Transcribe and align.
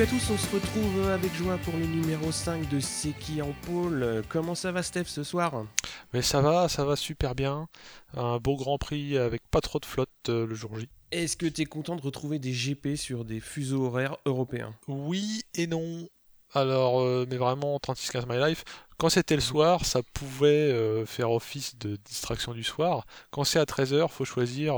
Salut 0.00 0.16
à 0.16 0.18
tous, 0.18 0.30
on 0.32 0.38
se 0.38 0.54
retrouve 0.54 1.08
avec 1.10 1.34
joie 1.34 1.58
pour 1.58 1.76
le 1.76 1.84
numéro 1.84 2.32
5 2.32 2.70
de 2.70 2.80
C'est 2.80 3.12
qui 3.12 3.42
en 3.42 3.52
pôle. 3.66 4.22
Comment 4.30 4.54
ça 4.54 4.72
va 4.72 4.82
Steph 4.82 5.04
ce 5.04 5.22
soir? 5.22 5.66
Mais 6.14 6.22
ça 6.22 6.40
va, 6.40 6.70
ça 6.70 6.86
va 6.86 6.96
super 6.96 7.34
bien. 7.34 7.68
Un 8.16 8.38
beau 8.38 8.56
Grand 8.56 8.78
Prix 8.78 9.18
avec 9.18 9.42
pas 9.50 9.60
trop 9.60 9.78
de 9.78 9.84
flotte 9.84 10.08
euh, 10.30 10.46
le 10.46 10.54
jour 10.54 10.78
J. 10.78 10.88
Est-ce 11.10 11.36
que 11.36 11.44
tu 11.44 11.60
es 11.60 11.64
content 11.66 11.96
de 11.96 12.00
retrouver 12.00 12.38
des 12.38 12.52
GP 12.52 12.96
sur 12.96 13.26
des 13.26 13.40
fuseaux 13.40 13.84
horaires 13.84 14.16
européens? 14.24 14.74
Oui 14.88 15.42
et 15.54 15.66
non. 15.66 16.08
Alors, 16.54 17.02
euh, 17.02 17.26
mais 17.28 17.36
vraiment 17.36 17.76
36-15 17.76 18.24
My 18.26 18.42
Life, 18.48 18.64
quand 18.96 19.10
c'était 19.10 19.34
le 19.34 19.42
soir, 19.42 19.84
ça 19.84 20.00
pouvait 20.14 20.46
euh, 20.48 21.04
faire 21.04 21.30
office 21.30 21.76
de 21.76 21.96
distraction 22.06 22.54
du 22.54 22.64
soir. 22.64 23.04
Quand 23.30 23.44
c'est 23.44 23.58
à 23.58 23.64
13h, 23.64 24.08
faut 24.08 24.24
choisir 24.24 24.76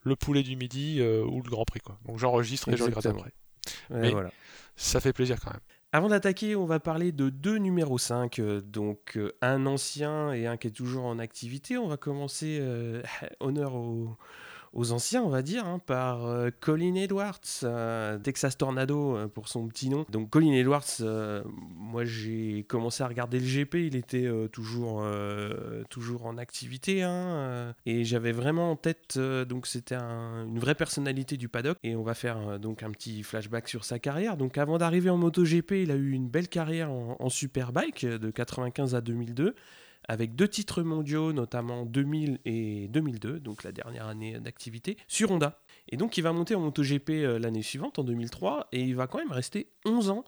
le 0.00 0.16
poulet 0.16 0.42
du 0.42 0.56
midi 0.56 1.02
ou 1.02 1.42
le 1.42 1.50
Grand 1.50 1.66
Prix. 1.66 1.80
Quoi. 1.80 1.98
Donc 2.06 2.18
j'enregistre 2.18 2.70
et 2.70 2.76
je 2.78 2.84
regarde 2.84 3.06
après. 3.06 3.34
mais 3.90 4.12
voilà. 4.12 4.30
Ça 4.76 5.00
fait 5.00 5.12
plaisir 5.12 5.38
quand 5.40 5.50
même. 5.50 5.60
Avant 5.92 6.08
d'attaquer, 6.08 6.56
on 6.56 6.66
va 6.66 6.78
parler 6.78 7.12
de 7.12 7.30
deux 7.30 7.56
numéros 7.56 7.98
5, 7.98 8.40
donc 8.64 9.18
un 9.40 9.66
ancien 9.66 10.32
et 10.32 10.46
un 10.46 10.56
qui 10.56 10.68
est 10.68 10.72
toujours 10.72 11.06
en 11.06 11.18
activité. 11.18 11.78
On 11.78 11.88
va 11.88 11.96
commencer 11.96 12.62
honneur 13.40 13.74
au, 13.74 14.16
aux 14.76 14.92
anciens, 14.92 15.22
on 15.22 15.30
va 15.30 15.40
dire, 15.40 15.66
hein, 15.66 15.80
par 15.84 16.26
euh, 16.26 16.50
Colin 16.60 16.94
Edwards, 16.94 17.40
euh, 17.62 18.18
Texas 18.18 18.58
Tornado 18.58 19.16
euh, 19.16 19.26
pour 19.26 19.48
son 19.48 19.66
petit 19.68 19.88
nom. 19.88 20.04
Donc 20.10 20.28
Colin 20.28 20.52
Edwards, 20.52 20.84
moi 21.74 22.04
j'ai 22.04 22.64
commencé 22.68 23.02
à 23.02 23.08
regarder 23.08 23.40
le 23.40 23.46
GP, 23.46 23.74
il 23.76 23.96
était 23.96 24.30
toujours, 24.52 25.04
toujours 25.88 26.26
en 26.26 26.36
activité, 26.36 27.02
hein, 27.02 27.74
et 27.86 28.04
j'avais 28.04 28.32
vraiment 28.32 28.72
en 28.72 28.76
tête, 28.76 29.18
donc 29.18 29.66
c'était 29.66 29.94
une 29.94 30.58
vraie 30.58 30.74
personnalité 30.74 31.36
du 31.36 31.48
paddock, 31.48 31.78
et 31.82 31.96
on 31.96 32.02
va 32.02 32.14
faire 32.14 32.58
donc 32.58 32.82
un 32.82 32.90
petit 32.90 33.22
flashback 33.22 33.68
sur 33.68 33.84
sa 33.84 33.98
carrière. 33.98 34.36
Donc 34.36 34.58
avant 34.58 34.78
d'arriver 34.78 35.10
en 35.10 35.16
MotoGP, 35.16 35.72
il 35.72 35.90
a 35.90 35.96
eu 35.96 36.12
une 36.12 36.28
belle 36.28 36.48
carrière 36.48 36.90
en, 36.90 37.16
en 37.18 37.28
Superbike 37.30 38.04
de 38.04 38.30
95 38.30 38.94
à 38.94 39.00
2002 39.00 39.54
avec 40.08 40.34
deux 40.34 40.48
titres 40.48 40.82
mondiaux, 40.82 41.32
notamment 41.32 41.84
2000 41.84 42.40
et 42.44 42.88
2002, 42.88 43.40
donc 43.40 43.64
la 43.64 43.72
dernière 43.72 44.06
année 44.06 44.38
d'activité, 44.38 44.96
sur 45.08 45.30
Honda. 45.30 45.60
Et 45.88 45.96
donc 45.96 46.16
il 46.16 46.22
va 46.22 46.32
monter 46.32 46.54
en 46.54 46.60
MotoGP 46.60 47.10
euh, 47.10 47.38
l'année 47.38 47.62
suivante, 47.62 47.98
en 47.98 48.04
2003, 48.04 48.68
et 48.72 48.82
il 48.82 48.94
va 48.96 49.06
quand 49.06 49.18
même 49.18 49.32
rester 49.32 49.70
11 49.84 50.10
ans 50.10 50.24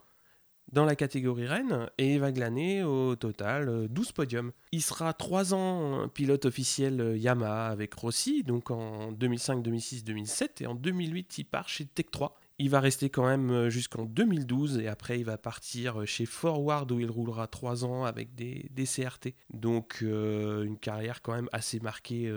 dans 0.72 0.84
la 0.84 0.96
catégorie 0.96 1.46
Rennes 1.46 1.88
et 1.96 2.14
il 2.14 2.20
va 2.20 2.30
glaner 2.30 2.82
au 2.82 3.16
total 3.16 3.88
12 3.88 4.08
euh, 4.08 4.12
podiums. 4.12 4.52
Il 4.72 4.82
sera 4.82 5.12
3 5.14 5.54
ans 5.54 6.08
pilote 6.08 6.44
officiel 6.44 7.00
euh, 7.00 7.16
Yamaha 7.16 7.68
avec 7.68 7.94
Rossi, 7.94 8.42
donc 8.42 8.70
en 8.70 9.12
2005, 9.12 9.62
2006, 9.62 10.04
2007, 10.04 10.60
et 10.62 10.66
en 10.66 10.74
2008 10.74 11.38
il 11.38 11.44
part 11.44 11.68
chez 11.68 11.86
Tech 11.86 12.06
3 12.10 12.38
il 12.58 12.70
va 12.70 12.80
rester 12.80 13.08
quand 13.08 13.26
même 13.26 13.50
euh, 13.50 13.70
jusqu'en 13.70 14.04
2012 14.04 14.78
et 14.78 14.88
après 14.88 15.20
il 15.20 15.24
va 15.24 15.38
partir 15.38 16.00
euh, 16.00 16.06
chez 16.06 16.26
Forward 16.26 16.90
où 16.90 16.98
il 16.98 17.10
roulera 17.10 17.46
3 17.46 17.84
ans 17.84 18.04
avec 18.04 18.34
des, 18.34 18.68
CRT. 18.84 19.34
Donc 19.52 20.00
euh, 20.02 20.64
une 20.64 20.78
carrière 20.78 21.22
quand 21.22 21.34
même 21.34 21.48
assez 21.52 21.78
marquée 21.80 22.30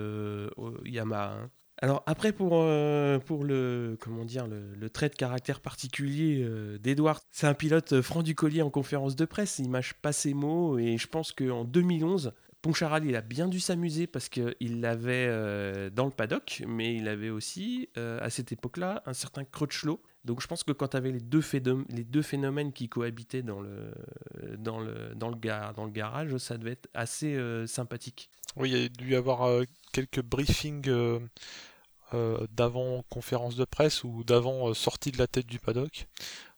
au 0.58 0.74
Yamaha. 0.86 1.34
Hein. 1.34 1.50
Alors 1.82 2.04
après 2.06 2.32
pour, 2.32 2.50
pour 3.26 3.44
le, 3.44 3.98
comment 4.00 4.26
dire, 4.26 4.48
le, 4.48 4.90
trait 4.90 5.10
de 5.10 5.16
caractère 5.16 5.62
particulier 5.62 6.46
d'Edward, 6.80 7.22
c'est 7.32 7.48
un 7.48 7.54
pilote 7.56 8.02
franc 8.02 8.22
du 8.22 8.36
collier 8.36 8.62
en 8.62 8.70
conférence 8.70 9.16
de 9.16 9.26
presse, 9.26 9.58
il 9.60 9.70
mâche 9.70 9.94
pas 9.94 10.12
ses 10.12 10.34
mots 10.34 10.78
et 10.78 10.98
je 10.98 11.08
pense 11.08 11.32
qu'en 11.32 11.64
2011, 11.64 12.34
Poncharal, 12.62 13.06
il 13.06 13.16
a 13.16 13.22
bien 13.22 13.48
dû 13.48 13.60
s'amuser 13.60 14.06
parce 14.06 14.30
qu'il 14.30 14.82
l'avait 14.82 15.28
dans 15.92 16.06
le 16.06 16.12
paddock, 16.12 16.64
mais 16.68 16.96
il 16.96 17.08
avait 17.08 17.32
aussi, 17.32 17.90
à 17.96 18.30
cette 18.30 18.52
époque-là, 18.52 19.02
un 19.08 19.14
certain 19.14 19.44
Crutchlow 19.44 20.00
donc 20.24 20.42
je 20.42 20.48
pense 20.48 20.64
que 20.64 20.72
quand 20.72 20.90
tu 20.90 20.98
avais 20.98 21.12
les 21.12 21.20
deux, 21.20 21.42
les 21.90 22.04
deux 22.04 22.22
phénomènes 22.22 22.74
qui 22.74 22.90
cohabitaient 22.90 23.42
dans 23.42 23.60
le, 23.60 23.92
dans 24.58 24.80
le, 24.80 25.16
dans 25.16 25.30
le, 25.30 25.36
dans 25.36 25.86
le 25.86 25.92
garage, 25.92 26.38
ça 26.38 26.58
devait 26.58 26.74
être 26.74 26.90
assez 26.94 27.36
euh, 27.36 27.66
sympathique. 27.66 28.30
Oui, 28.56 28.70
il 28.70 28.78
y 28.78 28.86
a 28.86 28.90
dû 28.90 29.12
y 29.12 29.16
avoir 29.16 29.44
euh, 29.44 29.64
quelques 29.94 30.22
briefings 30.22 30.88
euh, 30.88 31.20
d'avant 32.52 33.04
conférence 33.10 33.56
de 33.56 33.66
presse 33.66 34.04
ou 34.04 34.24
d'avant 34.24 34.74
sortie 34.76 35.12
de 35.12 35.18
la 35.18 35.28
tête 35.28 35.48
du 35.48 35.58
paddock 35.60 36.08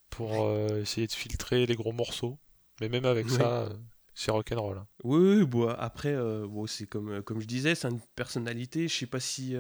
pour 0.10 0.52
essayer 0.78 1.08
de 1.08 1.12
filtrer 1.12 1.66
les 1.66 1.76
gros 1.76 1.92
morceaux. 1.92 2.38
Mais 2.82 2.90
même 2.90 3.06
avec 3.06 3.30
ça, 3.30 3.70
c'est 4.14 4.32
rock'n'roll. 4.32 4.78
Hein. 4.78 4.88
Oui, 5.04 5.38
oui 5.38 5.46
bon, 5.46 5.70
après, 5.70 6.16
bon, 6.16 6.68
c'est 6.68 6.86
comme, 6.86 7.24
comme 7.24 7.40
je 7.40 7.48
disais, 7.48 7.74
c'est 7.74 7.88
une 7.88 8.02
personnalité. 8.16 8.88
Je 8.88 8.96
sais 8.96 9.08
pas 9.08 9.20
si 9.20 9.56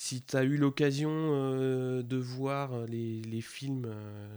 si 0.00 0.22
tu 0.22 0.34
as 0.34 0.44
eu 0.44 0.56
l'occasion 0.56 1.10
euh, 1.12 2.02
de 2.02 2.16
voir 2.16 2.86
les, 2.86 3.40
films, 3.42 3.84
euh, 3.86 4.28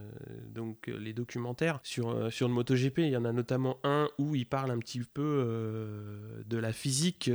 donc 0.54 0.90
euh, 0.90 0.98
les 0.98 1.14
documentaires 1.14 1.80
sur, 1.84 2.30
sur 2.34 2.50
le 2.50 2.54
MotoGP, 2.54 2.98
il 2.98 3.12
y 3.12 3.16
en 3.16 3.24
a 3.24 3.32
notamment 3.32 3.78
un 3.86 4.10
où 4.18 4.36
il 4.36 4.46
parle 4.46 4.72
un 4.72 4.78
petit 4.80 5.00
peu 5.00 6.44
de 6.46 6.58
la 6.58 6.74
physique 6.74 7.32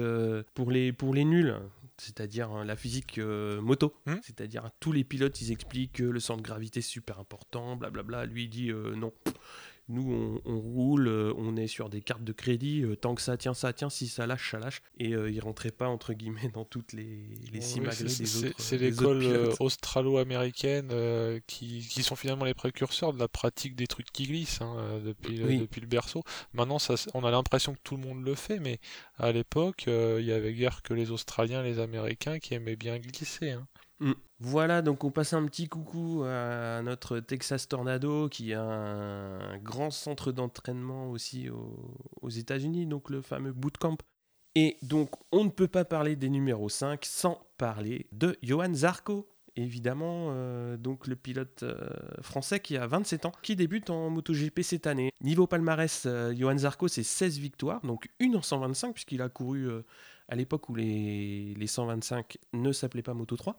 pour, 0.53 0.71
les, 0.71 0.93
pour 0.93 1.15
les 1.15 1.25
nuls, 1.25 1.57
c'est-à-dire 1.97 2.51
hein, 2.51 2.67
la 2.67 2.77
physique 2.77 3.19
moto. 3.19 3.95
Hmm. 4.05 4.17
C'est-à-dire 4.21 4.71
tous 4.79 4.93
les 4.93 5.05
pilotes, 5.05 5.41
ils 5.41 5.51
expliquent 5.51 5.95
que 5.95 6.05
le 6.05 6.21
centre 6.21 6.43
de 6.43 6.47
gravité 6.47 6.81
est 6.81 6.83
super 6.83 7.19
important, 7.19 7.77
blablabla. 7.77 8.27
Lui, 8.27 8.45
il 8.45 8.51
dit 8.51 8.71
non 8.95 9.15
nous, 9.89 10.41
on, 10.45 10.59
roule, 10.59 11.09
euh, 11.09 11.33
on 11.39 11.57
est 11.57 11.67
sur 11.67 11.89
des 11.89 12.03
cartes 12.03 12.25
de 12.25 12.33
crédit, 12.33 12.83
euh, 12.83 12.95
tant 12.95 13.15
que 13.15 13.23
ça 13.23 13.37
tient, 13.37 13.55
ça 13.55 13.73
tient, 13.73 13.89
si 13.89 14.07
ça 14.07 14.27
lâche, 14.27 14.51
ça 14.51 14.59
lâche. 14.59 14.83
Et 14.99 15.15
euh, 15.15 15.31
il 15.31 15.41
rentrait 15.41 15.71
pas, 15.71 15.89
entre 15.89 16.13
guillemets, 16.13 16.51
dans 16.53 16.65
toutes 16.65 16.93
les, 16.93 17.27
les 17.53 17.61
des 17.61 17.79
autres. 17.79 18.55
C'est 18.59 18.79
l'école 18.79 19.55
australo-américaine 19.61 20.93
qui, 21.47 21.87
qui, 21.89 22.03
sont 22.03 22.17
finalement 22.17 22.45
les 22.45 22.55
précurseurs 22.55 23.13
de 23.13 23.19
la 23.19 23.29
pratique 23.29 23.75
des 23.77 23.87
trucs 23.87 24.13
qui 24.13 24.25
glissent 24.25 24.61
hein, 24.61 25.01
depuis, 25.05 25.39
depuis 25.39 25.81
le 25.81 25.87
berceau. 25.87 26.23
Maintenant, 26.53 26.79
ça, 26.79 26.95
on 27.15 27.25
a 27.25 27.31
l'impression 27.31 27.75
que 27.75 27.81
tout 27.83 27.97
le 27.97 28.03
monde 28.03 28.23
le 28.25 28.35
fait, 28.35 28.59
mais 28.59 28.81
à 29.17 29.33
l'époque, 29.33 29.85
il 29.87 30.25
y 30.25 30.33
avait 30.33 30.53
guère 30.53 30.83
que 30.83 30.95
les 30.95 31.11
Australiens, 31.11 31.63
les 31.63 31.79
Américains 31.79 32.39
qui 32.39 32.55
aimaient 32.55 32.77
bien 32.77 32.99
glisser. 32.99 33.53
Hein. 33.53 33.67
Mm. 34.01 34.13
Voilà, 34.41 34.83
donc 34.83 35.03
on 35.03 35.11
passe 35.11 35.33
un 35.33 35.45
petit 35.47 35.69
coucou 35.69 36.23
à 36.25 36.81
notre 36.83 37.19
Texas 37.19 37.67
Tornado 37.67 38.29
qui 38.29 38.55
a 38.55 38.63
un 38.63 39.59
grand 39.59 39.91
centre 39.91 40.31
d'entraînement 40.31 41.11
aussi 41.11 41.49
aux, 41.51 42.29
États-Unis, 42.29 42.87
donc 42.87 43.11
le 43.11 43.21
fameux 43.21 43.53
bootcamp. 43.53 43.99
Et 44.55 44.77
donc 44.83 45.11
on 45.33 45.45
ne 45.45 45.51
peut 45.51 45.67
pas 45.67 45.85
parler 45.85 46.15
des 46.15 46.29
numéros 46.29 46.69
5 46.69 47.05
sans 47.05 47.41
parler 47.59 48.07
de 48.13 48.37
Johan 48.43 48.73
Zarco, 48.73 49.29
évidemment, 49.57 50.29
euh, 50.31 50.77
donc 50.77 51.09
le 51.09 51.17
pilote 51.17 51.65
euh, 51.65 51.89
français 52.23 52.61
qui 52.61 52.77
a 52.77 52.87
27 52.87 53.27
ans, 53.27 53.33
qui 53.43 53.57
débute 53.57 53.91
en 53.91 54.09
MotoGP 54.09 54.61
cette 54.63 54.87
année. 54.87 55.11
Niveau 55.21 55.49
palmarès, 55.49 56.05
euh, 56.07 56.33
Johan 56.33 56.59
Zarco, 56.59 56.87
c'est 56.87 57.03
16 57.03 57.39
victoires, 57.39 57.81
donc 57.85 58.09
une 58.21 58.37
en 58.37 58.43
125, 58.43 58.93
puisqu'il 58.93 59.21
a 59.21 59.29
couru 59.29 59.69
à 60.29 60.37
l'époque 60.37 60.69
où 60.69 60.77
les, 60.77 61.55
les 61.55 61.67
125 61.67 62.39
ne 62.53 62.71
s'appelaient 62.71 63.03
pas 63.03 63.15
Moto 63.15 63.37
3. 63.37 63.57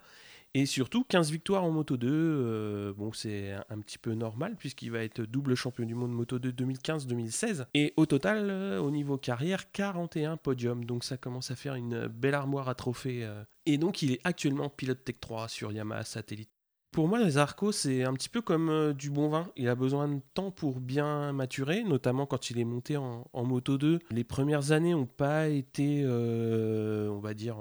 Et 0.56 0.66
surtout, 0.66 1.04
15 1.04 1.32
victoires 1.32 1.64
en 1.64 1.70
Moto 1.70 1.96
2, 1.96 2.08
euh, 2.12 2.94
bon, 2.98 3.14
c'est 3.14 3.54
un, 3.70 3.80
petit 3.80 4.00
peu 4.00 4.14
normal 4.14 4.56
puisqu'il 4.58 4.92
va 4.92 5.04
être 5.04 5.22
double 5.22 5.54
champion 5.54 5.86
du 5.86 5.94
monde 5.94 6.12
Moto 6.12 6.40
2 6.40 6.52
2015-2016. 6.52 7.68
Et 7.76 7.94
au 7.98 8.08
total, 8.08 8.50
euh, 8.50 8.80
au 8.80 8.90
niveau 8.90 9.18
carrière, 9.18 9.72
41 9.72 10.38
podiums. 10.38 10.86
Donc 10.86 11.04
ça 11.04 11.18
commence 11.18 11.52
à 11.52 11.56
faire 11.56 11.76
une 11.76 12.08
belle 12.08 12.34
armoire 12.34 12.68
à 12.68 12.74
trophées. 12.74 13.24
Euh. 13.24 13.44
Et 13.68 13.78
donc 13.78 14.02
il 14.02 14.12
est 14.12 14.22
actuellement 14.24 14.70
pilote 14.70 15.04
Tech 15.06 15.18
3 15.20 15.48
sur 15.50 15.72
Yamaha 15.72 16.04
Satellite. 16.04 16.50
Pour 16.92 17.08
moi, 17.08 17.24
les 17.24 17.38
Arcos, 17.38 17.72
c'est 17.72 18.04
un 18.04 18.14
petit 18.14 18.30
peu 18.30 18.42
comme 18.42 18.94
du 18.94 19.12
bon 19.12 19.30
vin. 19.30 19.52
Il 19.56 19.70
a 19.70 19.76
besoin 19.76 20.08
de 20.08 20.22
temps 20.34 20.50
pour 20.50 20.80
bien 20.80 21.32
maturer, 21.34 21.84
notamment 21.84 22.26
quand 22.26 22.50
il 22.50 22.58
est 22.58 22.64
monté 22.66 22.98
en, 22.98 23.28
Moto 23.32 23.78
2. 23.78 24.00
Les 24.10 24.24
premières 24.24 24.72
années 24.72 24.94
n'ont 24.94 25.06
pas 25.06 25.50
été, 25.50 26.04
on 26.04 27.20
va 27.20 27.36
dire, 27.36 27.58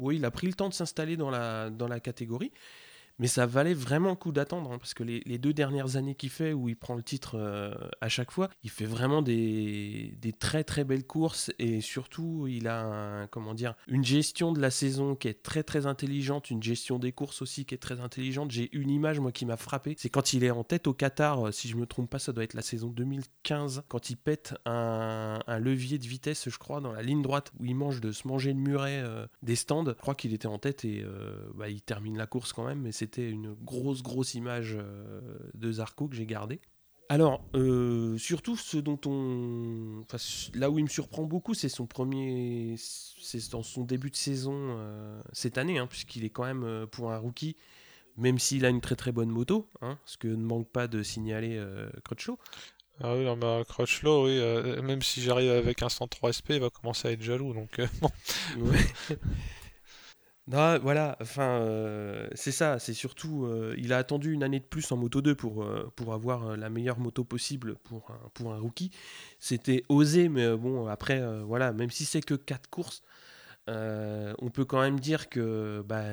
oui, 0.00 0.16
il 0.16 0.24
a 0.24 0.30
pris 0.30 0.46
le 0.46 0.54
temps 0.54 0.68
de 0.68 0.74
s'installer 0.74 1.16
dans 1.16 1.30
la, 1.30 2.00
catégorie. 2.00 2.52
Mais 3.18 3.28
ça 3.28 3.46
valait 3.46 3.74
vraiment 3.74 4.10
le 4.10 4.16
coup 4.16 4.32
d'attendre, 4.32 4.72
hein, 4.72 4.78
parce 4.78 4.92
que 4.92 5.02
les, 5.02 5.38
deux 5.38 5.52
dernières 5.52 5.96
années 5.96 6.14
qu'il 6.14 6.30
fait, 6.30 6.52
où 6.52 6.68
il 6.68 6.76
prend 6.76 6.94
le 6.94 7.02
titre 7.02 7.36
euh, 7.38 7.74
à 8.00 8.08
chaque 8.08 8.30
fois, 8.30 8.50
il 8.62 8.70
fait 8.70 8.84
vraiment 8.84 9.22
des, 9.22 10.18
très 10.38 10.64
très 10.64 10.84
belles 10.84 11.06
courses, 11.06 11.50
et 11.58 11.80
surtout, 11.80 12.46
il 12.46 12.68
a 12.68 13.26
comment 13.30 13.54
dire, 13.54 13.74
une 13.88 14.04
gestion 14.04 14.52
de 14.52 14.60
la 14.60 14.70
saison 14.70 15.14
qui 15.14 15.28
est 15.28 15.42
très 15.42 15.62
très 15.62 15.86
intelligente, 15.86 16.50
une 16.50 16.62
gestion 16.62 16.98
des 16.98 17.12
courses 17.12 17.40
aussi 17.42 17.64
qui 17.64 17.74
est 17.74 17.78
très 17.78 18.00
intelligente. 18.00 18.50
J'ai 18.50 18.74
une 18.76 18.90
image, 18.90 19.18
moi, 19.20 19.32
qui 19.32 19.46
m'a 19.46 19.56
frappé, 19.56 19.94
c'est 19.98 20.10
quand 20.10 20.32
il 20.32 20.44
est 20.44 20.50
en 20.50 20.64
tête 20.64 20.86
au 20.86 20.92
Qatar, 20.92 21.46
euh, 21.46 21.52
si 21.52 21.68
je 21.68 21.76
me 21.76 21.86
trompe 21.86 22.10
pas, 22.10 22.18
ça 22.18 22.32
doit 22.32 22.44
être 22.44 22.54
la 22.54 22.62
saison 22.62 22.88
2015, 22.88 23.84
quand 23.88 24.10
il 24.10 24.16
pète 24.16 24.54
un, 24.66 25.38
levier 25.58 25.98
de 25.98 26.06
vitesse, 26.06 26.48
je 26.50 26.58
crois, 26.58 26.80
dans 26.80 26.92
la 26.92 27.02
ligne 27.02 27.22
droite, 27.22 27.52
où 27.58 27.64
il 27.64 27.74
mange 27.74 28.00
de 28.00 28.12
se 28.12 28.28
manger 28.28 28.52
le 28.52 28.60
muret 28.60 29.00
euh, 29.02 29.26
des 29.42 29.56
stands. 29.56 29.84
Je 29.86 29.92
crois 29.92 30.14
qu'il 30.14 30.34
était 30.34 30.46
en 30.46 30.58
tête 30.58 30.84
et 30.84 31.04
bah, 31.54 31.68
il 31.68 31.80
termine 31.80 32.18
la 32.18 32.26
course 32.26 32.52
quand 32.52 32.66
même, 32.66 32.80
mais 32.80 32.92
c'est 32.92 33.05
c'était 33.06 33.30
une 33.30 33.54
grosse, 33.54 34.02
grosse 34.02 34.34
image 34.34 34.74
euh, 34.76 35.20
de 35.54 35.70
Zarco 35.70 36.08
que 36.08 36.16
j'ai 36.16 36.26
gardée. 36.26 36.60
Alors, 37.08 37.44
euh, 37.54 38.18
surtout, 38.18 38.56
ce 38.56 38.78
dont 38.78 38.98
on. 39.06 40.04
là 40.54 40.70
où 40.70 40.78
il 40.80 40.82
me 40.82 40.88
surprend 40.88 41.22
beaucoup, 41.22 41.54
c'est 41.54 41.68
son 41.68 41.86
premier. 41.86 42.74
C'est 42.78 43.52
dans 43.52 43.62
son 43.62 43.84
début 43.84 44.10
de 44.10 44.16
saison 44.16 44.54
euh, 44.56 45.20
cette 45.32 45.56
année, 45.56 45.78
hein, 45.78 45.86
puisqu'il 45.86 46.24
est 46.24 46.30
quand 46.30 46.44
même, 46.44 46.88
pour 46.90 47.12
un 47.12 47.18
rookie, 47.18 47.56
même 48.16 48.40
s'il 48.40 48.64
a 48.64 48.70
une 48.70 48.80
très 48.80 48.96
très 48.96 49.12
bonne 49.12 49.30
moto, 49.30 49.70
hein, 49.82 50.00
ce 50.04 50.18
que 50.18 50.26
ne 50.26 50.42
manque 50.42 50.68
pas 50.68 50.88
de 50.88 51.04
signaler 51.04 51.64
Crutchlow. 52.04 52.40
Ah 53.00 53.14
oui, 53.14 53.24
non, 53.24 53.36
bah, 53.36 53.62
Crutchlow, 53.68 54.24
oui, 54.26 54.82
même 54.82 55.02
si 55.02 55.22
j'arrive 55.22 55.52
avec 55.52 55.82
un 55.82 55.88
103 55.88 56.32
SP, 56.34 56.58
il 56.58 56.60
va 56.60 56.70
commencer 56.70 57.06
à 57.06 57.12
être 57.12 57.22
jaloux, 57.22 57.54
donc 57.54 57.80
bon. 58.00 58.10
Non, 60.48 60.78
voilà, 60.78 61.16
enfin, 61.20 61.58
euh, 61.60 62.28
c'est 62.34 62.52
ça, 62.52 62.78
c'est 62.78 62.94
surtout, 62.94 63.46
euh, 63.46 63.74
il 63.78 63.92
a 63.92 63.98
attendu 63.98 64.32
une 64.32 64.44
année 64.44 64.60
de 64.60 64.64
plus 64.64 64.92
en 64.92 64.96
Moto 64.96 65.20
2 65.20 65.34
pour, 65.34 65.64
euh, 65.64 65.92
pour 65.96 66.14
avoir 66.14 66.56
la 66.56 66.70
meilleure 66.70 67.00
moto 67.00 67.24
possible 67.24 67.74
pour 67.82 68.12
un, 68.12 68.28
pour 68.32 68.52
un 68.52 68.58
rookie. 68.58 68.92
C'était 69.40 69.82
osé, 69.88 70.28
mais 70.28 70.56
bon, 70.56 70.86
après, 70.86 71.20
voilà, 71.42 71.72
même 71.72 71.90
si 71.90 72.04
c'est 72.04 72.20
que 72.20 72.34
4 72.34 72.70
courses, 72.70 73.02
on 73.66 74.50
peut 74.52 74.64
quand 74.64 74.80
même 74.80 75.00
dire 75.00 75.28
que 75.28 75.82
bah, 75.84 76.04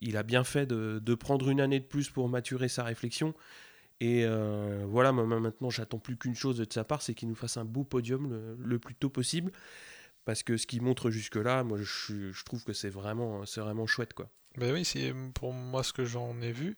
il, 0.00 0.16
a 0.16 0.24
bien 0.24 0.42
fait 0.42 0.66
de, 0.66 1.14
prendre 1.14 1.48
une 1.48 1.60
année 1.60 1.78
de 1.78 1.84
plus 1.84 2.10
pour 2.10 2.28
maturer 2.28 2.68
sa 2.68 2.82
réflexion. 2.82 3.32
Et 4.00 4.26
voilà, 4.86 5.12
maintenant, 5.12 5.70
j'attends 5.70 6.00
plus 6.00 6.16
qu'une 6.16 6.34
chose 6.34 6.58
de 6.58 6.66
sa 6.68 6.82
part, 6.82 7.02
c'est 7.02 7.14
qu'il 7.14 7.28
nous 7.28 7.36
fasse 7.36 7.56
un 7.56 7.64
beau 7.64 7.84
podium 7.84 8.56
le 8.58 8.78
plus 8.80 8.96
tôt 8.96 9.08
possible 9.10 9.52
parce 10.28 10.42
que 10.42 10.58
ce 10.58 10.66
qu'il 10.66 10.82
montre 10.82 11.10
jusque-là, 11.10 11.64
moi 11.64 11.78
je, 11.80 12.32
je, 12.32 12.44
trouve 12.44 12.62
que 12.62 12.74
c'est 12.74 12.90
vraiment, 12.90 13.46
c'est 13.46 13.62
vraiment 13.62 13.86
chouette 13.86 14.12
quoi. 14.12 14.28
Ben 14.58 14.74
oui, 14.74 14.84
c'est 14.84 15.14
pour 15.32 15.54
moi 15.54 15.82
ce 15.82 15.94
que 15.94 16.04
j'en 16.04 16.38
ai 16.42 16.52
vu, 16.52 16.76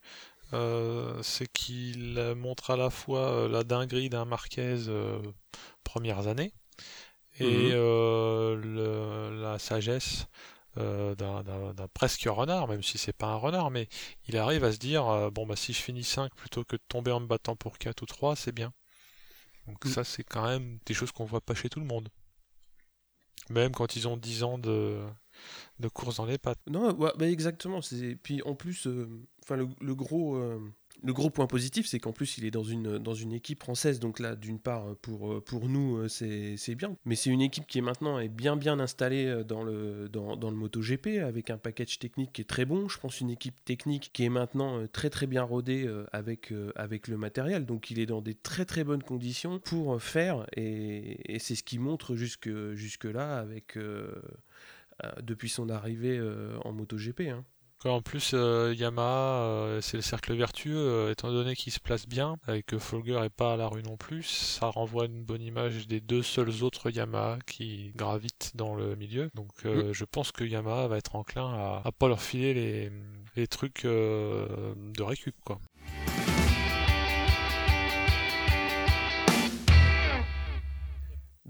euh, 0.52 1.20
c'est 1.24 1.52
qu'il 1.52 2.16
montre 2.36 2.70
à 2.70 2.76
la 2.76 2.90
fois 2.90 3.32
euh, 3.32 3.48
la 3.48 3.64
dinguerie 3.64 4.08
d'un 4.08 4.24
Marquez 4.24 4.86
euh, 4.86 5.20
premières 5.82 6.28
années 6.28 6.52
et 7.40 7.72
mhm. 7.74 9.40
la 9.42 9.58
sagesse 9.58 10.28
d'un 10.76 11.88
presque 11.92 12.28
renard, 12.28 12.68
même 12.68 12.84
si 12.84 12.98
c'est 12.98 13.12
pas 13.12 13.26
un 13.26 13.36
renard, 13.36 13.72
mais 13.72 13.88
il 14.28 14.36
arrive 14.36 14.62
à 14.62 14.70
se 14.70 14.78
dire 14.78 15.28
bon 15.32 15.44
bah 15.44 15.56
si 15.56 15.72
je 15.72 15.82
finis 15.82 16.04
5 16.04 16.32
plutôt 16.36 16.62
que 16.62 16.76
de 16.76 16.82
tomber 16.86 17.10
en 17.10 17.18
me 17.18 17.26
battant 17.26 17.56
pour 17.56 17.78
4 17.78 18.00
ou 18.00 18.06
3, 18.06 18.36
c'est 18.36 18.52
bien. 18.52 18.72
Donc 19.66 19.84
mm. 19.84 19.88
ça 19.88 20.04
c'est 20.04 20.22
quand 20.22 20.46
même 20.46 20.78
des 20.86 20.94
choses 20.94 21.10
qu'on 21.10 21.24
voit 21.24 21.40
pas 21.40 21.56
chez 21.56 21.68
tout 21.68 21.80
le 21.80 21.86
monde. 21.86 22.10
Même 23.50 23.72
quand 23.72 23.96
ils 23.96 24.06
ont 24.08 24.16
10 24.16 24.44
ans 24.44 24.58
de, 24.58 25.00
de 25.80 25.88
course 25.88 26.16
dans 26.16 26.24
les 26.24 26.38
pattes. 26.38 26.60
Non, 26.68 26.94
ouais, 26.94 27.10
bah 27.18 27.28
exactement. 27.28 27.80
Puis 28.22 28.42
en 28.42 28.54
plus, 28.54 28.86
euh, 28.86 29.08
le, 29.50 29.94
gros, 29.94 30.36
euh, 30.36 30.60
le 31.02 31.12
gros 31.12 31.30
point 31.30 31.46
positif, 31.46 31.86
c'est 31.86 31.98
qu'en 31.98 32.12
plus, 32.12 32.38
il 32.38 32.44
est 32.44 32.50
dans 32.50 32.62
une, 32.62 33.32
équipe 33.32 33.62
française. 33.62 34.00
Donc 34.00 34.18
là, 34.18 34.36
d'une 34.36 34.58
part, 34.58 34.96
pour, 34.96 35.42
pour 35.44 35.68
nous, 35.68 35.98
euh, 35.98 36.08
c'est 36.08 36.74
bien. 36.74 36.96
Mais 37.04 37.14
c'est 37.14 37.30
une 37.30 37.40
équipe 37.40 37.66
qui 37.66 37.78
est 37.78 37.82
maintenant 37.82 38.20
bien, 38.28 38.78
installée 38.80 39.26
euh, 39.26 39.44
dans 39.44 39.62
le, 39.62 40.08
dans, 40.08 40.36
dans 40.36 40.50
MotoGP, 40.50 41.20
avec 41.22 41.50
un 41.50 41.58
package 41.58 41.98
technique 41.98 42.32
qui 42.32 42.42
est 42.42 42.48
très 42.48 42.64
bon. 42.64 42.88
Je 42.88 42.98
pense 42.98 43.20
une 43.20 43.30
équipe 43.30 43.64
technique 43.64 44.10
qui 44.12 44.24
est 44.24 44.28
maintenant 44.28 44.78
euh, 44.78 44.86
très, 44.86 45.10
très 45.10 45.26
bien 45.26 45.42
rodée 45.42 45.88
avec, 46.12 46.50
le 46.50 47.16
matériel. 47.16 47.66
Donc 47.66 47.90
il 47.90 47.98
est 47.98 48.06
dans 48.06 48.20
des 48.20 48.34
très, 48.34 48.64
très 48.64 48.84
bonnes 48.84 49.02
conditions 49.02 49.58
pour 49.58 50.00
faire. 50.02 50.46
Et, 50.56 51.38
c'est 51.38 51.54
ce 51.54 51.62
qui 51.62 51.78
montre 51.78 52.14
jusque, 52.14 52.50
jusque 52.74 53.04
là 53.04 53.38
avec... 53.38 53.78
depuis 55.22 55.48
son 55.48 55.70
arrivée 55.70 56.20
en 56.64 56.72
MotoGP. 56.72 57.20
Hein. 57.30 57.44
En 57.86 58.02
plus, 58.02 58.32
euh, 58.34 58.74
Yamaha, 58.76 59.42
euh, 59.42 59.80
c'est 59.80 59.96
le 59.96 60.02
cercle 60.02 60.34
vertueux, 60.34 60.76
euh, 60.76 61.12
étant 61.12 61.32
donné 61.32 61.56
qu'il 61.56 61.72
se 61.72 61.80
place 61.80 62.06
bien, 62.06 62.36
et 62.48 62.62
que 62.62 62.78
Folger 62.78 63.18
est 63.24 63.30
pas 63.30 63.54
à 63.54 63.56
la 63.56 63.68
rue 63.68 63.82
non 63.82 63.96
plus, 63.96 64.22
ça 64.22 64.66
renvoie 64.66 65.06
une 65.06 65.24
bonne 65.24 65.40
image 65.40 65.86
des 65.86 66.00
deux 66.00 66.22
seuls 66.22 66.62
autres 66.62 66.90
Yamaha 66.90 67.38
qui 67.46 67.92
gravitent 67.96 68.52
dans 68.54 68.74
le 68.74 68.96
milieu. 68.96 69.30
Donc 69.34 69.64
mm. 69.64 69.92
je 69.92 70.04
pense 70.04 70.30
que 70.30 70.44
Yamaha 70.44 70.88
va 70.88 70.98
être 70.98 71.16
enclin 71.16 71.54
à, 71.54 71.82
à 71.82 71.92
pas 71.92 72.08
leur 72.08 72.20
filer 72.20 72.52
les, 72.52 72.92
les 73.36 73.46
trucs 73.46 73.84
de 73.84 75.02
récup, 75.02 75.36
quoi. 75.42 75.58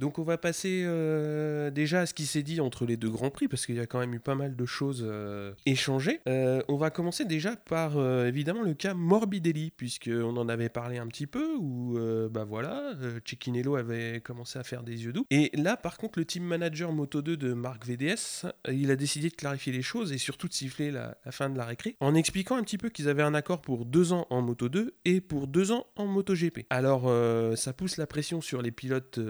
Donc 0.00 0.18
on 0.18 0.22
va 0.22 0.38
passer 0.38 0.82
euh, 0.86 1.70
déjà 1.70 2.00
à 2.00 2.06
ce 2.06 2.14
qui 2.14 2.24
s'est 2.24 2.42
dit 2.42 2.58
entre 2.62 2.86
les 2.86 2.96
deux 2.96 3.10
grands 3.10 3.28
prix, 3.28 3.48
parce 3.48 3.66
qu'il 3.66 3.74
y 3.74 3.80
a 3.80 3.86
quand 3.86 3.98
même 3.98 4.14
eu 4.14 4.18
pas 4.18 4.34
mal 4.34 4.56
de 4.56 4.64
choses 4.64 5.04
euh, 5.06 5.52
échangées. 5.66 6.20
Euh, 6.26 6.62
on 6.68 6.78
va 6.78 6.88
commencer 6.88 7.26
déjà 7.26 7.54
par 7.54 8.00
évidemment 8.24 8.62
le 8.62 8.72
cas 8.72 8.94
Morbidelli, 8.94 9.72
puisqu'on 9.76 10.36
en 10.38 10.48
avait 10.48 10.70
parlé 10.70 10.96
un 10.96 11.06
petit 11.06 11.26
peu, 11.26 11.54
où 11.58 11.98
bah 12.30 12.44
voilà, 12.44 12.94
Cecchiniello 13.26 13.76
avait 13.76 14.22
commencé 14.22 14.58
à 14.58 14.62
faire 14.62 14.82
des 14.82 15.04
yeux 15.04 15.12
doux. 15.12 15.26
Et 15.30 15.50
là 15.54 15.76
par 15.76 15.98
contre 15.98 16.18
le 16.18 16.24
team 16.24 16.44
manager 16.44 16.92
Moto 16.92 17.20
2 17.20 17.36
de 17.36 17.52
Marc 17.52 17.84
VDS, 17.84 18.46
il 18.72 18.90
a 18.90 18.96
décidé 18.96 19.28
de 19.28 19.34
clarifier 19.34 19.72
les 19.72 19.82
choses 19.82 20.12
et 20.12 20.18
surtout 20.18 20.48
de 20.48 20.54
siffler 20.54 20.90
la, 20.90 21.18
la 21.26 21.32
fin 21.32 21.50
de 21.50 21.58
la 21.58 21.66
récré, 21.66 21.96
en 22.00 22.14
expliquant 22.14 22.56
un 22.56 22.62
petit 22.62 22.78
peu 22.78 22.88
qu'ils 22.88 23.10
avaient 23.10 23.22
un 23.22 23.34
accord 23.34 23.60
pour 23.60 23.84
deux 23.84 24.14
ans 24.14 24.26
en 24.30 24.40
Moto 24.40 24.70
2 24.70 24.94
et 25.04 25.20
pour 25.20 25.46
deux 25.46 25.72
ans 25.72 25.86
en 25.96 26.06
Moto 26.06 26.34
GP. 26.34 26.60
Alors 26.70 27.10
ça 27.58 27.74
pousse 27.74 27.98
la 27.98 28.06
pression 28.06 28.40
sur 28.40 28.62
les 28.62 28.70
pilotes 28.70 29.20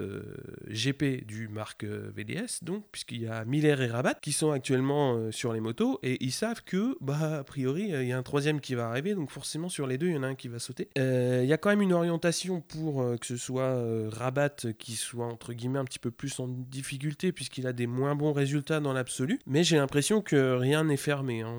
GP 0.69 1.27
du 1.27 1.49
marque 1.49 1.85
euh, 1.85 2.11
VDS, 2.15 2.63
donc, 2.63 2.85
puisqu'il 2.91 3.23
y 3.23 3.27
a 3.27 3.45
Miller 3.45 3.81
et 3.81 3.87
Rabat 3.87 4.15
qui 4.15 4.33
sont 4.33 4.51
actuellement 4.51 5.15
euh, 5.15 5.33
sur 5.33 5.53
les 5.53 5.61
motos 5.61 5.99
et 6.03 6.23
ils 6.25 6.33
savent 6.33 6.63
que, 6.65 6.97
bah, 7.01 7.39
a 7.39 7.45
priori, 7.45 7.93
euh, 7.93 8.03
il 8.03 8.09
y 8.09 8.13
a 8.13 8.19
un 8.19 8.23
troisième 8.23 8.61
qui 8.61 8.75
va 8.75 8.89
arriver, 8.89 9.15
donc 9.15 9.31
forcément 9.31 9.69
sur 9.69 9.87
les 9.87 9.99
deux, 9.99 10.09
il 10.09 10.15
y 10.15 10.19
en 10.19 10.23
a 10.23 10.29
un 10.29 10.35
qui 10.35 10.49
va 10.49 10.59
sauter. 10.59 10.89
Il 10.97 11.47
y 11.47 11.53
a 11.53 11.57
quand 11.57 11.71
même 11.71 11.83
une 11.83 11.93
orientation 11.93 12.61
pour 12.61 13.05
que 13.19 13.27
ce 13.27 13.37
soit 13.37 14.09
Rabat 14.09 14.67
qui 14.79 14.93
soit 14.93 15.27
entre 15.27 15.53
guillemets 15.53 15.79
un 15.79 15.85
petit 15.85 15.99
peu 15.99 16.11
plus 16.11 16.39
en 16.41 16.49
difficulté 16.49 17.33
puisqu'il 17.33 17.67
a 17.67 17.73
des 17.73 17.87
moins 17.87 18.15
bons 18.15 18.33
résultats 18.33 18.81
dans 18.81 18.93
l'absolu, 18.93 19.41
mais 19.47 19.65
j'ai 19.65 19.77
l'impression 19.77 20.21
que 20.21 20.55
rien 20.55 20.85
n'est 20.85 20.97
fermé. 20.97 21.41
Hein. 21.43 21.59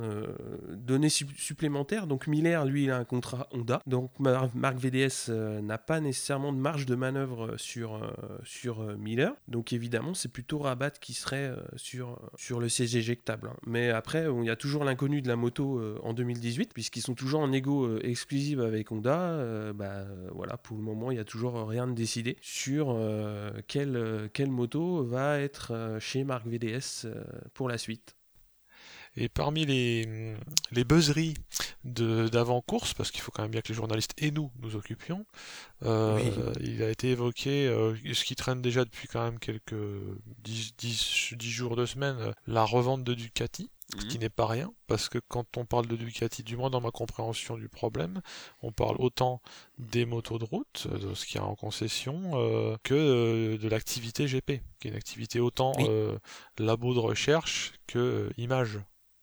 données 0.69 1.09
supplémentaires, 1.09 2.07
donc 2.07 2.27
Miller, 2.27 2.65
lui, 2.65 2.86
il 2.86 2.92
a 2.92 2.97
un 2.97 3.04
contrat 3.04 3.47
Honda, 3.51 3.81
donc 3.88 4.12
marque 4.19 4.77
VDS 4.77 5.31
n'a 5.62 5.77
pas 5.77 6.00
nécessairement 6.00 6.54
de 6.54 6.59
marge 6.59 6.86
de 6.86 6.95
manœuvre 6.95 7.56
sur, 7.57 7.99
sur 8.44 8.91
Miller. 8.98 9.33
Donc 9.48 9.74
évidemment, 9.74 10.14
c'est 10.14 10.31
plutôt 10.31 10.60
Rabat 10.60 10.92
qui 10.92 11.14
serait 11.14 11.50
euh, 11.50 11.57
sur, 11.76 12.60
le 12.60 12.69
siège 12.69 12.95
éjectable. 12.95 13.50
Hein. 13.52 13.57
Mais 13.66 13.90
après, 13.90 14.28
il 14.30 14.45
y 14.45 14.50
a 14.50 14.56
toujours 14.56 14.83
l'inconnu 14.83 15.21
de 15.21 15.28
la 15.28 15.36
moto 15.36 15.80
euh, 15.80 16.00
en 16.04 16.14
2018, 16.14 16.74
puisqu'ils 16.74 17.02
sont 17.02 17.16
toujours 17.16 17.42
en 17.42 17.52
égo 17.52 17.86
euh, 17.86 18.00
exclusive 18.04 18.62
avec 18.62 18.92
Honda. 18.92 19.71
bah, 19.74 20.06
voilà, 20.33 20.57
pour 20.57 20.78
le 20.78 20.83
moment, 20.83 21.12
il 21.12 21.16
n'y 21.16 21.21
a 21.21 21.26
toujours 21.26 21.68
rien 21.68 21.88
de 21.88 21.94
décidé 21.94 22.38
sur 22.42 22.98
quelle, 23.68 24.30
quelle 24.33 24.50
moto 24.50 25.04
va 25.04 25.40
être 25.40 25.98
chez 26.00 26.24
Marc 26.24 26.48
VDS 26.48 27.07
pour 27.54 27.69
la 27.69 27.78
suite. 27.78 28.16
Et 29.18 29.27
parmi 29.27 29.65
les, 29.65 30.35
les 30.71 30.83
buzzeries 30.83 31.33
d'avant-course, 31.83 32.94
parce 32.94 33.11
qu'il 33.11 33.21
faut 33.21 33.31
quand 33.31 33.41
même 33.41 33.51
bien 33.51 33.61
que 33.61 33.69
les 33.69 33.73
journalistes 33.73 34.13
et 34.18 34.31
nous 34.31 34.51
nous 34.61 34.75
occupions, 34.75 35.25
euh, 35.83 36.19
il 36.61 36.81
a 36.81 36.89
été 36.89 37.09
évoqué, 37.09 37.68
euh, 37.68 37.95
ce 38.13 38.23
qui 38.23 38.35
traîne 38.35 38.61
déjà 38.61 38.85
depuis 38.85 39.07
quand 39.07 39.23
même 39.23 39.39
quelques 39.39 39.75
10, 40.44 40.75
10, 40.77 41.33
10 41.35 41.49
jours, 41.49 41.75
2 41.75 41.85
semaines, 41.85 42.33
la 42.47 42.63
revente 42.63 43.03
de 43.03 43.13
Ducati. 43.13 43.69
Ce 44.00 44.06
qui 44.06 44.16
mhm. 44.16 44.24
n'est 44.24 44.30
pas 44.30 44.48
rien, 44.48 44.74
parce 44.88 45.10
que 45.10 45.19
quand 45.19 45.57
on 45.57 45.66
parle 45.66 45.86
de 45.88 45.95
Ducati, 45.95 46.44
du 46.44 46.56
moins 46.56 46.69
dans 46.69 46.80
ma 46.80 46.92
compréhension 46.92 47.57
du 47.57 47.68
problème, 47.68 48.21
on 48.62 48.71
parle 48.71 48.95
autant 49.00 49.42
des 49.80 50.06
motos 50.06 50.40
de 50.40 50.45
route, 50.45 50.88
de 50.88 51.14
ce 51.14 51.26
qu'il 51.26 51.42
y 51.42 51.44
a 51.44 51.45
en 51.45 51.56
concession, 51.56 52.31
euh, 52.36 52.78
que 52.83 53.57
de 53.57 53.68
l'activité 53.68 54.28
GP, 54.28 54.62
qui 54.80 54.88
est 54.88 54.92
une 54.92 54.95
activité 54.95 55.40
autant 55.40 55.74
labo 56.57 56.94
de 56.94 57.00
recherche 57.00 57.74
que 57.88 58.31
image 58.38 58.80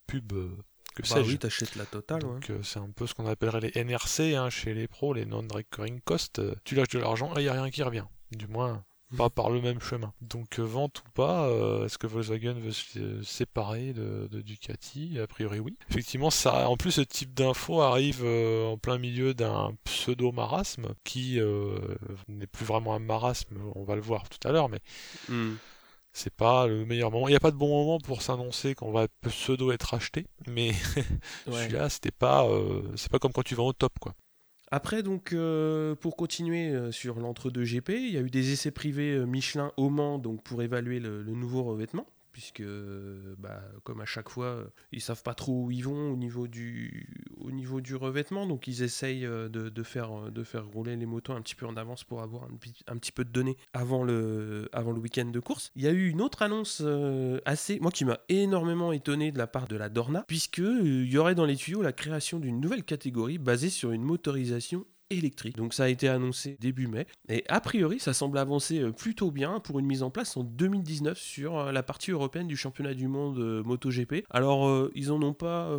pub 0.07 0.33
euh, 0.33 0.57
que 0.97 1.15
bah 1.15 1.23
oui, 1.25 1.39
t'achètes 1.39 1.77
la 1.77 1.87
totale. 1.87 2.23
Donc 2.23 2.51
euh, 2.51 2.61
c'est 2.65 2.81
un 2.81 2.91
peu 2.91 3.07
ce 3.07 3.15
qu'on 3.15 3.27
appellerait 3.27 3.61
les 3.61 3.85
NRC 3.85 4.35
hein, 4.35 4.51
chez 4.51 4.75
les 4.75 4.89
pros, 4.89 5.13
les 5.13 5.27
non-recurring 5.27 6.01
costs. 6.01 6.41
Euh, 6.41 6.55
tu 6.65 6.75
lâches 6.75 6.89
de 6.89 6.99
l'argent 6.99 7.33
et 7.37 7.41
il 7.41 7.45
n'y 7.45 7.49
a 7.49 7.53
rien 7.53 7.71
qui 7.71 7.83
revient. 7.85 8.07
Du 8.33 8.49
moins, 8.49 8.85
pas 9.17 9.31
par 9.31 9.51
le 9.51 9.61
même 9.61 9.81
chemin. 9.81 10.13
Donc 10.21 10.59
vente 10.59 11.01
ou 11.01 11.11
pas, 11.15 11.49
est-ce 11.85 11.99
que 11.99 12.07
Volkswagen 12.07 12.55
veut 12.55 12.73
se 12.73 13.23
séparer 13.23 13.93
de, 13.93 14.29
Ducati? 14.43 15.19
A 15.19 15.27
priori 15.27 15.61
oui. 15.61 15.77
Effectivement, 15.91 16.31
ça, 16.31 16.69
en 16.69 16.77
plus 16.77 16.93
ce 16.93 17.01
type 17.01 17.35
d'info 17.35 17.81
arrive 17.81 18.25
en 18.25 18.77
plein 18.77 18.99
milieu 18.99 19.35
d'un 19.35 19.73
pseudo 19.85 20.33
marasme 20.33 20.95
qui 21.05 21.41
n'est 22.29 22.47
plus 22.47 22.65
vraiment 22.65 22.95
un 22.95 22.99
marasme, 22.99 23.57
on 23.75 23.85
va 23.85 23.95
le 23.95 24.03
voir 24.03 24.29
tout 24.29 24.47
à 24.47 24.53
l'heure, 24.53 24.69
mais 24.69 24.81
hmm 25.29 25.55
c'est 26.19 26.35
pas 26.35 26.67
le 26.67 26.85
meilleur 26.85 27.11
moment. 27.11 27.29
Il 27.29 27.33
n'y 27.33 27.37
a 27.37 27.41
pas 27.41 27.51
de 27.51 27.57
bon 27.57 27.69
moment 27.69 27.99
pour 27.99 28.23
s'annoncer 28.23 28.75
qu'on 28.75 28.91
va 28.91 29.07
pseudo 29.23 29.71
être 29.73 29.95
acheté, 29.95 30.27
mais 30.47 30.73
celui-là, 31.47 31.89
c'était 31.89 32.11
pas, 32.11 32.47
euh, 32.47 32.83
c'est 32.97 33.11
pas 33.11 33.19
comme 33.19 33.33
quand 33.33 33.45
tu 33.45 33.55
vas 33.55 33.63
au 33.63 33.73
top, 33.73 33.99
quoi. 34.01 34.15
Après, 34.71 35.03
donc, 35.03 35.33
euh, 35.33 35.95
pour 35.95 36.17
continuer 36.17 36.69
euh, 36.69 36.93
sur 36.93 37.19
l'entre-deux 37.19 37.65
GP, 37.65 37.91
il 37.91 38.11
y 38.11 38.19
a 38.19 38.21
eu 38.21 38.31
des 38.31 38.53
essais 38.53 38.71
privés 38.71 39.25
Michelin 39.27 39.73
au 39.77 39.89
Mans 39.89 40.19
donc, 40.19 40.43
pour 40.43 40.63
évaluer 40.63 41.01
le, 41.01 41.23
nouveau 41.23 41.63
revêtement 41.63 42.07
puisque, 42.39 42.63
bah, 43.39 43.61
comme 43.83 44.01
à 44.01 44.05
chaque 44.05 44.29
fois, 44.29 44.63
ils 44.93 45.01
savent 45.01 45.25
pas 45.25 45.35
trop 45.35 45.65
où 45.65 45.73
ils 45.73 45.83
vont 45.83 46.13
au 46.13 46.17
niveau 46.17 46.47
du, 46.47 47.09
au 47.37 47.51
niveau 47.51 47.81
du 47.81 47.97
revêtement, 47.97 48.47
donc 48.47 48.69
ils 48.69 48.85
essayent 48.85 49.23
de, 49.23 49.49
de 49.49 49.83
faire, 49.83 50.31
de 50.31 50.45
faire 50.45 50.65
rouler 50.69 50.95
les 50.95 51.05
motos 51.05 51.33
un 51.33 51.43
petit 51.43 51.57
peu 51.57 51.67
en 51.67 51.77
avance 51.77 52.05
pour 52.05 52.23
avoir 52.23 52.45
un, 52.45 52.51
un 52.87 52.97
petit 52.97 53.11
peu 53.11 53.25
de 53.25 53.31
données 53.31 53.57
avant 53.73 54.05
le, 54.05 54.69
avant 54.73 54.93
le 54.93 55.01
week-end 55.01 55.25
de 55.25 55.41
course. 55.41 55.73
Il 55.75 55.83
y 55.83 55.89
a 55.89 55.91
eu 55.91 56.09
une 56.11 56.21
autre 56.23 56.43
annonce 56.43 56.81
assez, 57.45 57.81
moi 57.81 57.91
qui 57.91 58.05
m'a 58.05 58.21
énormément 58.29 58.93
étonné 58.93 59.33
de 59.33 59.39
la 59.39 59.49
part 59.49 59.67
de 59.67 59.75
la 59.75 59.89
Dorna, 59.89 60.25
puisque 60.29 60.59
il 60.59 61.11
y 61.11 61.19
aurait 61.19 61.35
dans 61.35 61.45
les 61.45 61.57
tuyaux 61.57 61.83
la 61.83 61.93
création 61.93 62.39
d'une 62.39 62.61
nouvelle 62.61 62.85
catégorie 62.85 63.39
basée 63.39 63.69
sur 63.69 63.91
une 63.91 64.03
motorisation 64.03 64.87
Donc 65.57 65.73
ça 65.73 65.85
a 65.85 65.89
été 65.89 66.07
annoncé 66.09 66.59
début 66.61 66.87
mai. 66.87 67.07
Et 67.31 67.43
a 67.49 67.61
priori, 67.61 67.99
ça 67.99 68.13
semble 68.13 68.37
avancer 68.37 68.81
euh, 68.81 68.93
plutôt 68.93 69.31
bien 69.31 69.59
pour 69.59 69.79
une 69.79 69.87
mise 69.87 70.03
en 70.03 70.11
place 70.11 70.37
en 70.37 70.45
2019 70.45 71.17
sur 71.17 71.59
euh, 71.59 71.73
la 71.73 71.83
partie 71.83 72.11
européenne 72.11 72.47
du 72.47 72.57
championnat 72.57 72.93
du 72.93 73.09
monde 73.09 73.39
euh, 73.39 73.63
MotoGP. 73.63 74.27
Alors, 74.29 74.91
ils 74.95 75.11
en 75.11 75.23
ont 75.23 75.33
pas 75.33 75.71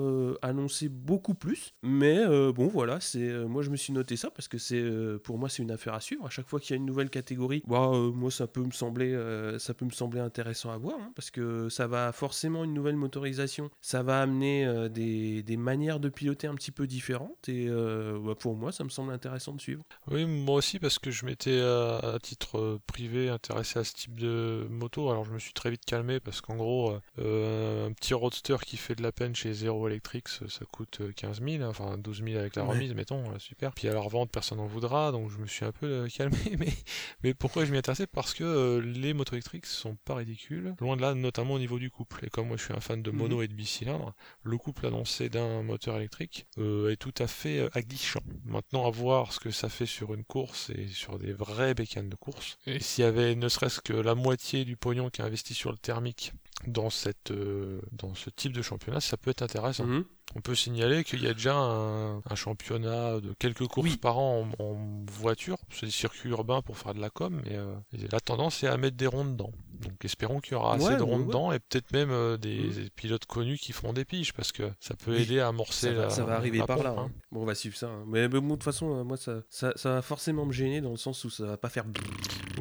annoncé 0.41 0.89
beaucoup 0.89 1.33
plus, 1.33 1.73
mais 1.83 2.25
bon, 2.51 2.67
voilà, 2.67 2.99
c'est 2.99 3.45
moi 3.45 3.61
je 3.61 3.69
me 3.69 3.75
suis 3.75 3.93
noté 3.93 4.15
ça 4.17 4.29
parce 4.29 4.47
que 4.47 4.57
c'est 4.57 4.83
pour 5.23 5.37
moi 5.37 5.49
c'est 5.49 5.61
une 5.61 5.71
affaire 5.71 5.93
à 5.93 6.01
suivre. 6.01 6.25
À 6.25 6.29
chaque 6.29 6.47
fois 6.47 6.59
qu'il 6.59 6.71
y 6.71 6.73
a 6.73 6.77
une 6.77 6.85
nouvelle 6.85 7.09
catégorie, 7.09 7.63
bah, 7.67 7.91
moi 8.13 8.31
ça 8.31 8.47
peut 8.47 8.63
me 8.63 8.71
sembler 8.71 9.17
ça 9.57 9.73
peut 9.73 9.85
me 9.85 9.91
sembler 9.91 10.19
intéressant 10.19 10.71
à 10.71 10.77
voir 10.77 10.97
hein, 10.99 11.11
parce 11.15 11.31
que 11.31 11.69
ça 11.69 11.87
va 11.87 12.11
forcément 12.11 12.63
une 12.63 12.73
nouvelle 12.73 12.95
motorisation, 12.95 13.69
ça 13.81 14.03
va 14.03 14.21
amener 14.21 14.89
des, 14.89 15.43
des, 15.43 15.57
manières 15.57 15.99
de 15.99 16.09
piloter 16.09 16.47
un 16.47 16.55
petit 16.55 16.71
peu 16.71 16.87
différentes 16.87 17.49
et 17.49 17.69
bah, 17.69 18.35
pour 18.35 18.55
moi 18.55 18.71
ça 18.71 18.83
me 18.83 18.89
semble 18.89 19.11
intéressant 19.11 19.18
de 19.19 19.61
suivre. 19.61 19.83
Oui, 20.07 20.25
moi 20.25 20.55
aussi, 20.55 20.79
parce 20.79 20.99
que 20.99 21.11
je 21.11 21.25
m'étais 21.25 21.59
à, 21.59 22.17
titre 22.21 22.57
euh, 22.57 22.81
privé 22.87 23.29
intéressé 23.29 23.79
à 23.79 23.83
ce 23.83 23.93
type 23.93 24.19
de 24.19 24.67
moto. 24.69 25.09
Alors 25.09 25.25
je 25.25 25.31
me 25.31 25.39
suis 25.39 25.53
très 25.53 25.69
vite 25.69 25.85
calmé 25.85 26.19
parce 26.19 26.41
qu'en 26.41 26.55
gros, 26.55 26.97
euh, 27.19 27.87
un 27.87 27.93
petit 27.93 28.13
roadster 28.13 28.57
qui 28.65 28.77
fait 28.77 28.95
de 28.95 29.03
la 29.03 29.11
peine 29.11 29.35
chez 29.35 29.53
Zero 29.53 29.87
Electrics, 29.87 30.27
ça 30.27 30.65
coûte 30.71 31.01
15 31.15 31.41
000, 31.41 31.63
enfin 31.63 31.97
12 31.97 32.23
000 32.23 32.39
avec 32.39 32.55
la 32.55 32.63
remise, 32.63 32.93
mettons, 32.93 33.23
super. 33.39 33.73
Puis 33.73 33.87
à 33.87 33.93
la 33.93 33.99
revente, 33.99 34.31
personne 34.31 34.57
n'en 34.57 34.67
voudra, 34.67 35.11
donc 35.11 35.29
je 35.29 35.37
me 35.37 35.47
suis 35.47 35.65
un 35.65 35.71
peu 35.71 35.85
euh, 35.85 36.07
calmé. 36.15 36.37
Mais, 36.57 36.73
mais 37.23 37.33
pourquoi 37.33 37.65
je 37.65 37.71
m'y 37.71 37.77
intéressais? 37.77 38.07
Parce 38.07 38.33
que 38.33 38.79
les 38.79 39.13
motos 39.13 39.33
électriques 39.33 39.65
sont 39.65 39.95
pas 40.05 40.15
ridicules, 40.15 40.75
loin 40.79 40.95
de 40.95 41.01
là, 41.01 41.13
notamment 41.13 41.55
au 41.55 41.59
niveau 41.59 41.79
du 41.79 41.89
couple. 41.89 42.25
Et 42.25 42.29
comme 42.29 42.47
moi 42.47 42.57
je 42.57 42.63
suis 42.63 42.73
un 42.73 42.79
fan 42.79 43.01
de 43.01 43.11
mono 43.11 43.37
mhm. 43.37 43.43
et 43.43 43.47
de 43.47 43.53
bicylindre, 43.53 44.13
le 44.43 44.57
couple 44.57 44.85
annoncé 44.87 45.29
d'un 45.29 45.63
moteur 45.63 45.97
électrique 45.97 46.47
est 46.57 46.99
tout 46.99 47.13
à 47.19 47.27
fait 47.27 47.69
aguichant. 47.73 48.21
Maintenant, 48.45 48.85
à 48.85 48.89
voir 48.89 49.08
ce 49.31 49.39
que 49.39 49.51
ça 49.51 49.69
fait 49.69 49.85
sur 49.85 50.13
une 50.13 50.23
course 50.23 50.69
et 50.69 50.87
sur 50.87 51.17
des 51.17 51.33
vraies 51.33 51.73
bécanes 51.73 52.09
de 52.09 52.15
course. 52.15 52.57
Et 52.65 52.79
s'il 52.79 53.03
y 53.03 53.07
avait 53.07 53.35
ne 53.35 53.49
serait-ce 53.49 53.81
que 53.81 53.93
la 53.93 54.15
moitié 54.15 54.65
du 54.65 54.75
pognon 54.75 55.09
qui 55.09 55.21
est 55.21 55.25
investi 55.25 55.53
sur 55.53 55.71
le 55.71 55.77
thermique 55.77 56.33
dans, 56.67 56.89
cette, 56.89 57.31
euh, 57.31 57.81
dans 57.91 58.13
ce 58.15 58.29
type 58.29 58.53
de 58.53 58.61
championnat, 58.61 58.99
ça 58.99 59.17
peut 59.17 59.31
être 59.31 59.41
intéressant. 59.41 59.85
Mhm. 59.85 60.05
On 60.35 60.41
peut 60.41 60.53
signaler 60.53 61.03
qu'il 61.03 61.23
y 61.23 61.27
a 61.27 61.33
déjà 61.33 61.55
un, 61.55 62.21
championnat 62.35 63.19
de 63.19 63.33
quelques 63.39 63.65
courses 63.67 63.97
par 63.97 64.19
an 64.19 64.47
en, 64.59 64.77
voiture. 65.11 65.57
C'est 65.71 65.87
des 65.87 65.91
circuits 65.91 66.29
urbains 66.29 66.61
pour 66.61 66.77
faire 66.77 66.93
de 66.93 67.01
la 67.01 67.09
com, 67.09 67.41
mais 67.43 67.55
euh, 67.55 67.73
la 68.11 68.19
tendance 68.19 68.63
est 68.63 68.67
à 68.67 68.77
mettre 68.77 68.95
des 68.95 69.07
ronds 69.07 69.25
dedans. 69.25 69.51
Donc 69.81 69.93
espérons 70.03 70.39
qu'il 70.39 70.53
y 70.53 70.55
aura 70.55 70.75
assez 70.75 70.95
de 70.97 71.01
ronds 71.01 71.19
dedans 71.19 71.51
et 71.51 71.59
peut-être 71.59 71.91
même 71.93 72.11
euh, 72.11 72.37
des, 72.37 72.89
pilotes 72.95 73.25
connus 73.25 73.57
qui 73.57 73.71
feront 73.71 73.93
des 73.93 74.05
piges 74.05 74.33
parce 74.33 74.51
que 74.51 74.69
ça 74.79 74.93
peut 74.93 75.17
aider 75.17 75.39
à 75.39 75.47
amorcer 75.47 75.87
ça 75.87 75.93
va, 75.93 76.01
la, 76.03 76.09
Ça 76.09 76.23
va 76.25 76.35
arriver 76.35 76.61
par 76.65 76.83
là. 76.83 76.91
Hein. 76.91 77.05
Hein. 77.07 77.11
Bon, 77.31 77.41
on 77.41 77.45
va 77.45 77.55
suivre 77.55 77.77
ça. 77.77 77.87
Hein. 77.87 78.03
Mais, 78.07 78.27
de 78.27 78.39
toute 78.39 78.63
façon, 78.63 79.03
moi, 79.03 79.17
ça, 79.17 79.41
ça, 79.49 79.73
va 79.85 80.01
forcément 80.01 80.45
me 80.45 80.51
gêner 80.51 80.81
dans 80.81 80.91
le 80.91 80.97
sens 80.97 81.23
où 81.23 81.29
ça 81.29 81.45
va 81.45 81.57
pas 81.57 81.69
faire. 81.69 81.85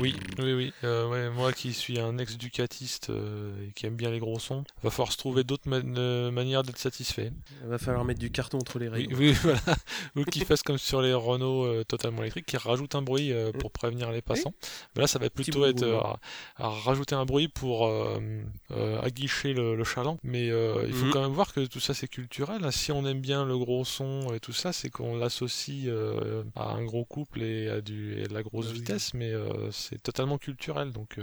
Oui, 0.01 0.17
oui, 0.39 0.53
oui. 0.55 0.73
Euh, 0.85 1.31
moi 1.33 1.53
qui 1.53 1.75
suis 1.75 1.99
un 1.99 2.17
ex-ducatiste 2.19 3.11
et 3.11 3.73
qui 3.73 3.87
aime 3.89 3.97
bien 3.97 4.11
les 4.11 4.19
gros 4.19 4.39
sons, 4.39 4.65
va 4.83 4.91
falloir 4.91 5.13
se 5.13 5.17
trouver 5.17 5.45
d'autres 5.45 5.69
manières 5.69 6.63
d'être 6.63 6.79
satisfait. 6.79 7.33
Il 7.63 7.69
va 7.69 7.79
falloir 7.79 8.05
mettre 8.05 8.21
du 8.21 8.31
carton 8.31 8.59
entre 8.59 8.79
les 8.79 8.89
rayons. 8.89 9.11
Oui, 9.19 9.33
voilà. 9.43 9.61
Ou 10.17 10.25
qu'ils 10.25 10.45
fassent 10.45 10.63
comme 10.63 10.79
sur 10.79 11.03
les 11.03 11.13
Renault 11.13 11.65
euh, 11.65 11.85
totalement 11.85 12.23
électriques, 12.23 12.47
qui 12.47 12.57
rajoutent 12.57 12.95
un 12.95 13.03
bruit 13.03 13.33
euh, 13.33 13.53
pour 13.53 13.71
prévenir 13.71 14.11
les 14.11 14.23
passants. 14.23 14.55
Mais 14.95 15.03
là, 15.03 15.09
ça 15.09 15.19
va 15.19 15.31
plutôt 15.31 15.67
être 15.67 15.83
euh, 15.83 16.01
à, 16.57 16.69
rajouter 16.69 17.15
un 17.15 17.25
bruit 17.25 17.49
pour 17.49 17.91
aguicher 19.03 19.53
le, 19.53 19.75
le, 19.75 19.85
chaland. 19.85 20.19
Mais 20.23 20.47
il 20.47 20.93
faut 20.93 21.07
mhm. 21.07 21.13
quand 21.13 21.23
même 21.23 21.33
voir 21.33 21.53
que 21.53 21.67
tout 21.67 21.81
ça, 21.81 21.95
c'est 21.95 22.09
culturel. 22.09 22.65
Hein. 22.65 22.71
Si 22.71 22.93
on 22.93 23.05
aime 23.07 23.21
bien 23.21 23.45
le 23.45 23.59
gros 23.59 23.85
son 23.85 24.33
et 24.35 24.41
tout 24.41 24.53
ça, 24.53 24.73
c'est 24.73 24.91
qu'on 24.91 25.17
l'associe 25.17 25.93
à 26.55 26.71
un 26.71 26.85
gros 26.85 27.05
couple 27.05 27.43
et 27.43 27.69
à, 27.69 27.81
du, 27.81 28.23
de 28.23 28.35
la 28.35 28.43
grosse 28.43 28.69
bah 28.69 28.73
vitesse, 28.73 29.15
mais 29.15 29.33
c'est 29.71 30.03
totalement 30.03 30.39
culturel. 30.39 30.93
Donc, 30.93 31.19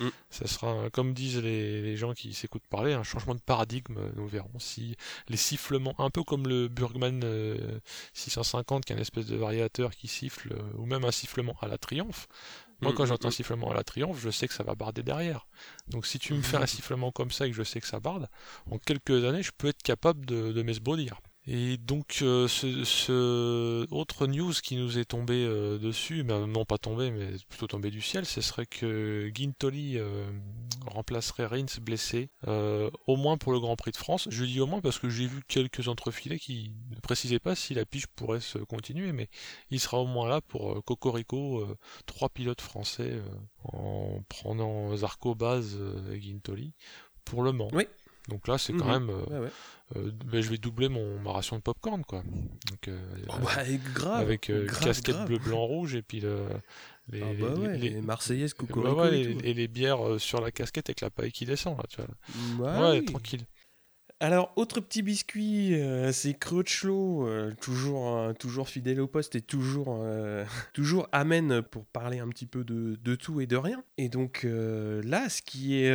mm. 0.00 0.08
ça 0.30 0.46
sera, 0.46 0.90
comme 0.90 1.14
disent 1.14 1.38
les, 1.38 1.82
les 1.82 1.96
gens 1.96 2.12
qui 2.14 2.34
s'écoutent 2.34 2.66
parler, 2.68 2.92
un 2.92 3.02
changement 3.02 3.34
de 3.34 3.40
paradigme. 3.40 3.98
Nous 4.16 4.26
verrons 4.26 4.58
si 4.58 4.96
les 5.28 5.36
sifflements, 5.36 5.94
un 5.98 6.10
peu 6.10 6.22
comme 6.22 6.46
le 6.46 6.68
Burgman 6.68 7.20
650, 8.14 8.78
euh, 8.78 8.80
qui 8.84 8.92
est 8.92 8.96
une 8.96 9.02
espèce 9.02 9.26
de 9.26 9.36
variateur 9.36 9.90
qui 9.92 10.08
siffle, 10.08 10.52
euh, 10.52 10.78
ou 10.78 10.86
même 10.86 11.04
un 11.04 11.10
sifflement 11.10 11.56
à 11.60 11.68
la 11.68 11.78
triomphe. 11.78 12.28
Moi, 12.80 12.92
mm, 12.92 12.94
quand 12.94 13.04
mm, 13.04 13.06
j'entends 13.06 13.28
un 13.28 13.30
mm. 13.30 13.32
sifflement 13.32 13.70
à 13.70 13.74
la 13.74 13.84
triomphe, 13.84 14.20
je 14.20 14.30
sais 14.30 14.48
que 14.48 14.54
ça 14.54 14.64
va 14.64 14.74
barder 14.74 15.02
derrière. 15.02 15.46
Donc, 15.88 16.06
si 16.06 16.18
tu 16.18 16.34
me 16.34 16.42
fais 16.42 16.56
un 16.56 16.66
sifflement 16.66 17.12
comme 17.12 17.30
ça 17.30 17.46
et 17.46 17.50
que 17.50 17.56
je 17.56 17.62
sais 17.62 17.80
que 17.80 17.86
ça 17.86 18.00
barde, 18.00 18.28
en 18.70 18.78
quelques 18.78 19.24
années, 19.24 19.42
je 19.42 19.52
peux 19.56 19.68
être 19.68 19.82
capable 19.82 20.26
de, 20.26 20.52
de 20.52 20.62
m'esbaudir. 20.62 21.20
Et 21.48 21.76
donc 21.76 22.20
euh, 22.22 22.46
ce, 22.46 23.92
autre 23.92 24.28
news 24.28 24.52
qui 24.62 24.76
nous 24.76 24.98
est 24.98 25.06
tombé 25.06 25.44
euh, 25.44 25.76
dessus, 25.76 26.22
ben, 26.22 26.46
non 26.46 26.64
pas 26.64 26.78
tombé, 26.78 27.10
mais 27.10 27.30
plutôt 27.48 27.66
tombé 27.66 27.90
du 27.90 28.00
ciel, 28.00 28.24
ce 28.26 28.40
serait 28.40 28.66
que 28.66 29.28
Guintoli 29.28 29.98
euh, 29.98 30.30
remplacerait 30.86 31.46
Rins 31.46 31.80
blessé, 31.80 32.30
au 32.46 33.16
moins 33.16 33.38
pour 33.38 33.52
le 33.52 33.58
Grand 33.58 33.74
Prix 33.74 33.90
de 33.90 33.96
France. 33.96 34.28
Je 34.30 34.44
dis 34.44 34.60
au 34.60 34.66
moins 34.68 34.80
parce 34.80 35.00
que 35.00 35.10
j'ai 35.10 35.26
vu 35.26 35.42
quelques 35.48 35.88
entrefilets 35.88 36.38
qui 36.38 36.74
ne 36.90 37.00
précisaient 37.00 37.40
pas 37.40 37.56
si 37.56 37.74
la 37.74 37.84
pige 37.84 38.06
pourrait 38.06 38.40
se 38.40 38.58
continuer, 38.58 39.10
mais 39.10 39.28
il 39.70 39.80
sera 39.80 39.98
au 39.98 40.06
moins 40.06 40.28
là 40.28 40.40
pour 40.40 40.84
Cocorico, 40.84 41.66
trois 42.06 42.28
pilotes 42.28 42.60
français 42.60 43.20
en 43.64 44.22
prenant 44.28 44.96
Zarco 44.96 45.34
base 45.34 45.76
et 46.12 46.20
Guintoli 46.20 46.72
pour 47.24 47.42
le 47.42 47.52
Mans. 47.52 47.68
Oui. 47.72 47.86
Donc 48.28 48.48
là, 48.48 48.58
c'est 48.58 48.72
quand 48.72 48.86
mhm. 48.86 49.06
même. 49.06 49.10
Euh, 49.10 49.48
euh, 49.96 50.10
je 50.32 50.50
vais 50.50 50.58
doubler 50.58 50.88
mon, 50.88 51.20
ma 51.20 51.32
ration 51.32 51.56
de 51.56 51.62
popcorn, 51.62 52.04
quoi. 52.04 52.22
Donc, 52.70 52.88
euh, 52.88 52.98
oh, 53.28 53.34
bah, 53.42 53.62
grave, 53.94 54.20
avec 54.22 54.52
casquette 54.80 55.24
bleu, 55.26 55.38
blanc, 55.38 55.64
rouge 55.64 55.94
et 55.94 56.02
puis 56.02 56.20
le, 56.20 56.46
les, 57.10 57.22
ah 57.22 57.26
bah 57.38 57.72
les, 57.74 58.00
Marseillaises, 58.00 58.54
et, 59.44 59.54
les 59.54 59.68
bières 59.68 60.18
sur 60.18 60.40
la 60.40 60.50
casquette 60.50 60.88
avec 60.88 61.00
la 61.00 61.10
paille 61.10 61.32
qui 61.32 61.44
descend, 61.44 61.76
là, 61.76 61.84
tu 61.88 61.98
vois. 62.58 62.90
ouais 62.90 63.04
tranquille. 63.04 63.44
Alors, 64.22 64.52
autre 64.54 64.78
petit 64.78 65.02
biscuit, 65.02 65.74
euh, 65.74 66.12
c'est 66.12 66.34
Crutchlow, 66.34 67.26
euh, 67.26 67.52
toujours, 67.60 68.16
euh, 68.16 68.32
toujours 68.32 68.68
fidèle 68.68 69.00
au 69.00 69.08
poste 69.08 69.34
et 69.34 69.40
toujours, 69.40 69.98
toujours 70.74 71.08
amène 71.10 71.60
pour 71.60 71.86
parler 71.86 72.20
un 72.20 72.28
petit 72.28 72.46
peu 72.46 72.62
de, 72.62 72.96
de, 73.02 73.14
tout 73.16 73.40
et 73.40 73.48
de 73.48 73.56
rien. 73.56 73.82
Et 73.98 74.08
donc 74.08 74.46
là, 74.46 75.28
ce 75.28 75.42
qui 75.42 75.76
est 75.76 75.92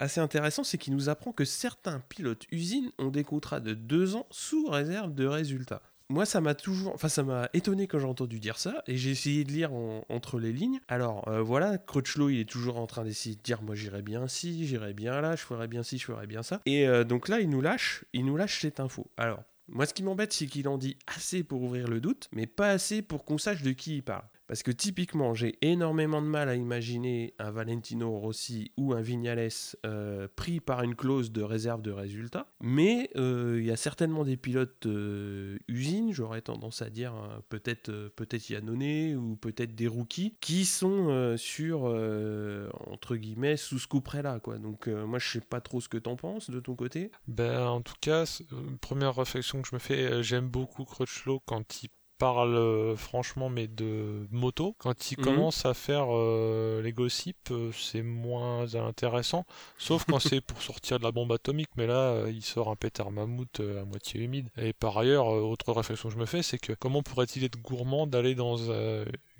assez 0.00 0.20
intéressant, 0.20 0.64
c'est 0.64 0.76
qu'il 0.76 0.92
nous 0.92 1.08
apprend 1.08 1.32
que 1.32 1.46
certains 1.46 2.00
pilotes 2.10 2.44
usines 2.52 2.92
ont 2.98 3.08
des 3.08 3.24
contrats 3.24 3.60
de 3.60 3.72
deux 3.72 4.16
ans 4.16 4.26
sous 4.30 4.66
réserve 4.66 5.14
de 5.14 5.24
résultats 5.24 5.80
moi, 6.12 6.26
ça 6.26 6.40
m'a 6.40 6.54
toujours, 6.54 6.92
enfin, 6.92 7.08
ça 7.08 7.22
m'a 7.22 7.48
étonné 7.54 7.86
quand 7.86 7.98
j'ai 7.98 8.06
entendu 8.06 8.38
dire 8.38 8.58
ça, 8.58 8.84
et 8.86 8.96
j'ai 8.96 9.10
essayé 9.10 9.44
de 9.44 9.50
lire 9.50 9.72
entre 9.72 10.38
les 10.38 10.52
lignes. 10.52 10.80
Alors, 10.88 11.26
euh, 11.28 11.42
voilà, 11.42 11.78
Crutchlow, 11.78 12.28
il 12.28 12.40
est 12.40 12.48
toujours 12.48 12.78
en 12.78 12.86
train 12.86 13.02
d'essayer 13.02 13.34
de 13.34 13.40
dire, 13.40 13.62
moi, 13.62 13.74
j'irai 13.74 14.02
bien 14.02 14.28
ci, 14.28 14.66
j'irai 14.66 14.92
bien 14.92 15.20
là, 15.20 15.36
je 15.36 15.42
ferai 15.42 15.68
bien 15.68 15.82
ci, 15.82 15.96
je 15.98 16.04
ferai 16.04 16.26
bien 16.26 16.42
ça. 16.42 16.60
Et 16.66 16.86
euh, 16.86 17.04
donc 17.04 17.28
là, 17.28 17.40
il 17.40 17.48
nous 17.48 17.62
lâche, 17.62 18.04
il 18.12 18.26
nous 18.26 18.36
lâche 18.36 18.60
cette 18.60 18.78
info. 18.78 19.10
Alors, 19.16 19.42
moi, 19.68 19.86
ce 19.86 19.94
qui 19.94 20.02
m'embête, 20.02 20.34
c'est 20.34 20.46
qu'il 20.46 20.68
en 20.68 20.76
dit 20.76 20.98
assez 21.06 21.42
pour 21.42 21.62
ouvrir 21.62 21.88
le 21.88 22.00
doute, 22.00 22.28
mais 22.32 22.46
pas 22.46 22.70
assez 22.70 23.00
pour 23.00 23.24
qu'on 23.24 23.38
sache 23.38 23.62
de 23.62 23.72
qui 23.72 23.96
il 23.96 24.02
parle. 24.02 24.24
Parce 24.52 24.62
que 24.62 24.70
typiquement, 24.70 25.32
j'ai 25.32 25.56
énormément 25.62 26.20
de 26.20 26.26
mal 26.26 26.50
à 26.50 26.56
imaginer 26.56 27.32
un 27.38 27.50
Valentino 27.50 28.18
Rossi 28.18 28.70
ou 28.76 28.92
un 28.92 29.00
Vignales 29.00 29.48
euh, 29.86 30.28
pris 30.36 30.60
par 30.60 30.82
une 30.82 30.94
clause 30.94 31.32
de 31.32 31.40
réserve 31.40 31.80
de 31.80 31.90
résultats. 31.90 32.52
Mais 32.60 33.08
euh, 33.16 33.56
il 33.58 33.64
y 33.64 33.70
a 33.70 33.76
certainement 33.76 34.24
des 34.24 34.36
pilotes 34.36 34.84
euh, 34.84 35.56
usines, 35.68 36.12
j'aurais 36.12 36.42
tendance 36.42 36.82
à 36.82 36.90
dire 36.90 37.14
peut-être 37.48 37.90
peut-être 38.14 38.50
Yannone 38.50 39.16
ou 39.16 39.36
peut-être 39.36 39.74
des 39.74 39.86
rookies, 39.86 40.36
qui 40.42 40.66
sont 40.66 41.34
sur, 41.38 41.84
entre 42.90 43.16
guillemets, 43.16 43.56
sous 43.56 43.78
ce 43.78 43.88
coup 43.88 44.02
près-là. 44.02 44.38
Quoi. 44.38 44.58
Donc 44.58 44.86
moi, 44.86 45.18
je 45.18 45.30
sais 45.30 45.40
pas 45.40 45.62
trop 45.62 45.80
ce 45.80 45.88
que 45.88 45.96
t'en 45.96 46.16
penses 46.16 46.50
de 46.50 46.60
ton 46.60 46.74
côté. 46.74 47.10
Ben, 47.26 47.68
en 47.68 47.80
tout 47.80 47.96
cas, 48.02 48.26
première 48.82 49.16
réflexion 49.16 49.62
que 49.62 49.68
je 49.70 49.74
me 49.74 49.80
fais, 49.80 50.22
j'aime 50.22 50.50
beaucoup 50.50 50.84
Crutchlow 50.84 51.40
quand 51.46 51.82
il 51.82 51.88
parle 52.22 52.54
euh, 52.54 52.94
franchement 52.94 53.48
mais 53.48 53.66
de 53.66 54.28
moto. 54.30 54.76
Quand 54.78 55.10
il 55.10 55.18
mhm. 55.18 55.24
commence 55.24 55.66
à 55.66 55.74
faire 55.74 56.06
euh, 56.10 56.80
les 56.80 56.92
gossips, 56.92 57.50
euh, 57.50 57.72
c'est 57.72 58.02
moins 58.02 58.76
intéressant. 58.76 59.44
Sauf 59.76 60.04
quand 60.04 60.20
c'est 60.20 60.40
pour 60.40 60.62
sortir 60.62 61.00
de 61.00 61.04
la 61.04 61.10
bombe 61.10 61.32
atomique, 61.32 61.70
mais 61.76 61.88
là 61.88 62.28
il 62.28 62.42
sort 62.42 62.70
un 62.70 62.76
pétard 62.76 63.10
mammouth 63.10 63.58
à 63.60 63.84
moitié 63.84 64.20
humide. 64.20 64.48
Et 64.56 64.72
par 64.72 64.96
ailleurs, 64.98 65.26
autre 65.26 65.72
réflexion 65.72 66.10
que 66.10 66.14
je 66.14 66.20
me 66.20 66.26
fais, 66.26 66.42
c'est 66.42 66.58
que 66.58 66.74
comment 66.74 67.02
pourrait-il 67.02 67.42
être 67.42 67.60
gourmand 67.60 68.06
d'aller 68.06 68.36
dans 68.36 68.56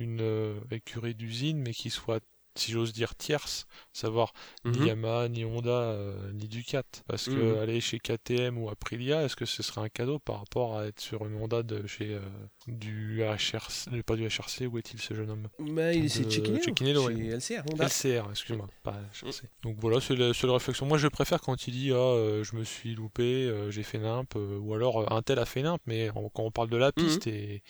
une 0.00 0.56
écurie 0.72 1.14
d'usine 1.14 1.58
mais 1.58 1.72
qui 1.72 1.90
soit 1.90 2.20
si 2.54 2.70
j'ose 2.72 2.92
dire, 2.92 3.14
tierces, 3.14 3.66
savoir 3.92 4.32
ni 4.64 4.78
Mhm. 4.78 4.86
Yamaha, 4.86 5.28
ni 5.28 5.44
Honda, 5.44 5.70
euh, 5.70 6.32
ni 6.32 6.48
Ducat. 6.48 6.82
Parce 7.06 7.26
que 7.26 7.32
Mhm. 7.54 7.58
aller 7.58 7.80
chez 7.80 7.98
KTM 7.98 8.58
ou 8.58 8.68
Aprilia, 8.68 9.22
est-ce 9.24 9.36
que 9.36 9.44
ce 9.46 9.62
serait 9.62 9.80
un 9.80 9.88
cadeau 9.88 10.18
par 10.18 10.38
rapport 10.40 10.78
à 10.78 10.86
être 10.86 11.00
sur 11.00 11.26
une 11.26 11.34
Honda 11.36 11.62
de 11.62 11.86
chez 11.86 12.14
euh, 12.14 12.20
du 12.66 13.22
HRC, 13.22 13.88
euh, 13.92 14.02
pas 14.02 14.16
du 14.16 14.26
HRC, 14.26 14.66
où 14.66 14.78
est-il 14.78 15.00
ce 15.00 15.14
jeune 15.14 15.30
homme? 15.30 15.48
Bah, 15.58 15.92
il 15.92 16.10
Cecchinello, 16.10 16.62
Cecchinello, 16.62 17.08
chez 17.08 17.14
ouais. 17.14 17.36
LCR, 17.36 17.62
Honda. 17.70 17.84
LCR, 17.86 18.30
excuse-moi, 18.30 18.68
pas 18.82 18.96
HRC. 19.12 19.42
Donc 19.62 19.76
voilà, 19.80 20.00
c'est 20.00 20.16
la 20.16 20.34
seule 20.34 20.50
réflexion. 20.50 20.86
Moi, 20.86 20.98
je 20.98 21.08
préfère 21.08 21.40
quand 21.40 21.66
il 21.66 21.72
dit 21.72 21.90
ah, 21.92 21.96
euh, 21.96 22.44
je 22.44 22.56
me 22.56 22.64
suis 22.64 22.94
loupé, 22.94 23.52
j'ai 23.70 23.82
fait 23.82 23.98
nimp, 23.98 24.34
ou 24.36 24.74
alors 24.74 25.12
un 25.12 25.22
tel 25.22 25.38
a 25.38 25.44
fait 25.46 25.62
nimp, 25.62 25.80
mais 25.86 26.10
quand 26.34 26.42
on 26.42 26.50
parle 26.50 26.68
de 26.70 26.76
la 26.76 26.92
piste 26.92 27.26
et, 27.26 27.62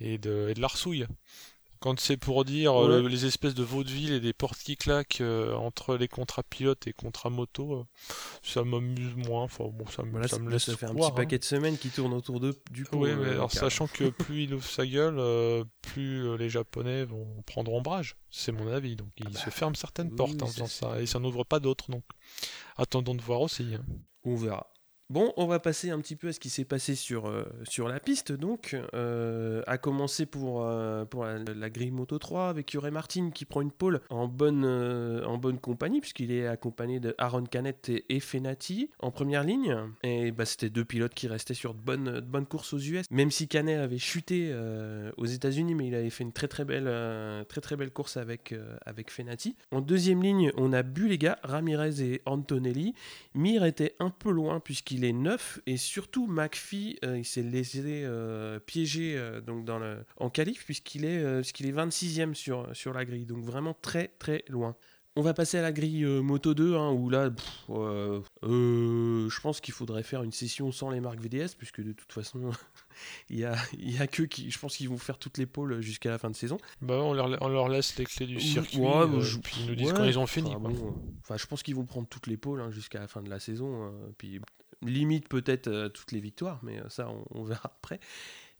et, 0.00 0.18
de, 0.18 0.48
et 0.50 0.54
de 0.54 0.60
l'arsouille. 0.60 1.06
Quand 1.80 2.00
c'est 2.00 2.16
pour 2.16 2.44
dire 2.44 2.74
euh, 2.74 3.08
les 3.08 3.24
espèces 3.24 3.54
de 3.54 3.62
vaudeville 3.62 4.12
et 4.12 4.20
des 4.20 4.32
portes 4.32 4.58
qui 4.58 4.76
claquent 4.76 5.20
euh, 5.20 5.54
entre 5.54 5.96
les 5.96 6.08
contrats 6.08 6.42
pilotes 6.42 6.86
et 6.88 6.92
contrats 6.92 7.30
moto, 7.30 7.72
euh, 7.74 7.84
ça 8.42 8.64
m'amuse 8.64 9.14
moins. 9.14 9.44
Enfin, 9.44 9.64
bon, 9.72 9.86
ça, 9.86 10.02
me- 10.02 10.10
Voilà, 10.10 10.26
ça 10.28 10.38
me 10.40 10.50
laisse 10.50 10.64
ça 10.64 10.76
fait 10.76 10.86
un 10.86 10.94
petit 10.94 11.06
hein. 11.06 11.10
paquet 11.10 11.38
de 11.38 11.44
semaines 11.44 11.78
qui 11.78 11.90
tourne 11.90 12.12
autour 12.14 12.40
de, 12.40 12.54
du 12.72 12.84
pot. 12.84 12.98
Oui, 12.98 13.10
mais 13.14 13.30
alors 13.30 13.52
sachant 13.52 13.86
que 13.86 14.08
plus 14.10 14.44
il 14.44 14.54
ouvre 14.54 14.66
sa 14.68 14.86
gueule, 14.86 15.64
plus 15.82 16.36
les 16.36 16.50
Japonais 16.50 17.04
vont 17.04 17.42
prendre 17.46 17.72
ombrage, 17.72 18.16
c'est 18.30 18.52
mon 18.52 18.66
avis. 18.72 18.96
Donc 18.96 19.10
il 19.18 19.28
bah, 19.28 19.38
se 19.38 19.50
ferme 19.50 19.74
certaines 19.74 20.08
oui, 20.10 20.16
portes 20.16 20.42
en 20.42 20.46
faisant 20.46 20.66
ça, 20.66 21.00
et 21.00 21.06
ça 21.06 21.18
n'ouvre 21.20 21.44
pas 21.44 21.60
d'autres. 21.60 21.90
Donc 21.90 22.04
attendons 22.76 23.14
de 23.14 23.22
voir 23.22 23.40
aussi. 23.40 23.74
hein. 23.74 23.84
On 24.24 24.34
verra. 24.34 24.66
Bon, 25.10 25.32
on 25.38 25.46
va 25.46 25.58
passer 25.58 25.88
un 25.88 25.98
petit 26.00 26.16
peu 26.16 26.28
à 26.28 26.32
ce 26.34 26.38
qui 26.38 26.50
s'est 26.50 26.66
passé 26.66 26.94
sur, 26.94 27.28
euh, 27.28 27.44
la 27.78 27.98
piste, 27.98 28.30
donc, 28.30 28.76
euh, 28.92 29.62
à 29.66 29.78
commencer 29.78 30.26
pour, 30.26 30.62
euh, 30.66 31.06
la, 31.14 31.54
la 31.54 31.70
grille 31.70 31.92
Moto 31.92 32.18
3 32.18 32.50
avec 32.50 32.74
Yuré 32.74 32.90
Martin 32.90 33.30
qui 33.30 33.46
prend 33.46 33.62
une 33.62 33.70
pole 33.70 34.02
en 34.10 34.28
bonne, 34.28 34.66
compagnie, 35.62 36.02
puisqu'il 36.02 36.30
est 36.30 36.46
accompagné 36.46 37.00
de 37.00 37.14
Aaron 37.16 37.44
Canet 37.44 37.90
et, 38.10 38.20
Fenati 38.20 38.90
en 38.98 39.10
première 39.10 39.44
ligne. 39.44 39.78
Et 40.02 40.30
bah, 40.30 40.44
c'était 40.44 40.68
deux 40.68 40.84
pilotes 40.84 41.14
qui 41.14 41.26
restaient 41.26 41.54
sur 41.54 41.72
de 41.72 41.80
bonnes, 41.80 42.46
courses 42.46 42.74
aux 42.74 42.78
US, 42.78 43.06
même 43.10 43.30
si 43.30 43.48
Canet 43.48 43.78
avait 43.78 43.96
chuté 43.96 44.54
aux 45.16 45.26
États-Unis, 45.26 45.74
mais 45.74 45.86
il 45.86 45.94
avait 45.94 46.10
fait 46.10 46.24
une 46.24 46.32
très 46.32 46.48
très 46.48 46.66
belle, 46.66 46.84
belle 47.78 47.92
course 47.92 48.18
avec, 48.18 48.54
avec 48.84 49.10
Fenati. 49.10 49.56
En 49.70 49.80
deuxième 49.80 50.22
ligne, 50.22 50.52
on 50.58 50.74
a 50.74 50.82
Bulega, 50.82 51.38
Ramirez 51.44 52.02
et 52.02 52.20
Antonelli. 52.26 52.92
Mir 53.34 53.64
était 53.64 53.94
un 54.00 54.10
peu 54.10 54.30
loin 54.30 54.60
puisqu'il 54.60 54.97
est 55.04 55.12
neuf 55.12 55.60
et 55.66 55.76
surtout 55.76 56.26
McPhee 56.26 56.98
euh, 57.04 57.18
il 57.18 57.24
s'est 57.24 57.42
laissé 57.42 57.82
euh, 58.04 58.58
piéger 58.58 59.14
euh, 59.16 59.40
donc 59.40 59.64
dans 59.64 59.78
le, 59.78 60.04
en 60.16 60.30
qualif 60.30 60.64
puisqu'il 60.64 61.04
est, 61.04 61.40
puisqu'il 61.40 61.66
est 61.66 61.72
26e 61.72 62.34
sur, 62.34 62.68
sur 62.74 62.92
la 62.92 63.04
grille 63.04 63.26
donc 63.26 63.44
vraiment 63.44 63.74
très 63.80 64.08
très 64.18 64.44
loin. 64.48 64.76
On 65.16 65.22
va 65.22 65.34
passer 65.34 65.58
à 65.58 65.62
la 65.62 65.72
grille 65.72 66.04
Moto 66.04 66.54
2 66.54 66.76
hein, 66.76 66.92
où 66.92 67.10
là 67.10 67.28
pff, 67.30 67.64
je 67.68 69.40
pense 69.40 69.60
qu'il 69.60 69.74
faudrait 69.74 70.02
faire 70.02 70.22
une 70.22 70.32
session 70.32 70.70
sans 70.72 70.90
les 70.90 71.00
marques 71.00 71.20
VDS 71.20 71.54
puisque 71.56 71.82
de 71.82 71.92
toute 71.92 72.12
façon 72.12 72.50
il 73.30 73.38
y 73.38 73.44
a, 73.44 73.56
il 73.76 73.90
y 73.90 73.98
a 73.98 74.06
que 74.06 74.22
qui 74.22 74.50
je 74.50 74.58
pense 74.58 74.76
qu'ils 74.76 74.88
vont 74.88 74.98
faire 74.98 75.18
toutes 75.18 75.38
les 75.38 75.46
pôles 75.46 75.80
jusqu'à 75.80 76.10
la 76.10 76.18
fin 76.18 76.30
de 76.30 76.36
saison. 76.36 76.56
Bah, 76.80 76.94
on, 77.02 77.12
leur, 77.14 77.36
on 77.42 77.48
leur 77.48 77.68
laisse 77.68 77.96
les 77.98 78.04
clés 78.04 78.26
du 78.26 78.40
circuit, 78.40 78.78
ouais, 78.78 78.86
euh, 78.86 79.06
bah, 79.06 79.20
je- 79.20 79.38
puis 79.38 79.56
ils 79.60 79.66
nous 79.66 79.74
disent 79.74 79.88
ouais, 79.88 79.94
quand 79.96 80.04
ils 80.04 80.18
ont 80.18 80.26
fini. 80.26 80.50
Enfin, 80.54 80.60
quoi. 80.60 80.70
bon, 80.70 80.94
enfin, 81.20 81.36
je 81.36 81.46
pense 81.46 81.62
qu'ils 81.62 81.74
vont 81.74 81.84
prendre 81.86 82.08
toutes 82.08 82.26
les 82.26 82.36
pôles 82.36 82.60
hein, 82.60 82.70
jusqu'à 82.70 83.00
la 83.00 83.08
fin 83.08 83.22
de 83.22 83.30
la 83.30 83.40
saison. 83.40 83.84
hein, 83.86 83.92
puis 84.18 84.40
limite 84.82 85.28
peut-être 85.28 85.68
euh, 85.68 85.88
toutes 85.88 86.12
les 86.12 86.20
victoires, 86.20 86.60
mais 86.62 86.78
euh, 86.80 86.88
ça 86.88 87.08
on, 87.08 87.24
on 87.30 87.44
verra 87.44 87.72
après. 87.78 88.00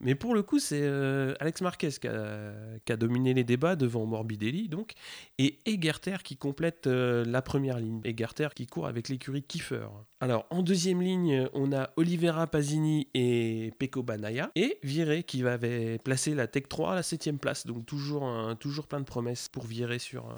Mais 0.00 0.14
pour 0.14 0.34
le 0.34 0.42
coup, 0.42 0.60
c'est 0.60 0.82
euh, 0.82 1.34
Alex 1.40 1.60
Marquez 1.60 1.90
qui 1.90 2.06
a, 2.06 2.96
dominé 2.96 3.34
les 3.34 3.44
débats 3.44 3.74
devant 3.74 4.06
Morbidelli, 4.06 4.68
donc, 4.68 4.92
et 5.38 5.58
Egerter 5.66 6.18
qui 6.22 6.36
complète 6.36 6.86
euh, 6.86 7.24
la 7.24 7.42
première 7.42 7.78
ligne. 7.78 8.00
Egerter 8.04 8.48
qui 8.54 8.66
court 8.66 8.86
avec 8.86 9.08
l'écurie 9.08 9.42
Kiefer. 9.42 9.88
Alors, 10.20 10.46
en 10.50 10.62
deuxième 10.62 11.02
ligne, 11.02 11.48
on 11.52 11.72
a 11.72 11.90
Olivera 11.96 12.46
Pasini 12.46 13.08
et 13.14 13.72
Pecco 13.78 14.02
Banaya, 14.02 14.50
et 14.54 14.78
Viré 14.82 15.24
qui 15.24 15.42
va 15.42 15.48
avait 15.58 15.98
placé 15.98 16.34
la 16.34 16.46
Tech 16.46 16.64
3 16.68 16.92
à 16.92 16.94
la 16.96 17.02
septième 17.02 17.38
place. 17.38 17.66
Donc, 17.66 17.84
toujours, 17.86 18.30
toujours 18.60 18.86
plein 18.86 19.00
de 19.00 19.04
promesses 19.04 19.48
pour 19.48 19.64
Viré 19.64 19.98
sur, 19.98 20.28
euh, 20.28 20.34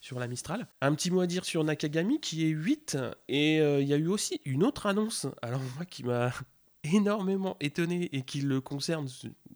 sur 0.00 0.20
la 0.20 0.28
Mistral. 0.28 0.68
Un 0.80 0.94
petit 0.94 1.10
mot 1.10 1.20
à 1.20 1.26
dire 1.26 1.44
sur 1.44 1.64
Nakagami 1.64 2.20
qui 2.20 2.44
est 2.44 2.50
8, 2.50 2.98
et 3.28 3.56
il 3.56 3.88
y 3.88 3.94
a 3.94 3.96
eu 3.96 4.06
aussi 4.06 4.40
une 4.44 4.62
autre 4.62 4.86
annonce, 4.86 5.26
alors 5.42 5.60
moi 5.76 5.84
qui 5.84 6.04
m'a 6.04 6.32
énormément 6.84 7.56
étonné 7.60 8.08
et 8.12 8.22
qui 8.22 8.40
le 8.40 8.60
concerne 8.60 9.08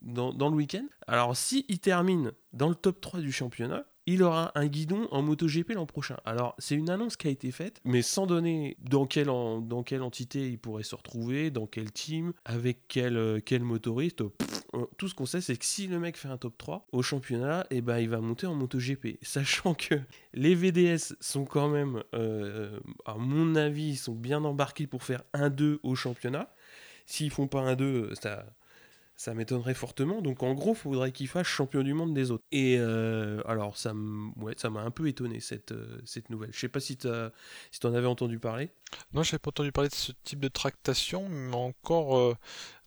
dans, 0.02 0.32
le 0.32 0.56
week-end. 0.56 0.86
Alors, 1.06 1.36
si 1.36 1.64
termine 1.78 2.32
dans 2.52 2.68
le 2.68 2.74
top 2.74 3.00
3 3.00 3.20
du 3.20 3.32
championnat, 3.32 3.84
il 4.06 4.22
aura 4.22 4.52
un 4.54 4.66
guidon 4.66 5.08
en 5.12 5.22
MotoGP 5.22 5.70
l'an 5.70 5.86
prochain. 5.86 6.18
Alors, 6.26 6.54
c'est 6.58 6.74
une 6.74 6.90
annonce 6.90 7.16
qui 7.16 7.26
a 7.26 7.30
été 7.30 7.50
faite, 7.50 7.80
mais 7.84 8.02
sans 8.02 8.26
donner 8.26 8.76
dans 8.80 9.06
quelle, 9.06 9.26
dans 9.28 9.82
quelle 9.82 10.02
entité 10.02 10.48
il 10.50 10.58
pourrait 10.58 10.82
se 10.82 10.94
retrouver, 10.94 11.50
dans 11.50 11.66
quel 11.66 11.90
team, 11.90 12.34
avec 12.44 12.86
quel, 12.88 13.16
euh, 13.16 13.40
quel 13.44 13.62
motoriste. 13.62 14.22
Tout 14.98 15.08
ce 15.08 15.14
qu'on 15.14 15.24
sait, 15.24 15.40
c'est 15.40 15.56
que 15.56 15.64
si 15.64 15.86
le 15.86 15.98
mec 15.98 16.16
fait 16.16 16.28
un 16.28 16.36
top 16.36 16.58
3 16.58 16.86
au 16.92 17.00
championnat, 17.00 17.66
et 17.70 17.80
ben, 17.80 17.98
il 17.98 18.10
va 18.10 18.20
monter 18.20 18.46
en 18.46 18.54
MotoGP. 18.54 19.18
Sachant 19.22 19.72
que 19.74 19.94
les 20.34 20.54
VDS 20.54 21.14
sont 21.20 21.44
quand 21.44 21.68
même, 21.68 22.02
euh, 22.14 22.78
à 23.06 23.14
mon 23.14 23.54
avis, 23.54 23.96
sont 23.96 24.14
bien 24.14 24.44
embarqués 24.44 24.86
pour 24.86 25.02
faire 25.02 25.22
1-2 25.32 25.78
au 25.82 25.94
championnat. 25.94 26.50
S'ils 27.06 27.30
font 27.30 27.48
pas 27.48 27.60
un 27.60 27.76
2, 27.76 28.14
ça, 28.14 28.46
ça 29.16 29.34
m'étonnerait 29.34 29.74
fortement. 29.74 30.22
Donc 30.22 30.42
en 30.42 30.54
gros, 30.54 30.72
il 30.72 30.76
faudrait 30.76 31.12
qu'ils 31.12 31.28
fassent 31.28 31.46
champion 31.46 31.82
du 31.82 31.94
monde 31.94 32.14
des 32.14 32.30
autres. 32.30 32.44
Et 32.50 32.76
euh, 32.78 33.40
alors, 33.46 33.76
ça 33.76 33.94
m'a 33.94 34.80
un 34.80 34.90
peu 34.90 35.08
étonné 35.08 35.40
cette, 35.40 35.72
euh, 35.72 36.00
nouvelle. 36.30 36.50
Je 36.52 36.58
sais 36.58 36.68
pas 36.68 36.80
si 36.80 36.96
tu 36.96 37.08
si 37.70 37.86
en 37.86 37.94
avais 37.94 38.06
entendu 38.06 38.38
parler. 38.38 38.70
Non, 39.12 39.22
j'avais 39.22 39.38
pas 39.38 39.50
entendu 39.50 39.72
parler 39.72 39.88
de 39.88 39.94
ce 39.94 40.12
type 40.24 40.40
de 40.40 40.48
tractation, 40.48 41.28
mais 41.28 41.54
encore, 41.54 42.16
euh, 42.16 42.34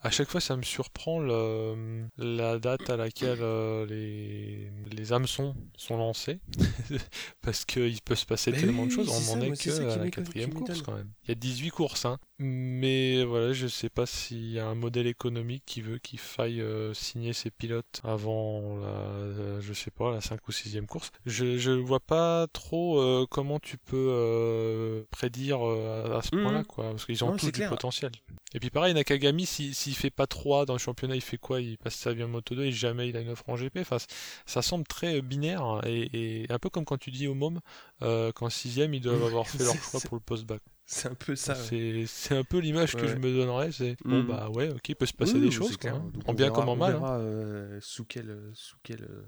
à 0.08 0.10
chaque 0.12 0.30
fois, 0.30 0.39
ça 0.41 0.56
me 0.56 0.63
surprend 0.63 1.20
le- 1.20 2.08
la 2.17 2.60
date 2.60 2.89
à 2.89 2.98
laquelle 2.98 3.39
euh, 3.41 3.86
les, 3.86 4.72
les 4.91 5.13
hameçons 5.13 5.56
sont 5.76 5.98
lancés, 5.98 6.39
parce 7.41 7.65
qu'il 7.65 8.02
peut 8.02 8.15
se 8.15 8.26
passer 8.26 8.52
Mais 8.52 8.60
tellement 8.60 8.84
oui, 8.84 8.88
de 8.88 8.93
choses, 8.93 9.10
on 9.10 9.20
ça, 9.20 9.34
en 9.34 9.41
est 9.41 9.62
que 9.63 9.89
à 9.89 9.98
la 9.98 10.10
quatrième 10.10 10.54
course 10.54 10.82
quand 10.82 10.93
même. 10.96 11.10
Il 11.26 11.30
y 11.30 11.32
a 11.32 11.36
18 11.36 11.70
courses, 11.72 12.06
hein. 12.06 12.17
Mais 12.39 13.24
voilà, 13.26 13.52
je 13.52 13.67
sais 13.67 13.89
pas 13.89 14.06
s'il 14.06 14.50
y 14.52 14.60
a 14.60 14.67
un 14.67 14.76
modèle 14.76 15.08
économique 15.08 15.63
qui 15.65 15.82
veut 15.82 15.98
qu'il 15.98 16.20
faille 16.20 16.62
euh, 16.62 16.93
signer 16.93 17.34
ses 17.34 17.50
pilotes 17.52 18.00
avant 18.04 18.78
la, 18.78 18.88
euh, 18.88 19.62
je 19.62 19.74
sais 19.74 19.91
pas, 19.91 20.12
la 20.12 20.22
5 20.22 20.48
ou 20.48 20.52
6 20.52 20.80
course. 20.88 21.12
Je, 21.26 21.58
je 21.58 21.72
vois 21.72 22.00
pas 22.00 22.48
trop 22.54 23.00
euh, 23.02 23.26
comment 23.30 23.60
tu 23.60 23.78
peux 23.78 25.06
prédire 25.12 25.60
à, 25.62 26.17
à 26.17 26.22
ce 26.22 26.36
Mhm. 26.36 26.43
point-là, 26.43 26.63
quoi, 26.63 26.91
parce 26.91 27.06
qu'ils 27.06 27.24
ont 27.24 27.32
Non, 27.32 27.38
tous 27.38 27.48
du 27.48 27.52
clair. 27.54 27.70
potentiel. 27.70 28.12
Et 28.53 28.60
puis 28.62 28.69
pareil, 28.69 28.93
Nakagami, 28.93 29.45
s'il 29.45 29.75
s'il 29.75 29.93
fait 29.95 30.10
pas 30.10 30.25
3 30.25 30.65
dans 30.65 30.73
le 30.73 30.79
championnat, 30.79 31.15
il 31.15 31.21
fait 31.21 31.38
quoi? 31.38 31.60
Il 31.60 31.77
passe 31.77 31.95
sa 31.95 32.13
vie 32.13 32.23
en 32.23 32.29
Moto 32.29 32.55
2 32.55 32.63
et 32.63 32.71
jamais 32.71 33.10
il 33.10 33.17
a 33.17 33.21
une 33.21 33.29
offre 33.29 33.47
en 33.49 33.55
GP. 33.57 33.79
Enfin, 33.79 33.97
ça 34.45 34.62
semble 34.62 34.86
très 34.88 35.17
euh, 35.17 35.21
binaire 35.21 35.62
hein, 35.63 35.81
et, 35.86 36.43
et 36.43 36.51
un 36.51 36.57
peu 36.57 36.69
comme 36.69 36.86
quand 36.86 36.97
tu 36.97 37.12
dis 37.12 37.27
aux 37.27 37.33
mômes 37.36 37.60
euh, 38.03 38.31
qu'en 38.31 38.49
6 38.49 38.77
ils 38.77 39.01
doivent 39.01 39.23
avoir 39.23 39.47
fait 39.47 39.63
leur 39.63 39.75
choix 39.75 39.99
pour 39.99 40.15
le 40.15 40.21
post-bac. 40.21 40.62
C'est 40.86 41.10
un 41.10 41.15
peu 41.15 41.36
ça. 41.36 41.53
C'est 41.55 42.05
un 42.36 42.45
peu 42.45 42.60
l'image 42.60 42.95
que 42.95 43.05
je 43.07 43.15
me 43.17 43.33
donnerais. 43.36 43.73
C'est 43.73 43.97
bon, 44.05 44.19
Mhm. 44.21 44.27
bah 44.27 44.49
ouais, 44.49 44.69
ok, 44.69 44.88
il 44.88 44.95
peut 44.95 45.05
se 45.05 45.13
passer 45.13 45.33
Oui, 45.33 45.41
des 45.41 45.51
choses, 45.51 45.75
quoi, 45.75 45.91
hein. 45.91 46.12
En 46.25 46.31
on 46.31 46.33
bien 46.33 46.45
verra- 46.45 46.55
comme 46.55 46.69
en 46.69 46.73
on 46.73 46.75
mal. 46.77 46.95
hein. 46.95 46.99
verra, 46.99 47.17
euh, 47.19 47.77
sous 47.81 48.05
quelle, 48.05 48.39
sous 48.53 48.77
quelle 48.83 49.03
euh, 49.03 49.25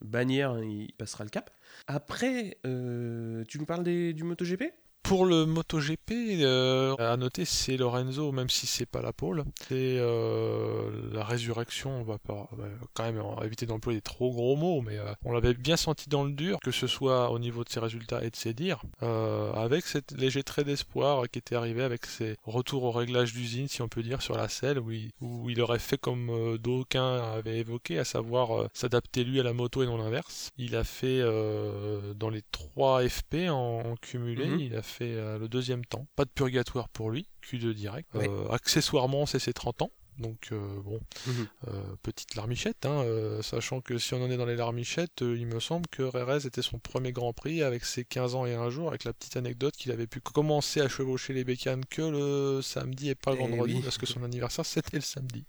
bannière 0.00 0.58
il 0.64 0.92
passera 0.98 1.22
le 1.22 1.30
cap. 1.30 1.50
Après, 1.86 2.58
tu 2.64 3.58
nous 3.60 3.66
parles 3.66 3.84
des- 3.84 4.12
du 4.12 4.24
MotoGP? 4.24 4.64
Pour 5.08 5.24
le 5.24 5.46
MotoGP, 5.46 6.10
euh, 6.42 6.96
à 6.98 7.16
noter, 7.16 7.44
c'est 7.44 7.76
Lorenzo, 7.76 8.32
même 8.32 8.50
si 8.50 8.66
c'est 8.66 8.86
pas 8.86 9.02
la 9.02 9.12
pole. 9.12 9.44
C'est 9.68 9.98
euh, 10.00 10.90
la 11.12 11.22
résurrection. 11.22 12.00
On 12.00 12.02
va 12.02 12.18
pas 12.18 12.50
quand 12.92 13.04
même 13.04 13.22
éviter 13.44 13.66
d'employer 13.66 13.98
des 13.98 14.02
trop 14.02 14.32
gros 14.32 14.56
mots, 14.56 14.80
mais 14.80 14.98
euh, 14.98 15.12
on 15.24 15.30
l'avait 15.30 15.54
bien 15.54 15.76
senti 15.76 16.08
dans 16.08 16.24
le 16.24 16.32
dur, 16.32 16.58
que 16.58 16.72
ce 16.72 16.88
soit 16.88 17.30
au 17.30 17.38
niveau 17.38 17.62
de 17.62 17.68
ses 17.68 17.78
résultats 17.78 18.24
et 18.24 18.30
de 18.30 18.36
ses 18.36 18.52
dires, 18.52 18.82
euh, 19.04 19.52
avec 19.52 19.86
cette 19.86 20.10
léger 20.10 20.42
trait 20.42 20.64
d'espoir 20.64 21.28
qui 21.30 21.38
était 21.38 21.54
arrivé 21.54 21.84
avec 21.84 22.04
ses 22.04 22.34
retours 22.44 22.82
au 22.82 22.90
réglage 22.90 23.32
d'usine, 23.32 23.68
si 23.68 23.82
on 23.82 23.88
peut 23.88 24.02
dire, 24.02 24.20
sur 24.22 24.36
la 24.36 24.48
selle, 24.48 24.80
où 24.80 24.90
il, 24.90 25.10
où 25.20 25.48
il 25.48 25.60
aurait 25.60 25.78
fait 25.78 25.98
comme 25.98 26.30
euh, 26.30 26.58
d'aucuns 26.58 27.22
avaient 27.36 27.58
évoqué, 27.58 28.00
à 28.00 28.04
savoir 28.04 28.60
euh, 28.60 28.68
s'adapter 28.74 29.22
lui 29.22 29.38
à 29.38 29.44
la 29.44 29.52
moto 29.52 29.84
et 29.84 29.86
non 29.86 29.98
l'inverse. 29.98 30.50
Il 30.58 30.74
a 30.74 30.82
fait 30.82 31.20
euh, 31.20 32.12
dans 32.14 32.28
les 32.28 32.42
3 32.50 33.08
FP 33.08 33.48
en, 33.50 33.82
en 33.86 33.94
cumulé, 33.96 34.46
Mhm. 34.46 34.60
il 34.60 34.74
a 34.74 34.82
fait 34.82 34.95
euh, 35.04 35.38
le 35.38 35.48
deuxième 35.48 35.84
temps. 35.84 36.06
Pas 36.16 36.24
de 36.24 36.30
purgatoire 36.30 36.88
pour 36.88 37.10
lui, 37.10 37.28
Q2 37.44 37.72
direct. 37.72 38.08
Euh, 38.14 38.48
accessoirement, 38.48 39.26
c'est 39.26 39.38
ses 39.38 39.52
30 39.52 39.82
ans. 39.82 39.90
Donc 40.18 40.48
euh, 40.52 40.58
bon, 40.84 41.00
Mhm. 41.26 41.46
euh, 41.68 41.82
petite 42.02 42.34
larmichette, 42.36 42.86
hein, 42.86 43.02
euh, 43.04 43.42
sachant 43.42 43.80
que 43.80 43.98
si 43.98 44.14
on 44.14 44.22
en 44.24 44.30
est 44.30 44.36
dans 44.36 44.46
les 44.46 44.56
larmichettes, 44.56 45.20
il 45.20 45.46
me 45.46 45.60
semble 45.60 45.86
que 45.88 46.02
Rérez 46.02 46.46
était 46.46 46.62
son 46.62 46.78
premier 46.78 47.12
Grand 47.12 47.32
Prix 47.34 47.62
avec 47.62 47.84
ses 47.84 48.04
15 48.04 48.34
ans 48.34 48.46
et 48.46 48.54
un 48.54 48.70
jour, 48.70 48.88
avec 48.88 49.04
la 49.04 49.12
petite 49.12 49.36
anecdote 49.36 49.74
qu'il 49.76 49.92
avait 49.92 50.06
pu 50.06 50.20
commencer 50.20 50.80
à 50.80 50.88
chevaucher 50.88 51.32
les 51.34 51.44
bécanes 51.44 51.84
que 51.84 52.02
le 52.02 52.62
samedi 52.62 53.10
et 53.10 53.14
pas 53.14 53.32
le 53.32 53.38
Eh 53.40 53.46
vendredi, 53.48 53.74
oui. 53.74 53.80
parce 53.82 53.98
que 53.98 54.06
son 54.06 54.22
anniversaire 54.22 54.64
c'était 54.64 54.96
le 54.96 55.02
samedi. 55.02 55.44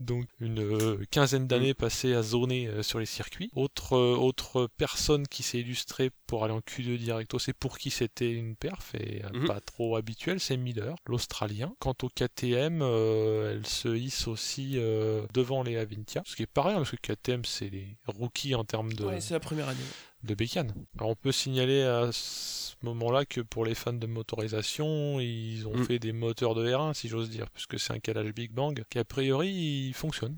Donc 0.00 0.26
une 0.40 1.06
quinzaine 1.10 1.46
d'années 1.46 1.74
passées 1.74 2.14
à 2.14 2.22
zoner 2.22 2.82
sur 2.82 2.98
les 2.98 3.06
circuits. 3.06 3.50
Autre, 3.54 3.96
autre 3.96 4.68
personne 4.76 5.26
qui 5.28 5.42
s'est 5.42 5.58
illustrée 5.60 6.10
pour 6.26 6.44
aller 6.44 6.54
en 6.54 6.60
Q2 6.60 6.96
directo, 6.98 7.38
c'est 7.38 7.52
pour 7.52 7.78
qui 7.78 7.90
c'était 7.90 8.32
une 8.32 8.56
perf 8.56 8.94
et 8.94 9.22
Mhm. 9.32 9.46
pas 9.46 9.60
trop 9.60 9.96
habituel, 9.96 10.40
c'est 10.40 10.56
Miller, 10.56 10.96
l'Australien. 11.06 11.74
Quant 11.78 11.94
au 12.02 12.08
KTM, 12.08 12.82
elle 12.82 13.66
se 13.66 13.99
hisse 14.00 14.26
aussi 14.28 14.72
euh, 14.76 15.26
devant 15.34 15.62
les 15.62 15.76
Avintia, 15.76 16.22
ce 16.26 16.34
qui 16.36 16.42
est 16.42 16.46
pareil, 16.46 16.74
hein, 16.74 16.78
parce 16.78 16.90
que 16.90 16.96
KTM 16.96 17.44
c'est 17.44 17.68
les 17.70 17.96
rookies 18.06 18.54
en 18.54 18.64
termes 18.64 18.92
de, 18.92 19.04
Ouais, 19.04 19.20
c'est 19.20 19.34
la 19.34 19.40
première 19.40 19.68
année. 19.68 19.78
de 20.22 20.34
bécane. 20.34 20.72
Alors 20.98 21.10
on 21.10 21.14
peut 21.14 21.32
signaler 21.32 21.82
à 21.82 22.10
ce 22.12 22.74
moment-là 22.82 23.24
que 23.24 23.40
pour 23.40 23.64
les 23.64 23.74
fans 23.74 23.92
de 23.92 24.06
motorisation, 24.06 25.20
ils 25.20 25.66
ont 25.68 25.76
Mm. 25.76 25.84
fait 25.84 25.98
des 25.98 26.12
moteurs 26.12 26.54
de 26.54 26.66
R1 26.66 26.94
si 26.94 27.08
j'ose 27.08 27.30
dire, 27.30 27.50
puisque 27.50 27.78
c'est 27.78 27.92
un 27.92 27.98
calage 28.00 28.32
Big 28.32 28.52
Bang 28.52 28.82
qui 28.90 28.98
a 28.98 29.04
priori 29.04 29.48
il 29.50 29.94
fonctionne 29.94 30.36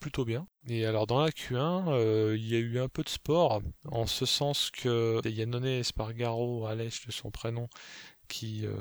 plutôt 0.00 0.24
bien. 0.24 0.48
Et 0.68 0.84
alors 0.84 1.06
dans 1.06 1.20
la 1.20 1.30
Q1, 1.30 1.84
euh, 1.88 2.34
il 2.36 2.48
y 2.48 2.56
a 2.56 2.58
eu 2.58 2.80
un 2.80 2.88
peu 2.88 3.04
de 3.04 3.08
sport, 3.08 3.62
en 3.84 4.06
ce 4.06 4.26
sens 4.26 4.70
que 4.72 5.20
Yannone 5.28 5.64
Espargaro, 5.66 6.66
Alèche 6.66 7.06
de 7.06 7.12
son 7.12 7.30
prénom, 7.30 7.68
qui 8.28 8.66
euh, 8.66 8.72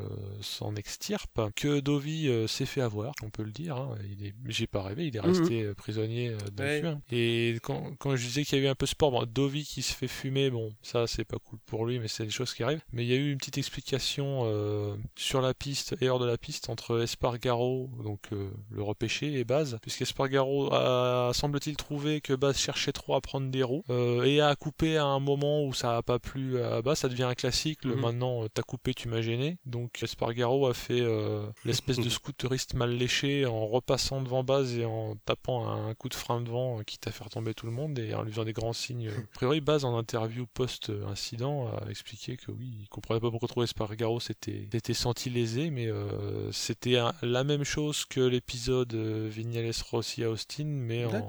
s'en 0.42 0.76
extirpe, 0.76 1.42
que 1.56 1.80
Dovi 1.80 2.28
euh, 2.28 2.48
s'est 2.48 2.66
fait 2.66 2.82
avoir, 2.82 3.14
on 3.24 3.30
peut 3.30 3.44
le 3.44 3.52
dire. 3.52 3.76
hein. 3.78 3.96
Il 4.10 4.26
est, 4.26 4.34
j'ai 4.48 4.68
pas 4.68 4.82
rêvé, 4.82 5.08
il 5.08 5.16
est 5.16 5.20
resté 5.20 5.64
euh, 5.64 5.74
prisonnier 5.74 6.30
euh, 6.30 6.38
de 6.56 6.64
Ouais. 6.64 6.82
Q1. 6.82 7.00
Et 7.12 7.58
quand, 7.64 7.92
quand 8.00 8.16
je 8.16 8.26
disais 8.26 8.44
qu'il 8.46 8.60
y 8.60 8.62
a 8.62 8.66
eu 8.66 8.68
un 8.68 8.76
peu 8.76 8.86
de 8.86 8.90
sport, 8.92 9.12
bon, 9.12 9.26
Dovi 9.26 9.64
qui 9.66 9.82
se 9.82 9.94
fait 9.94 10.08
fumer, 10.08 10.50
bon, 10.50 10.74
ça 10.82 11.08
c'est 11.08 11.26
pas 11.26 11.38
cool 11.38 11.60
pour 11.66 11.86
lui, 11.86 12.00
mais 12.00 12.08
c'est 12.08 12.24
des 12.26 12.30
choses 12.30 12.54
qui 12.54 12.64
arrivent. 12.64 12.82
Mais 12.94 13.04
il 13.04 13.10
y 13.10 13.14
a 13.14 13.18
eu 13.18 13.32
une 13.32 13.38
petite 13.38 13.58
explication 13.58 14.44
euh, 14.46 14.96
sur 15.16 15.42
la 15.42 15.54
piste 15.54 15.96
et 16.02 16.10
hors 16.10 16.20
de 16.20 16.26
la 16.26 16.38
piste 16.38 16.70
entre 16.70 17.02
Espargaro, 17.02 17.90
donc 18.04 18.20
euh, 18.34 18.50
le 18.70 18.82
repêché, 18.84 19.40
et 19.40 19.44
Baz, 19.44 19.78
puisqu'Espargaro 19.82 20.74
a 20.74 21.32
semble-t-il 21.34 21.76
trouvé 21.78 22.22
que 22.22 22.34
Baz 22.34 22.58
cherchait 22.58 22.92
trop 22.92 23.16
à 23.16 23.22
prendre 23.22 23.50
des 23.50 23.64
roues 23.64 23.84
euh, 23.90 24.24
et 24.24 24.42
a 24.42 24.56
coupé 24.56 24.98
à 24.98 25.06
un 25.06 25.20
moment 25.20 25.64
où 25.66 25.74
ça 25.74 25.98
a 25.98 26.02
pas 26.04 26.20
plu 26.20 26.60
à 26.62 26.82
Baz, 26.82 27.00
ça 27.00 27.10
devient 27.10 27.24
un 27.24 27.36
classique. 27.36 27.84
Le 27.86 27.96
Mhm. 27.96 28.02
maintenant 28.02 28.46
t'as 28.54 28.62
coupé, 28.64 28.94
tu 28.94 29.08
m'as 29.08 29.22
gêné. 29.22 29.41
Donc 29.66 30.02
Espargaro 30.02 30.68
a 30.68 30.74
fait 30.74 31.02
euh, 31.02 31.46
l'espèce 31.66 31.98
de 31.98 32.10
scooteriste 32.10 32.74
mal 32.74 32.92
léché 32.92 33.46
en 33.46 33.68
repassant 33.68 34.22
devant 34.22 34.44
Baz 34.44 34.78
et 34.78 34.86
en 34.86 35.16
tapant 35.26 35.68
un 35.68 35.94
coup 35.94 36.10
de 36.10 36.14
frein 36.14 36.42
devant, 36.42 36.80
euh, 36.80 36.84
quitte 36.84 37.08
à 37.08 37.12
faire 37.12 37.30
tomber 37.30 37.54
tout 37.54 37.66
le 37.66 37.72
monde 37.72 37.98
et 38.00 38.14
en 38.14 38.24
lui 38.24 38.32
faisant 38.32 38.46
des 38.46 38.54
grands 38.54 38.74
signes. 38.74 39.10
A 39.34 39.36
priori, 39.36 39.62
Baz 39.62 39.86
en 39.86 39.98
interview 39.98 40.46
post-incident 40.54 41.68
a 41.68 41.90
expliqué 41.90 42.38
que 42.38 42.52
oui, 42.52 42.74
il 42.82 42.90
comprenait 42.90 43.20
pas 43.20 43.30
pourquoi 43.30 43.48
trop 43.48 43.64
Espargaro 43.64 44.20
s'était 44.20 44.68
senti 44.94 45.30
lésé, 45.30 45.70
mais 45.70 45.88
euh, 45.88 46.52
c'était 46.52 46.98
la 47.22 47.44
même 47.44 47.64
chose 47.64 48.06
que 48.06 48.22
l'épisode 48.22 48.94
Vignales 48.94 49.72
Rossi 49.90 50.24
à 50.24 50.30
Austin, 50.30 50.66
mais 50.66 51.06
en, 51.06 51.28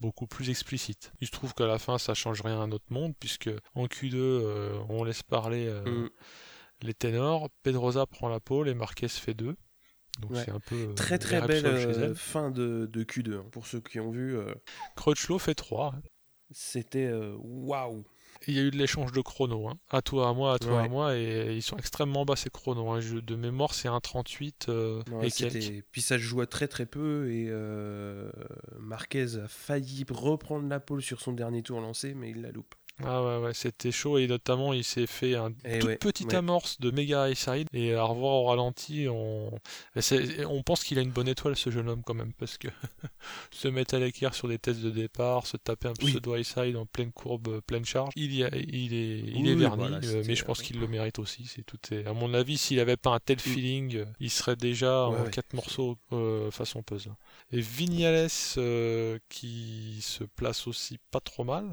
beaucoup 0.00 0.26
plus 0.26 0.50
explicite. 0.50 1.12
Il 1.20 1.26
se 1.26 1.32
trouve 1.32 1.54
qu'à 1.54 1.66
la 1.66 1.78
fin, 1.78 1.98
ça 1.98 2.14
change 2.14 2.40
rien 2.42 2.62
à 2.62 2.66
notre 2.66 2.92
monde, 2.92 3.14
puisque 3.18 3.50
en 3.74 3.86
Q2, 3.86 4.14
euh, 4.16 4.78
on 4.88 5.04
laisse 5.04 5.22
parler 5.22 5.66
euh, 5.66 5.82
Mm. 5.84 6.10
Les 6.82 6.94
ténors, 6.94 7.48
Pedrosa 7.62 8.06
prend 8.06 8.28
la 8.28 8.40
pole 8.40 8.68
et 8.68 8.74
Marquez 8.74 9.08
fait 9.08 9.34
2. 9.34 9.56
Donc 10.20 10.30
Ouais. 10.32 10.42
c'est 10.44 10.50
un 10.50 10.60
peu 10.60 10.74
euh, 10.90 10.92
Très 10.94 11.18
très 11.18 11.40
belle 11.46 11.64
euh, 11.66 12.14
fin 12.14 12.50
de, 12.50 12.86
de 12.92 13.02
Q2. 13.04 13.38
hein. 13.38 13.44
Pour 13.50 13.66
ceux 13.66 13.80
qui 13.80 13.98
ont 13.98 14.10
vu, 14.10 14.36
euh, 14.36 14.52
Crutchlow 14.96 15.38
fait 15.38 15.54
3. 15.54 15.94
c'était 16.50 17.10
waouh. 17.38 18.04
Il 18.46 18.54
y 18.54 18.58
a 18.58 18.62
eu 18.62 18.70
de 18.70 18.76
l'échange 18.76 19.12
de 19.12 19.20
chronos. 19.20 19.68
Hein. 19.68 19.78
À 19.90 20.02
toi, 20.02 20.28
à 20.28 20.32
moi, 20.32 20.54
à 20.54 20.58
toi, 20.58 20.82
à 20.82 20.88
moi. 20.88 21.16
Et 21.16 21.54
ils 21.54 21.62
sont 21.62 21.76
extrêmement 21.76 22.24
bas 22.24 22.34
ces 22.36 22.50
chronos. 22.50 22.90
Hein. 22.90 23.00
Je- 23.00 23.18
de 23.18 23.36
mémoire, 23.36 23.72
c'est 23.74 23.88
un 23.88 24.00
38 24.00 24.66
euh, 24.68 25.02
Ouais, 25.12 25.28
et 25.28 25.30
quelques. 25.30 25.84
Puis 25.92 26.00
ça 26.02 26.16
se 26.16 26.22
jouait 26.22 26.46
très 26.46 26.66
très 26.66 26.86
peu 26.86 27.30
et 27.30 27.46
euh, 27.48 28.30
Marquez 28.78 29.36
a 29.36 29.48
failli 29.48 30.04
reprendre 30.10 30.68
la 30.68 30.80
pole 30.80 31.02
sur 31.02 31.20
son 31.20 31.32
dernier 31.32 31.62
tour 31.62 31.80
lancé, 31.80 32.14
mais 32.14 32.30
il 32.30 32.40
la 32.42 32.50
loupe. 32.52 32.74
Ah 33.04 33.22
ouais, 33.22 33.38
ouais, 33.44 33.54
c'était 33.54 33.90
chaud. 33.92 34.18
Et 34.18 34.26
notamment, 34.26 34.72
il 34.72 34.84
s'est 34.84 35.06
fait 35.06 35.34
un 35.36 35.52
Eh 35.64 35.78
toute 35.78 35.88
ouais, 35.90 35.96
petite 35.96 36.28
ouais. 36.28 36.36
amorce 36.36 36.80
de 36.80 36.90
méga 36.90 37.28
high 37.28 37.34
side. 37.36 37.68
Et 37.72 37.94
à 37.94 38.02
revoir 38.04 38.34
au 38.34 38.44
ralenti, 38.44 39.06
on, 39.08 39.50
et 39.96 40.02
c'est- 40.02 40.44
on 40.46 40.62
pense 40.62 40.84
qu'il 40.84 40.98
a 40.98 41.02
une 41.02 41.10
bonne 41.10 41.28
étoile, 41.28 41.56
ce 41.56 41.70
jeune 41.70 41.88
homme, 41.88 42.02
quand 42.04 42.14
même. 42.14 42.32
Parce 42.38 42.58
que 42.58 42.68
se 43.50 43.68
mettre 43.68 43.94
à 43.94 43.98
l'équerre 43.98 44.34
sur 44.34 44.48
des 44.48 44.58
tests 44.58 44.80
de 44.80 44.90
départ, 44.90 45.46
se 45.46 45.56
taper 45.56 45.88
un 45.88 45.94
Oui. 46.02 46.10
pseudo 46.12 46.36
high 46.36 46.44
side 46.44 46.76
en 46.76 46.86
pleine 46.86 47.12
courbe, 47.12 47.48
euh, 47.48 47.60
pleine 47.60 47.84
charge, 47.84 48.12
il, 48.16 48.34
y 48.34 48.44
a- 48.44 48.54
il 48.56 48.94
est, 48.94 49.18
il 49.18 49.42
Oui, 49.42 49.50
est 49.50 49.54
oui, 49.54 49.60
verni. 49.60 49.88
voilà, 49.88 50.00
euh, 50.04 50.22
mais 50.26 50.34
je 50.34 50.44
pense 50.44 50.62
qu'il 50.62 50.78
le 50.80 50.88
mérite 50.88 51.18
aussi. 51.18 51.46
C'est 51.46 51.64
tout 51.64 51.78
est... 51.92 52.06
À 52.06 52.12
mon 52.12 52.34
avis, 52.34 52.58
s'il 52.58 52.80
avait 52.80 52.96
pas 52.96 53.10
un 53.10 53.20
tel 53.20 53.38
feeling, 53.38 53.96
euh, 53.96 54.04
il 54.20 54.30
serait 54.30 54.56
déjà 54.56 55.06
en 55.06 55.24
quatre 55.28 55.52
morceaux 55.54 55.98
euh, 56.12 56.50
façon 56.50 56.82
puzzle. 56.82 57.12
Et 57.52 57.60
Vignales 57.60 58.28
euh, 58.58 59.18
qui 59.28 59.98
se 60.02 60.24
place 60.24 60.66
aussi 60.66 60.98
pas 61.10 61.20
trop 61.20 61.44
mal. 61.44 61.64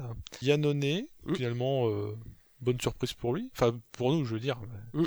Yannone, 0.42 1.02
Mm. 1.26 1.34
finalement, 1.34 1.88
euh, 1.88 2.16
bonne 2.60 2.80
surprise 2.80 3.12
pour 3.14 3.34
lui. 3.34 3.50
Enfin, 3.52 3.78
pour 3.92 4.12
nous, 4.12 4.24
je 4.24 4.34
veux 4.34 4.40
dire, 4.40 4.58
Mm, 4.92 5.02
mm. 5.02 5.06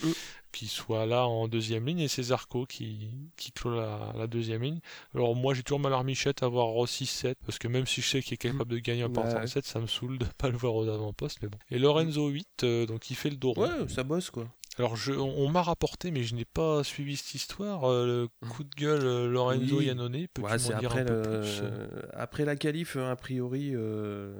qu'il 0.51 0.67
soit 0.69 1.05
là 1.05 1.27
en 1.27 1.47
deuxième 1.47 1.85
ligne. 1.85 1.99
Et 1.99 2.07
c'est 2.07 2.23
Zarco 2.23 2.65
qui, 2.65 3.09
qui 3.37 3.51
clôt 3.51 3.75
la, 3.75 4.13
la 4.17 4.27
deuxième 4.27 4.61
ligne. 4.63 4.79
Alors, 5.15 5.35
moi, 5.35 5.53
j'ai 5.53 5.61
toujours 5.63 5.79
mal 5.79 5.91
larmichette 5.91 6.41
à 6.43 6.47
voir 6.47 6.67
Rossi 6.67 7.05
7, 7.05 7.37
parce 7.45 7.57
que 7.59 7.67
même 7.67 7.85
si 7.87 8.01
je 8.01 8.07
sais 8.07 8.21
qu'il 8.21 8.33
est 8.35 8.37
capable 8.37 8.71
de 8.71 8.77
gagner 8.79 9.03
Ouais. 9.03 9.09
partant 9.09 9.41
de 9.41 9.45
7, 9.47 9.65
ça 9.65 9.79
me 9.79 9.87
saoule 9.87 10.17
de 10.17 10.25
pas 10.37 10.49
le 10.49 10.57
voir 10.57 10.75
aux 10.75 10.87
avant-postes. 10.87 11.39
Mais 11.41 11.47
bon. 11.49 11.57
Et 11.71 11.77
Lorenzo 11.79 12.27
8, 12.27 12.47
euh, 12.63 12.85
donc 12.85 13.09
il 13.11 13.15
fait 13.15 13.29
le 13.29 13.37
dos 13.37 13.53
rond. 13.53 13.63
Ouais, 13.67 13.87
ça 13.87 14.03
bosse 14.03 14.29
quoi. 14.31 14.47
Alors, 14.79 14.95
je, 14.95 15.11
on, 15.13 15.33
on 15.37 15.49
m'a 15.49 15.61
rapporté, 15.61 16.09
mais 16.09 16.23
je 16.23 16.33
n'ai 16.33 16.45
pas 16.45 16.83
suivi 16.83 17.15
cette 17.15 17.35
histoire. 17.35 17.83
euh, 17.83 18.27
le 18.41 18.47
coup 18.49 18.63
de 18.63 18.73
gueule 18.75 19.05
euh, 19.05 19.27
Lorenzo 19.29 19.77
Oui. 19.77 19.85
Yannone, 19.85 20.27
peux-tu 20.33 20.41
Ouais, 20.41 20.57
dire 20.57 20.77
après, 20.77 21.01
un 21.01 21.05
peu 21.05 21.21
plus 21.21 21.61
euh? 21.63 21.87
après 22.13 22.43
la 22.43 22.55
qualif, 22.55 22.95
a 22.95 23.15
priori, 23.15 23.71
euh, 23.75 24.33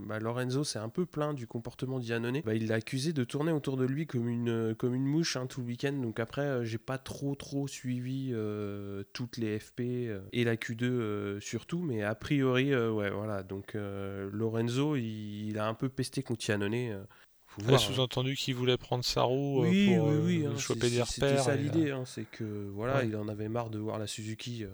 bah, 0.00 0.18
Lorenzo 0.18 0.62
s'est 0.62 0.78
un 0.78 0.90
peu 0.90 1.06
plaint 1.06 1.34
du 1.34 1.46
comportement 1.46 1.98
d'Iannone. 2.00 2.42
Bah, 2.44 2.54
il 2.54 2.66
l'a 2.68 2.74
accusé 2.74 3.14
de 3.14 3.24
tourner 3.24 3.50
autour 3.50 3.78
de 3.78 3.86
lui 3.86 4.06
comme 4.06 4.28
une, 4.28 4.74
comme 4.74 4.94
une 4.94 5.06
mouche 5.06 5.36
hein, 5.36 5.46
tout 5.46 5.60
le 5.62 5.66
week-end. 5.68 5.94
Donc 5.94 6.20
après, 6.20 6.66
j'ai 6.66 6.78
pas 6.78 6.98
trop 6.98 7.34
trop 7.34 7.66
suivi 7.66 8.34
toutes 9.14 9.38
les 9.38 9.58
FP 9.58 9.80
et 10.32 10.44
la 10.44 10.56
Q2 10.56 10.84
euh, 10.84 11.40
surtout. 11.40 11.80
Mais 11.82 12.02
a 12.02 12.14
priori, 12.14 12.74
ouais, 12.74 13.10
voilà. 13.10 13.42
Donc 13.42 13.74
Lorenzo, 13.74 14.96
il, 14.96 15.48
il 15.48 15.58
a 15.58 15.66
un 15.66 15.74
peu 15.74 15.88
pesté 15.88 16.22
contre 16.22 16.46
Iannone. 16.48 17.06
Faut 17.58 17.68
Elle 17.70 17.74
voir, 17.76 17.80
a 17.80 17.84
hein. 17.84 17.86
sous-entendu 17.94 18.36
qu'il 18.36 18.54
voulait 18.54 18.76
prendre 18.76 19.04
sa 19.04 19.22
roue 19.22 19.64
euh, 19.64 19.68
Oui, 19.68 19.94
pour 19.96 20.06
oui, 20.06 20.14
euh, 20.14 20.20
oui. 20.24 20.46
hein, 20.46 20.58
choper 20.58 20.90
des 20.90 21.02
C'était 21.04 21.26
repères. 21.26 21.44
ça 21.44 21.54
et, 21.54 21.58
euh, 21.58 21.62
l'idée, 21.62 21.90
hein, 21.90 22.04
c'est 22.06 22.24
que 22.30 22.70
voilà, 22.74 22.98
ouais. 22.98 23.08
il 23.08 23.16
en 23.16 23.28
avait 23.28 23.48
marre 23.48 23.70
de 23.70 23.78
voir 23.78 23.98
la 23.98 24.06
Suzuki 24.06 24.64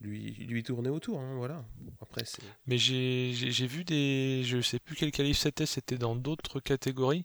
lui, 0.00 0.32
lui 0.48 0.62
tourner 0.62 0.90
autour. 0.90 1.20
hein, 1.20 1.34
voilà. 1.36 1.64
Après. 2.02 2.22
Mais 2.66 2.78
j'ai 2.78 3.66
vu 3.66 3.84
des. 3.84 4.42
Je 4.44 4.60
sais 4.60 4.78
plus 4.78 4.94
quel 4.96 5.10
qualif 5.10 5.38
c'était, 5.38 5.66
c'était 5.66 5.98
dans 5.98 6.16
d'autres 6.16 6.60
catégories. 6.60 7.24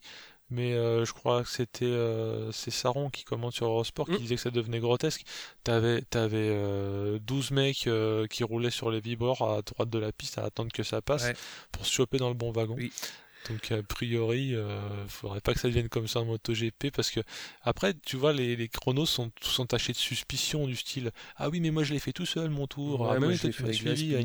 Mais 0.54 0.74
euh, 0.74 1.06
je 1.06 1.14
crois 1.14 1.44
que 1.44 1.50
c'était 1.50 1.86
euh, 1.86 2.52
c'est 2.52 2.72
Saron 2.72 3.10
qui 3.10 3.24
commente 3.24 3.54
sur 3.54 3.68
Eurosport 3.68 4.06
qui 4.08 4.16
Mm. 4.16 4.18
disait 4.18 4.36
que 4.36 4.42
ça 4.42 4.52
devenait 4.52 4.80
grotesque. 4.80 5.24
T'avais 5.64 6.02
t'avais 6.02 6.50
euh, 6.52 7.20
12 7.20 7.52
mecs 7.52 7.88
qui 8.30 8.44
roulaient 8.44 8.70
sur 8.70 8.92
les 8.92 9.00
vibreurs 9.00 9.42
à 9.44 9.62
droite 9.62 9.90
de 9.90 9.98
la 9.98 10.12
piste 10.12 10.38
à 10.40 10.44
attendre 10.44 10.74
que 10.74 10.84
ça 10.84 11.02
passe 11.02 11.24
Ouais. 11.24 11.36
pour 11.72 11.86
se 11.86 11.92
choper 11.94 12.18
dans 12.18 12.28
le 12.28 12.34
bon 12.36 12.52
wagon. 12.52 12.76
Oui. 12.78 12.92
Donc 13.50 13.72
a 13.72 13.82
priori, 13.82 14.54
euh, 14.56 14.80
faudrait 15.08 15.42
pas 15.42 15.54
que 15.54 15.60
ça 15.60 15.68
devienne 15.68 15.90
comme 15.90 16.08
ça 16.08 16.20
en 16.22 16.26
MotoGP 16.26 16.92
parce 16.96 17.10
que 17.10 17.22
après, 17.64 17.94
tu 18.06 18.16
vois, 18.16 18.34
les, 18.34 18.56
les 18.56 18.68
chronos 18.70 19.08
sont 19.08 19.32
sont 19.42 19.66
tachés 19.66 19.94
de 19.94 19.98
suspicion 19.98 20.68
du 20.68 20.76
style 20.76 21.12
ah 21.38 21.50
oui 21.50 21.60
mais 21.60 21.72
moi 21.72 21.84
je 21.84 21.94
l'ai 21.94 22.00
fait 22.00 22.14
tout 22.14 22.28
seul 22.28 22.50
mon 22.52 22.68
tour, 22.68 23.02
Ouais, 23.02 23.08
ah 23.16 23.20
mais 23.20 23.38
tu 23.50 23.64
m'as 23.64 23.74
suivi. 23.74 24.16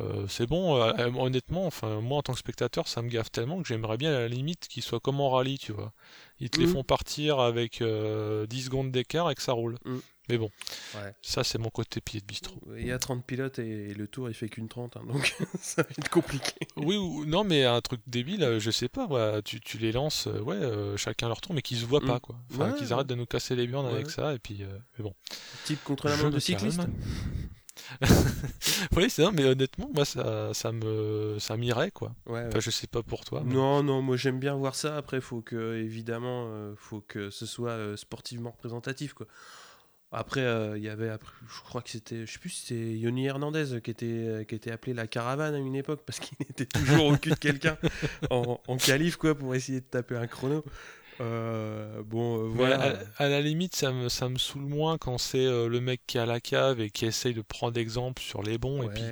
Euh, 0.00 0.26
c'est 0.28 0.46
bon, 0.46 0.76
euh, 0.76 0.92
euh, 0.98 1.10
honnêtement, 1.14 1.66
enfin 1.66 2.00
moi 2.00 2.18
en 2.18 2.22
tant 2.22 2.32
que 2.32 2.38
spectateur, 2.38 2.86
ça 2.88 3.02
me 3.02 3.08
gaffe 3.08 3.30
tellement 3.32 3.60
que 3.62 3.66
j'aimerais 3.68 3.96
bien 3.96 4.14
à 4.14 4.20
la 4.20 4.28
limite 4.28 4.68
qu'ils 4.68 4.82
soient 4.82 5.00
comme 5.00 5.20
en 5.20 5.30
rallye, 5.30 5.58
tu 5.58 5.72
vois. 5.72 5.92
Ils 6.40 6.50
te 6.50 6.60
les 6.60 6.66
Mhm. 6.66 6.72
font 6.74 6.84
partir 6.84 7.40
avec 7.40 7.80
euh, 7.82 8.46
10 8.46 8.64
secondes 8.64 8.92
d'écart 8.92 9.30
et 9.30 9.34
que 9.34 9.42
ça 9.42 9.52
roule. 9.52 9.76
Mhm. 9.84 10.02
Mais 10.28 10.38
bon, 10.38 10.50
Ouais. 10.96 11.14
ça 11.22 11.44
c'est 11.44 11.58
mon 11.58 11.70
côté 11.70 12.00
pied 12.00 12.20
de 12.20 12.26
bistrot. 12.26 12.60
Il 12.76 12.86
y 12.86 12.92
a 12.92 12.98
30 12.98 13.24
pilotes 13.24 13.58
et 13.58 13.94
le 13.94 14.06
tour 14.06 14.28
il 14.28 14.34
fait 14.34 14.48
qu'une 14.48 14.68
30, 14.68 14.96
hein, 14.96 15.02
donc 15.06 15.34
ça 15.60 15.82
va 15.82 15.88
être 15.90 16.10
compliqué. 16.10 16.52
Oui 16.76 16.96
ou 16.96 17.24
non, 17.24 17.44
mais 17.44 17.64
un 17.64 17.80
truc 17.80 18.00
débile, 18.06 18.42
euh, 18.44 18.60
je 18.60 18.70
sais 18.70 18.88
pas, 18.88 19.06
ouais, 19.06 19.42
tu, 19.42 19.60
tu 19.60 19.78
les 19.78 19.92
lances, 19.92 20.26
euh, 20.26 20.40
ouais, 20.40 20.56
euh, 20.56 20.96
chacun 20.96 21.28
leur 21.28 21.40
tour, 21.40 21.54
mais 21.54 21.62
qu'ils 21.62 21.78
se 21.78 21.86
voient 21.86 22.00
pas, 22.00 22.20
quoi. 22.20 22.36
Enfin, 22.52 22.72
Ouais, 22.72 22.78
qu'ils 22.78 22.92
arrêtent 22.92 23.06
de 23.06 23.14
nous 23.14 23.26
casser 23.26 23.56
les 23.56 23.66
burnes 23.66 23.86
avec 23.86 24.10
ça, 24.10 24.34
et 24.34 24.38
puis, 24.38 24.62
euh, 24.62 24.78
mais 24.98 25.02
bon. 25.04 25.14
Type 25.64 25.82
contre 25.84 26.08
la 26.08 26.16
montre 26.16 26.30
de 26.30 26.38
cycliste. 26.40 26.80
oui, 28.96 29.08
c'est 29.08 29.22
ça, 29.22 29.30
mais 29.32 29.44
honnêtement, 29.44 29.88
moi 29.94 30.04
ça, 30.04 30.52
ça 30.52 30.72
me, 30.72 31.36
ça 31.38 31.56
m'irait, 31.56 31.90
quoi. 31.90 32.14
Ouais, 32.26 32.32
ouais. 32.40 32.46
Enfin, 32.48 32.60
je 32.60 32.70
sais 32.70 32.86
pas 32.86 33.02
pour 33.02 33.24
toi. 33.24 33.42
mais- 33.44 33.54
Non, 33.54 33.82
non, 33.82 34.02
moi 34.02 34.16
j'aime 34.16 34.38
bien 34.40 34.54
voir 34.56 34.74
ça. 34.74 34.96
Après, 34.96 35.20
faut 35.20 35.40
que, 35.40 35.76
évidemment, 35.76 36.46
euh, 36.48 36.74
faut 36.76 37.00
que 37.00 37.30
ce 37.30 37.46
soit 37.46 37.70
euh, 37.70 37.96
sportivement 37.96 38.50
représentatif, 38.50 39.14
quoi. 39.14 39.26
Après, 40.10 40.40
euh, 40.40 40.78
il 40.78 40.82
y 40.82 40.88
avait, 40.88 41.10
je 41.46 41.60
crois 41.60 41.82
que 41.82 41.90
c'était, 41.90 42.24
je 42.24 42.32
sais 42.32 42.38
plus 42.38 42.48
si 42.48 42.66
c'était 42.66 42.96
Yoni 42.96 43.26
Hernandez 43.26 43.80
qui 43.82 43.90
était, 43.90 44.46
qui 44.48 44.54
était 44.54 44.70
appelé 44.70 44.94
la 44.94 45.06
caravane 45.06 45.54
à 45.54 45.58
une 45.58 45.74
époque 45.74 46.02
parce 46.06 46.18
qu'il 46.18 46.36
était 46.48 46.64
toujours 46.64 47.06
au 47.06 47.16
cul 47.16 47.30
de 47.30 47.34
quelqu'un 47.34 47.76
en, 48.30 48.58
en 48.66 48.76
qualif 48.78 49.16
quoi 49.16 49.34
pour 49.34 49.54
essayer 49.54 49.80
de 49.80 49.86
taper 49.86 50.16
un 50.16 50.26
chrono. 50.26 50.64
Euh, 51.20 52.02
bon, 52.04 52.38
euh, 52.38 52.48
voilà. 52.48 53.00
À, 53.18 53.28
la 53.28 53.42
limite, 53.42 53.76
ça 53.76 53.92
me, 53.92 54.08
ça 54.08 54.28
me 54.28 54.38
saoule 54.38 54.62
moins 54.62 54.96
quand 54.98 55.18
c'est 55.18 55.44
le 55.44 55.80
mec 55.80 56.00
qui 56.06 56.16
est 56.16 56.20
à 56.20 56.26
la 56.26 56.40
cave 56.40 56.80
et 56.80 56.90
qui 56.90 57.04
essaye 57.04 57.34
de 57.34 57.42
prendre 57.42 57.76
exemple 57.78 58.22
sur 58.22 58.42
les 58.42 58.56
bons, 58.56 58.82
et 58.84 58.88
puis, 58.88 59.02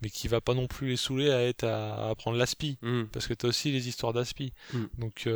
mais 0.00 0.08
qui 0.08 0.28
va 0.28 0.40
pas 0.40 0.54
non 0.54 0.68
plus 0.68 0.88
les 0.88 0.96
saouler 0.96 1.30
à 1.32 1.42
être 1.42 1.64
à, 1.64 2.14
prendre 2.16 2.38
l'aspi. 2.38 2.78
Hmm. 2.82 3.04
Parce 3.12 3.26
que 3.26 3.34
tu 3.34 3.46
as 3.46 3.48
aussi 3.48 3.72
les 3.72 3.88
histoires 3.88 4.12
d'aspi. 4.12 4.52
Hmm. 4.72 4.84
Donc. 4.98 5.28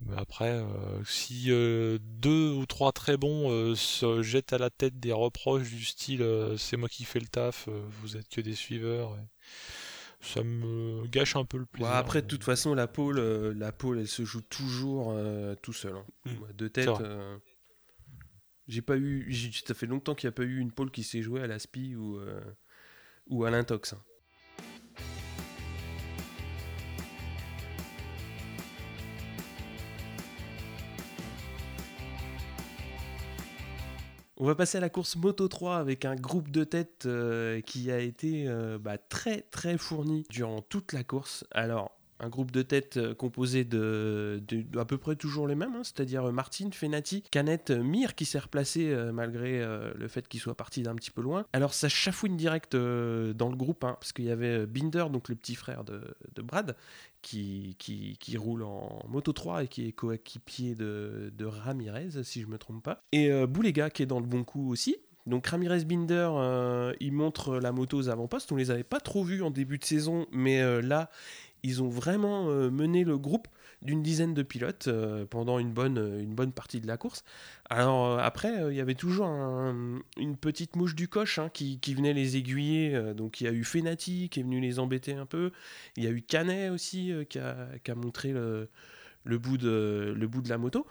Mais 0.00 0.16
après, 0.16 0.50
euh, 0.50 1.04
si 1.04 1.46
euh, 1.48 1.98
deux 2.00 2.50
ou 2.50 2.66
trois 2.66 2.92
très 2.92 3.16
bons 3.16 3.50
euh, 3.50 3.74
se 3.74 4.22
jettent 4.22 4.52
à 4.52 4.58
la 4.58 4.70
tête 4.70 4.98
des 5.00 5.12
reproches 5.12 5.70
du 5.70 5.84
style 5.84 6.24
c'est 6.58 6.76
moi 6.76 6.88
qui 6.88 7.04
fais 7.04 7.20
le 7.20 7.26
taf, 7.26 7.68
vous 7.68 8.16
êtes 8.16 8.28
que 8.28 8.40
des 8.40 8.54
suiveurs, 8.54 9.16
ça 10.20 10.42
me 10.42 11.06
gâche 11.06 11.36
un 11.36 11.44
peu 11.44 11.58
le 11.58 11.66
plaisir. 11.66 11.92
après, 11.92 12.22
de 12.22 12.26
toute 12.26 12.44
façon, 12.44 12.74
la 12.74 12.86
pole, 12.86 13.20
la 13.56 13.72
pole, 13.72 13.98
elle 13.98 14.08
se 14.08 14.24
joue 14.24 14.42
toujours 14.42 15.14
tout 15.62 15.72
seul. 15.72 15.96
Hein. 15.96 16.04
Hmm. 16.24 16.52
De 16.54 16.68
tête, 16.68 16.90
j'ai 18.66 18.82
pas 18.82 18.96
eu, 18.96 19.32
ça 19.66 19.74
fait 19.74 19.86
longtemps 19.86 20.14
qu'il 20.14 20.26
n'y 20.28 20.34
a 20.34 20.36
pas 20.36 20.44
eu 20.44 20.58
une 20.58 20.72
pole 20.72 20.90
qui 20.90 21.04
s'est 21.04 21.22
jouée 21.22 21.42
à 21.42 21.46
l'aspi 21.46 21.94
ou 21.94 22.18
ou 23.26 23.44
à 23.44 23.50
l'intox. 23.50 23.94
Hein. 23.94 24.02
On 34.36 34.46
va 34.46 34.56
passer 34.56 34.78
à 34.78 34.80
la 34.80 34.88
course 34.88 35.14
Moto 35.14 35.46
3 35.46 35.76
avec 35.76 36.04
un 36.04 36.16
groupe 36.16 36.50
de 36.50 36.64
tête 36.64 37.06
euh, 37.06 37.60
qui 37.60 37.92
a 37.92 38.00
été 38.00 38.48
euh, 38.48 38.78
bah, 38.80 38.98
très 38.98 39.42
très 39.42 39.78
fourni 39.78 40.24
durant 40.28 40.60
toute 40.60 40.92
la 40.92 41.04
course. 41.04 41.44
Alors, 41.52 41.92
un 42.24 42.28
groupe 42.28 42.50
de 42.50 42.62
tête 42.62 42.96
euh, 42.96 43.14
composé 43.14 43.64
de, 43.64 44.42
à 44.78 44.84
peu 44.84 44.98
près 44.98 45.16
toujours 45.16 45.46
les 45.46 45.54
mêmes, 45.54 45.74
hein, 45.74 45.84
c'est-à-dire 45.84 46.32
Martine, 46.32 46.72
Fenati, 46.72 47.22
Canette, 47.30 47.70
Mir 47.70 48.14
qui 48.14 48.24
s'est 48.24 48.38
replacé 48.38 48.94
malgré 49.12 49.64
le 49.94 50.08
fait 50.08 50.26
qu'il 50.28 50.40
soit 50.40 50.56
parti 50.56 50.82
d'un 50.82 50.94
petit 50.94 51.10
peu 51.10 51.22
loin. 51.22 51.46
Alors 51.52 51.74
ça 51.74 51.88
chafouine 51.88 52.36
direct 52.36 52.74
dans 52.74 53.48
le 53.48 53.56
groupe, 53.56 53.84
hein, 53.84 53.96
parce 54.00 54.12
qu'il 54.12 54.24
y 54.24 54.30
avait 54.30 54.66
Binder, 54.66 55.06
donc 55.10 55.28
le 55.28 55.34
petit 55.34 55.54
frère 55.54 55.84
de, 55.84 56.02
Brad, 56.42 56.76
qui, 57.22 57.76
qui, 57.78 58.36
roule 58.36 58.62
en 58.62 59.00
Moto 59.08 59.32
3 59.32 59.64
et 59.64 59.68
qui 59.68 59.86
est 59.86 59.92
coéquipier 59.92 60.74
de, 60.74 61.32
de 61.36 61.44
Ramirez, 61.44 62.22
si 62.22 62.42
je 62.42 62.46
me 62.46 62.58
trompe 62.58 62.82
pas. 62.82 63.04
Et 63.12 63.30
euh, 63.30 63.46
Boulega 63.46 63.90
qui 63.90 64.02
est 64.02 64.06
dans 64.06 64.20
le 64.20 64.26
bon 64.26 64.44
coup 64.44 64.70
aussi. 64.70 64.96
Donc 65.26 65.46
Ramirez 65.46 65.84
Binder, 65.84 66.28
euh, 66.34 66.92
il 67.00 67.12
montre 67.12 67.56
la 67.56 67.72
moto 67.72 67.96
aux 67.96 68.08
avant-postes. 68.08 68.52
On 68.52 68.56
les 68.56 68.70
avait 68.70 68.84
pas 68.84 69.00
trop 69.00 69.24
vus 69.24 69.42
en 69.42 69.50
début 69.50 69.78
de 69.78 69.84
saison, 69.84 70.26
mais 70.32 70.60
euh, 70.60 70.82
là, 70.82 71.10
ils 71.64 71.82
ont 71.82 71.88
vraiment 71.88 72.44
mené 72.70 73.02
le 73.02 73.18
groupe 73.18 73.48
d'une 73.82 74.02
dizaine 74.02 74.34
de 74.34 74.42
pilotes 74.42 74.88
pendant 75.30 75.58
une 75.58 75.72
bonne, 75.72 76.20
une 76.20 76.34
bonne 76.34 76.52
partie 76.52 76.80
de 76.80 76.86
la 76.86 76.96
course. 76.96 77.24
Alors 77.68 78.18
après, 78.20 78.52
il 78.70 78.76
y 78.76 78.80
avait 78.80 78.94
toujours 78.94 79.26
une 79.26 80.36
petite 80.40 80.76
mouche 80.76 80.94
du 80.94 81.08
coche 81.08 81.38
hein, 81.38 81.48
qui, 81.52 81.78
venait 81.94 82.12
les 82.12 82.36
aiguiller. 82.36 83.14
donc 83.14 83.40
il 83.40 83.44
y 83.44 83.46
a 83.48 83.52
eu 83.52 83.64
Fenati 83.64 84.28
qui 84.28 84.40
est 84.40 84.42
venu 84.42 84.60
les 84.60 84.78
embêter 84.78 85.14
un 85.14 85.26
peu. 85.26 85.50
Il 85.96 86.04
y 86.04 86.06
a 86.06 86.10
eu 86.10 86.22
Canet 86.22 86.70
aussi 86.70 87.12
qui 87.28 87.38
a, 87.38 87.94
montré 87.96 88.32
le 88.32 89.38
bout 89.38 89.56
de 89.56 90.48
la 90.48 90.58
moto. 90.58 90.86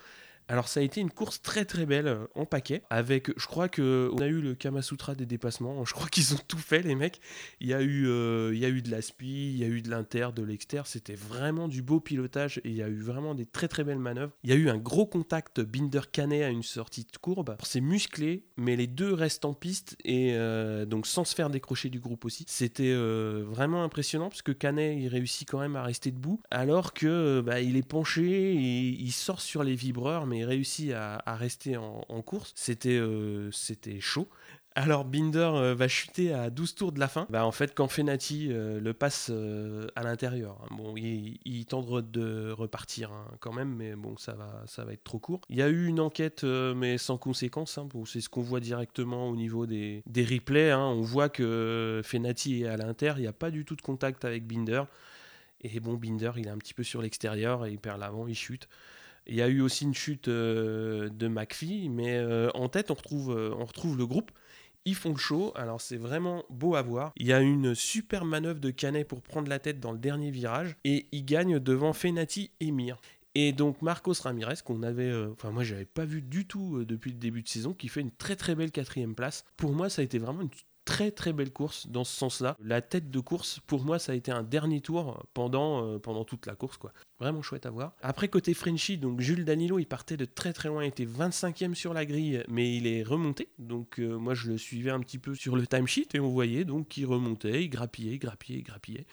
Alors 0.47 0.67
ça 0.67 0.81
a 0.81 0.83
été 0.83 0.99
une 0.99 1.09
course 1.09 1.41
très 1.41 1.65
très 1.65 1.85
belle 1.85 2.07
euh, 2.07 2.25
en 2.35 2.45
paquet 2.45 2.83
avec 2.89 3.31
je 3.39 3.47
crois 3.47 3.69
que 3.69 4.09
on 4.13 4.19
a 4.19 4.27
eu 4.27 4.41
le 4.41 4.55
Kamasutra 4.55 5.15
des 5.15 5.25
dépassements, 5.25 5.85
je 5.85 5.93
crois 5.93 6.07
qu'ils 6.11 6.33
ont 6.33 6.39
tout 6.47 6.57
fait 6.57 6.81
les 6.81 6.95
mecs. 6.95 7.21
Il 7.61 7.67
y 7.67 7.73
a 7.73 7.81
eu 7.81 8.07
euh, 8.07 8.51
il 8.53 8.59
y 8.59 8.65
a 8.65 8.69
eu 8.69 8.81
de 8.81 8.91
l'aspi, 8.91 9.51
il 9.53 9.57
y 9.57 9.63
a 9.63 9.67
eu 9.67 9.81
de 9.81 9.89
l'inter, 9.89 10.29
de 10.35 10.43
l'exter, 10.43 10.81
c'était 10.85 11.15
vraiment 11.15 11.67
du 11.67 11.81
beau 11.81 11.99
pilotage 11.99 12.59
et 12.63 12.69
il 12.69 12.75
y 12.75 12.83
a 12.83 12.89
eu 12.89 13.01
vraiment 13.01 13.35
des 13.35 13.45
très 13.45 13.67
très 13.67 13.83
belles 13.83 13.99
manœuvres. 13.99 14.33
Il 14.43 14.49
y 14.49 14.53
a 14.53 14.55
eu 14.55 14.69
un 14.69 14.77
gros 14.77 15.05
contact 15.05 15.61
Binder 15.61 16.01
Canet 16.11 16.43
à 16.43 16.49
une 16.49 16.63
sortie 16.63 17.05
de 17.05 17.17
courbe. 17.17 17.55
C'est 17.63 17.81
musclé 17.81 18.45
mais 18.57 18.75
les 18.75 18.87
deux 18.87 19.13
restent 19.13 19.45
en 19.45 19.53
piste 19.53 19.95
et 20.03 20.33
euh, 20.33 20.85
donc 20.85 21.07
sans 21.07 21.23
se 21.23 21.35
faire 21.35 21.49
décrocher 21.49 21.89
du 21.89 21.99
groupe 21.99 22.25
aussi. 22.25 22.45
C'était 22.47 22.93
vraiment 22.93 23.83
impressionnant 23.83 24.29
parce 24.29 24.41
que 24.41 24.51
Canet 24.51 24.97
il 24.99 25.07
réussit 25.07 25.47
quand 25.47 25.59
même 25.59 25.75
à 25.75 25.83
rester 25.83 26.11
debout 26.11 26.41
alors 26.51 26.93
que 26.93 27.41
bah, 27.41 27.61
il 27.61 27.77
est 27.77 27.87
penché 27.87 28.53
et 28.53 28.87
il 28.89 29.11
sort 29.11 29.41
sur 29.41 29.63
les 29.63 29.75
vibreurs 29.75 30.25
réussi 30.41 30.93
à, 30.93 31.21
rester 31.27 31.77
en, 31.77 32.21
course. 32.21 32.51
C'était 32.55 32.97
euh, 32.97 33.51
c'était 33.51 33.99
chaud. 33.99 34.27
Alors 34.75 35.05
Binder 35.05 35.51
euh, 35.53 35.75
va 35.75 35.87
chuter 35.87 36.33
à 36.33 36.49
12 36.49 36.75
tours 36.75 36.91
de 36.91 36.99
la 36.99 37.07
fin. 37.07 37.27
Bah, 37.29 37.45
en 37.45 37.51
fait, 37.51 37.75
quand 37.75 37.87
Fenati 37.87 38.47
euh, 38.49 38.79
le 38.79 38.93
passe 38.93 39.31
à 39.95 40.03
l'intérieur, 40.03 40.59
hein. 40.63 40.75
bon, 40.75 40.95
il, 40.97 41.39
il, 41.45 41.65
tente 41.67 41.87
de 42.09 42.51
repartir 42.51 43.11
hein, 43.11 43.27
quand 43.39 43.53
même, 43.53 43.75
mais 43.75 43.95
bon, 43.95 44.17
ça 44.17 44.33
va, 44.33 44.63
ça 44.65 44.83
va 44.83 44.93
être 44.93 45.03
trop 45.03 45.19
court. 45.19 45.41
Il 45.49 45.57
y 45.57 45.61
a 45.61 45.69
eu 45.69 45.85
une 45.85 45.99
enquête, 45.99 46.43
mais 46.43 46.97
sans 46.97 47.17
conséquence. 47.17 47.77
Hein. 47.77 47.87
c'est 48.07 48.21
ce 48.21 48.29
qu'on 48.29 48.41
voit 48.41 48.61
directement 48.61 49.29
au 49.29 49.35
niveau 49.35 49.67
des, 49.67 50.01
des 50.07 50.25
replays. 50.25 50.73
On 50.73 51.01
voit 51.01 51.29
que 51.29 52.01
Fenati 52.03 52.63
est 52.63 52.67
à 52.67 52.77
l'intérieur. 52.77 53.19
Il 53.19 53.21
n'y 53.21 53.27
a 53.27 53.33
pas 53.33 53.51
du 53.51 53.65
tout 53.65 53.75
de 53.75 53.81
contact 53.81 54.25
avec 54.25 54.47
Binder. 54.47 54.83
Et 55.63 55.79
bon, 55.79 55.93
Binder, 55.93 56.31
il 56.37 56.47
est 56.47 56.51
un 56.51 56.57
petit 56.57 56.73
peu 56.73 56.83
sur 56.83 57.01
l'extérieur 57.01 57.65
et 57.65 57.71
il 57.71 57.79
perd 57.79 57.99
l'avant, 57.99 58.27
il 58.27 58.35
chute. 58.35 58.67
Il 59.27 59.35
y 59.35 59.41
a 59.41 59.47
eu 59.47 59.61
aussi 59.61 59.85
une 59.85 59.93
chute 59.93 60.27
euh, 60.27 61.09
de 61.09 61.27
McPhee, 61.27 61.89
mais 61.89 62.17
euh, 62.17 62.49
en 62.53 62.69
tête, 62.69 62.91
on 62.91 62.95
retrouve, 62.95 63.31
euh, 63.31 63.53
on 63.57 63.65
retrouve 63.65 63.97
le 63.97 64.05
groupe. 64.05 64.31
Ils 64.85 64.95
font 64.95 65.11
le 65.11 65.17
show, 65.17 65.53
alors 65.55 65.79
c'est 65.79 65.97
vraiment 65.97 66.43
beau 66.49 66.75
à 66.75 66.81
voir. 66.81 67.13
Il 67.15 67.25
y 67.25 67.31
a 67.31 67.39
une 67.39 67.73
super 67.73 68.25
manœuvre 68.25 68.59
de 68.59 68.69
Canet 68.69 69.07
pour 69.07 69.21
prendre 69.21 69.47
la 69.47 69.59
tête 69.59 69.79
dans 69.79 69.93
le 69.93 69.97
dernier 69.97 70.29
virage, 70.29 70.75
et 70.83 71.07
il 71.13 71.23
gagne 71.23 71.59
devant 71.59 71.93
Fenati 71.93 72.51
et 72.59 72.71
Mir. 72.71 72.99
Et 73.33 73.53
donc 73.53 73.81
Marcos 73.81 74.13
Ramirez, 74.21 74.57
qu'on 74.63 74.83
avait, 74.83 75.11
enfin 75.31 75.51
moi 75.51 75.63
j'avais 75.63 75.85
pas 75.85 76.05
vu 76.05 76.21
du 76.21 76.45
tout 76.45 76.83
depuis 76.83 77.11
le 77.11 77.17
début 77.17 77.41
de 77.41 77.47
saison, 77.47 77.73
qui 77.73 77.87
fait 77.87 78.01
une 78.01 78.11
très 78.11 78.35
très 78.35 78.55
belle 78.55 78.71
quatrième 78.71 79.15
place. 79.15 79.45
Pour 79.55 79.71
moi 79.71 79.89
ça 79.89 80.01
a 80.01 80.05
été 80.05 80.19
vraiment 80.19 80.41
une 80.41 80.49
très 80.85 81.11
très 81.11 81.33
belle 81.33 81.51
course 81.51 81.87
dans 81.87 82.03
ce 82.03 82.15
sens-là. 82.15 82.57
La 82.59 82.81
tête 82.81 83.09
de 83.09 83.19
course, 83.19 83.59
pour 83.67 83.83
moi, 83.83 83.99
ça 83.99 84.11
a 84.11 84.15
été 84.15 84.31
un 84.31 84.43
dernier 84.43 84.81
tour 84.81 85.25
pendant, 85.33 85.85
euh, 85.85 85.99
pendant 85.99 86.25
toute 86.25 86.45
la 86.45 86.55
course. 86.55 86.77
quoi. 86.77 86.93
Vraiment 87.19 87.41
chouette 87.41 87.65
à 87.65 87.69
voir. 87.69 87.93
Après, 88.01 88.27
côté 88.27 88.53
Frenchy, 88.53 88.97
donc 88.97 89.21
Jules 89.21 89.45
Danilo, 89.45 89.79
il 89.79 89.85
partait 89.85 90.17
de 90.17 90.25
très 90.25 90.51
très 90.51 90.69
loin, 90.69 90.83
il 90.83 90.87
était 90.87 91.05
25e 91.05 91.73
sur 91.73 91.93
la 91.93 92.05
grille, 92.05 92.43
mais 92.47 92.75
il 92.75 92.87
est 92.87 93.03
remonté. 93.03 93.49
Donc 93.59 93.99
euh, 93.99 94.17
moi, 94.17 94.33
je 94.33 94.51
le 94.51 94.57
suivais 94.57 94.91
un 94.91 94.99
petit 94.99 95.19
peu 95.19 95.35
sur 95.35 95.55
le 95.55 95.65
timesheet 95.65 96.07
et 96.13 96.19
on 96.19 96.29
voyait 96.29 96.65
donc 96.65 96.89
qu'il 96.89 97.05
remontait, 97.05 97.63
il 97.63 97.69
grappillait, 97.69 98.17
grappillait, 98.17 98.61
grappillait. 98.61 99.05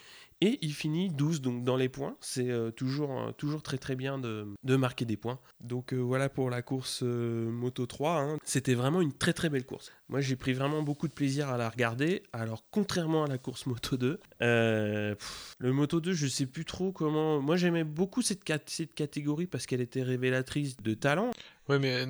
Et 0.42 0.58
il 0.62 0.72
finit 0.72 1.10
12 1.10 1.42
donc 1.42 1.64
dans 1.64 1.76
les 1.76 1.90
points. 1.90 2.16
C'est 2.20 2.48
euh, 2.48 2.70
toujours, 2.70 3.12
euh, 3.12 3.32
toujours 3.32 3.62
très 3.62 3.76
très 3.76 3.94
bien 3.94 4.18
de, 4.18 4.46
marquer 4.76 5.04
des 5.04 5.18
points. 5.18 5.38
Donc 5.60 5.92
euh, 5.92 5.98
voilà 5.98 6.30
pour 6.30 6.48
la 6.48 6.62
course 6.62 7.02
Moto 7.02 7.84
3. 7.84 8.20
Hein. 8.20 8.38
C'était 8.42 8.74
vraiment 8.74 9.02
une 9.02 9.12
très 9.12 9.34
très 9.34 9.50
belle 9.50 9.66
course. 9.66 9.92
Moi 10.08 10.22
j'ai 10.22 10.36
pris 10.36 10.54
vraiment 10.54 10.82
beaucoup 10.82 11.08
de 11.08 11.12
plaisir 11.12 11.50
à 11.50 11.58
la 11.58 11.68
regarder. 11.68 12.22
Alors 12.32 12.64
contrairement 12.70 13.24
à 13.24 13.26
la 13.26 13.36
course 13.36 13.66
Moto 13.66 13.98
2, 13.98 14.18
le 14.40 15.16
Moto 15.60 16.00
2 16.00 16.14
je 16.14 16.26
sais 16.26 16.46
plus 16.46 16.64
trop 16.64 16.90
comment... 16.90 17.42
Moi 17.42 17.56
j'aimais 17.56 17.84
beaucoup 17.84 18.22
cette, 18.22 18.42
cette 18.66 18.94
catégorie 18.94 19.46
parce 19.46 19.66
qu'elle 19.66 19.82
était 19.82 20.02
révélatrice 20.02 20.78
de 20.78 20.94
talent. 20.94 21.32
Oui 21.68 21.78
mais 21.78 22.06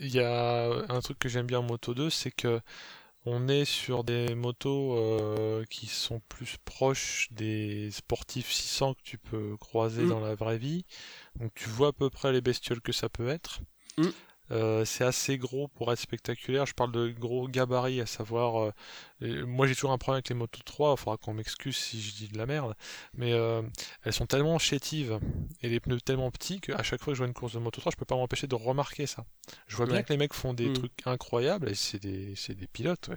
il 0.00 0.14
y 0.14 0.20
a 0.20 0.70
un 0.90 1.00
truc 1.00 1.18
que 1.18 1.30
j'aime 1.30 1.46
bien 1.46 1.60
en 1.60 1.62
Moto 1.62 1.94
2 1.94 2.10
c'est 2.10 2.30
que 2.30 2.60
on 3.26 3.48
est 3.48 3.64
sur 3.64 4.04
des 4.04 4.36
motos 4.36 4.96
euh, 4.96 5.64
qui 5.68 5.86
sont 5.86 6.20
plus 6.28 6.56
proches 6.64 7.28
des 7.32 7.90
sportifs 7.90 8.52
600 8.52 8.94
que 8.94 9.02
tu 9.02 9.18
peux 9.18 9.56
croiser 9.56 10.04
mm. 10.04 10.08
dans 10.08 10.20
la 10.20 10.36
vraie 10.36 10.58
vie. 10.58 10.84
Donc 11.40 11.52
tu 11.54 11.68
vois 11.68 11.88
à 11.88 11.92
peu 11.92 12.08
près 12.08 12.32
les 12.32 12.40
bestioles 12.40 12.80
que 12.80 12.92
ça 12.92 13.08
peut 13.08 13.28
être. 13.28 13.60
Mm. 13.98 14.08
Euh, 14.52 14.84
c'est 14.84 15.04
assez 15.04 15.38
gros 15.38 15.68
pour 15.68 15.92
être 15.92 15.98
spectaculaire. 15.98 16.66
Je 16.66 16.74
parle 16.74 16.92
de 16.92 17.08
gros 17.08 17.48
gabarits, 17.48 18.00
à 18.00 18.06
savoir. 18.06 18.72
Euh, 19.20 19.46
moi, 19.46 19.66
j'ai 19.66 19.74
toujours 19.74 19.92
un 19.92 19.98
problème 19.98 20.16
avec 20.16 20.28
les 20.28 20.34
motos 20.34 20.60
3. 20.64 20.94
Il 20.96 21.00
faudra 21.00 21.16
qu'on 21.16 21.34
m'excuse 21.34 21.76
si 21.76 22.00
je 22.00 22.14
dis 22.14 22.28
de 22.28 22.38
la 22.38 22.46
merde. 22.46 22.74
Mais 23.14 23.32
euh, 23.32 23.62
elles 24.04 24.12
sont 24.12 24.26
tellement 24.26 24.58
chétives 24.58 25.18
et 25.62 25.68
les 25.68 25.80
pneus 25.80 26.00
tellement 26.00 26.30
petits 26.30 26.60
qu'à 26.60 26.82
chaque 26.82 27.02
fois 27.02 27.12
que 27.12 27.16
je 27.16 27.18
vois 27.18 27.28
une 27.28 27.34
course 27.34 27.54
de 27.54 27.58
moto 27.58 27.80
3, 27.80 27.92
je 27.92 27.96
peux 27.96 28.04
pas 28.04 28.16
m'empêcher 28.16 28.46
de 28.46 28.54
remarquer 28.54 29.06
ça. 29.06 29.24
Je 29.66 29.76
vois 29.76 29.86
bien 29.86 30.02
que 30.02 30.12
les 30.12 30.18
mecs 30.18 30.34
font 30.34 30.54
des 30.54 30.68
mm. 30.68 30.74
trucs 30.74 31.06
incroyables 31.06 31.68
et 31.68 31.74
c'est 31.74 32.00
des, 32.00 32.34
des, 32.48 32.66
pilotes, 32.66 33.10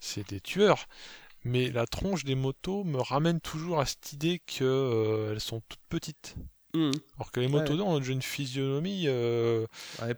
c'est 0.00 0.28
des 0.28 0.40
tueurs. 0.40 0.86
Mais 1.44 1.70
la 1.70 1.86
tronche 1.86 2.24
des 2.24 2.36
motos 2.36 2.84
me 2.84 3.00
ramène 3.00 3.40
toujours 3.40 3.80
à 3.80 3.86
cette 3.86 4.12
idée 4.12 4.40
qu'elles 4.46 5.40
sont 5.40 5.60
toutes 5.68 5.80
petites. 5.88 6.36
Mmh. 6.74 6.90
Alors 7.16 7.32
que 7.32 7.40
les 7.40 7.48
motos 7.48 7.74
ouais. 7.74 7.82
ont 7.82 8.00
une 8.00 8.22
physionomie. 8.22 9.04
Euh, 9.06 9.66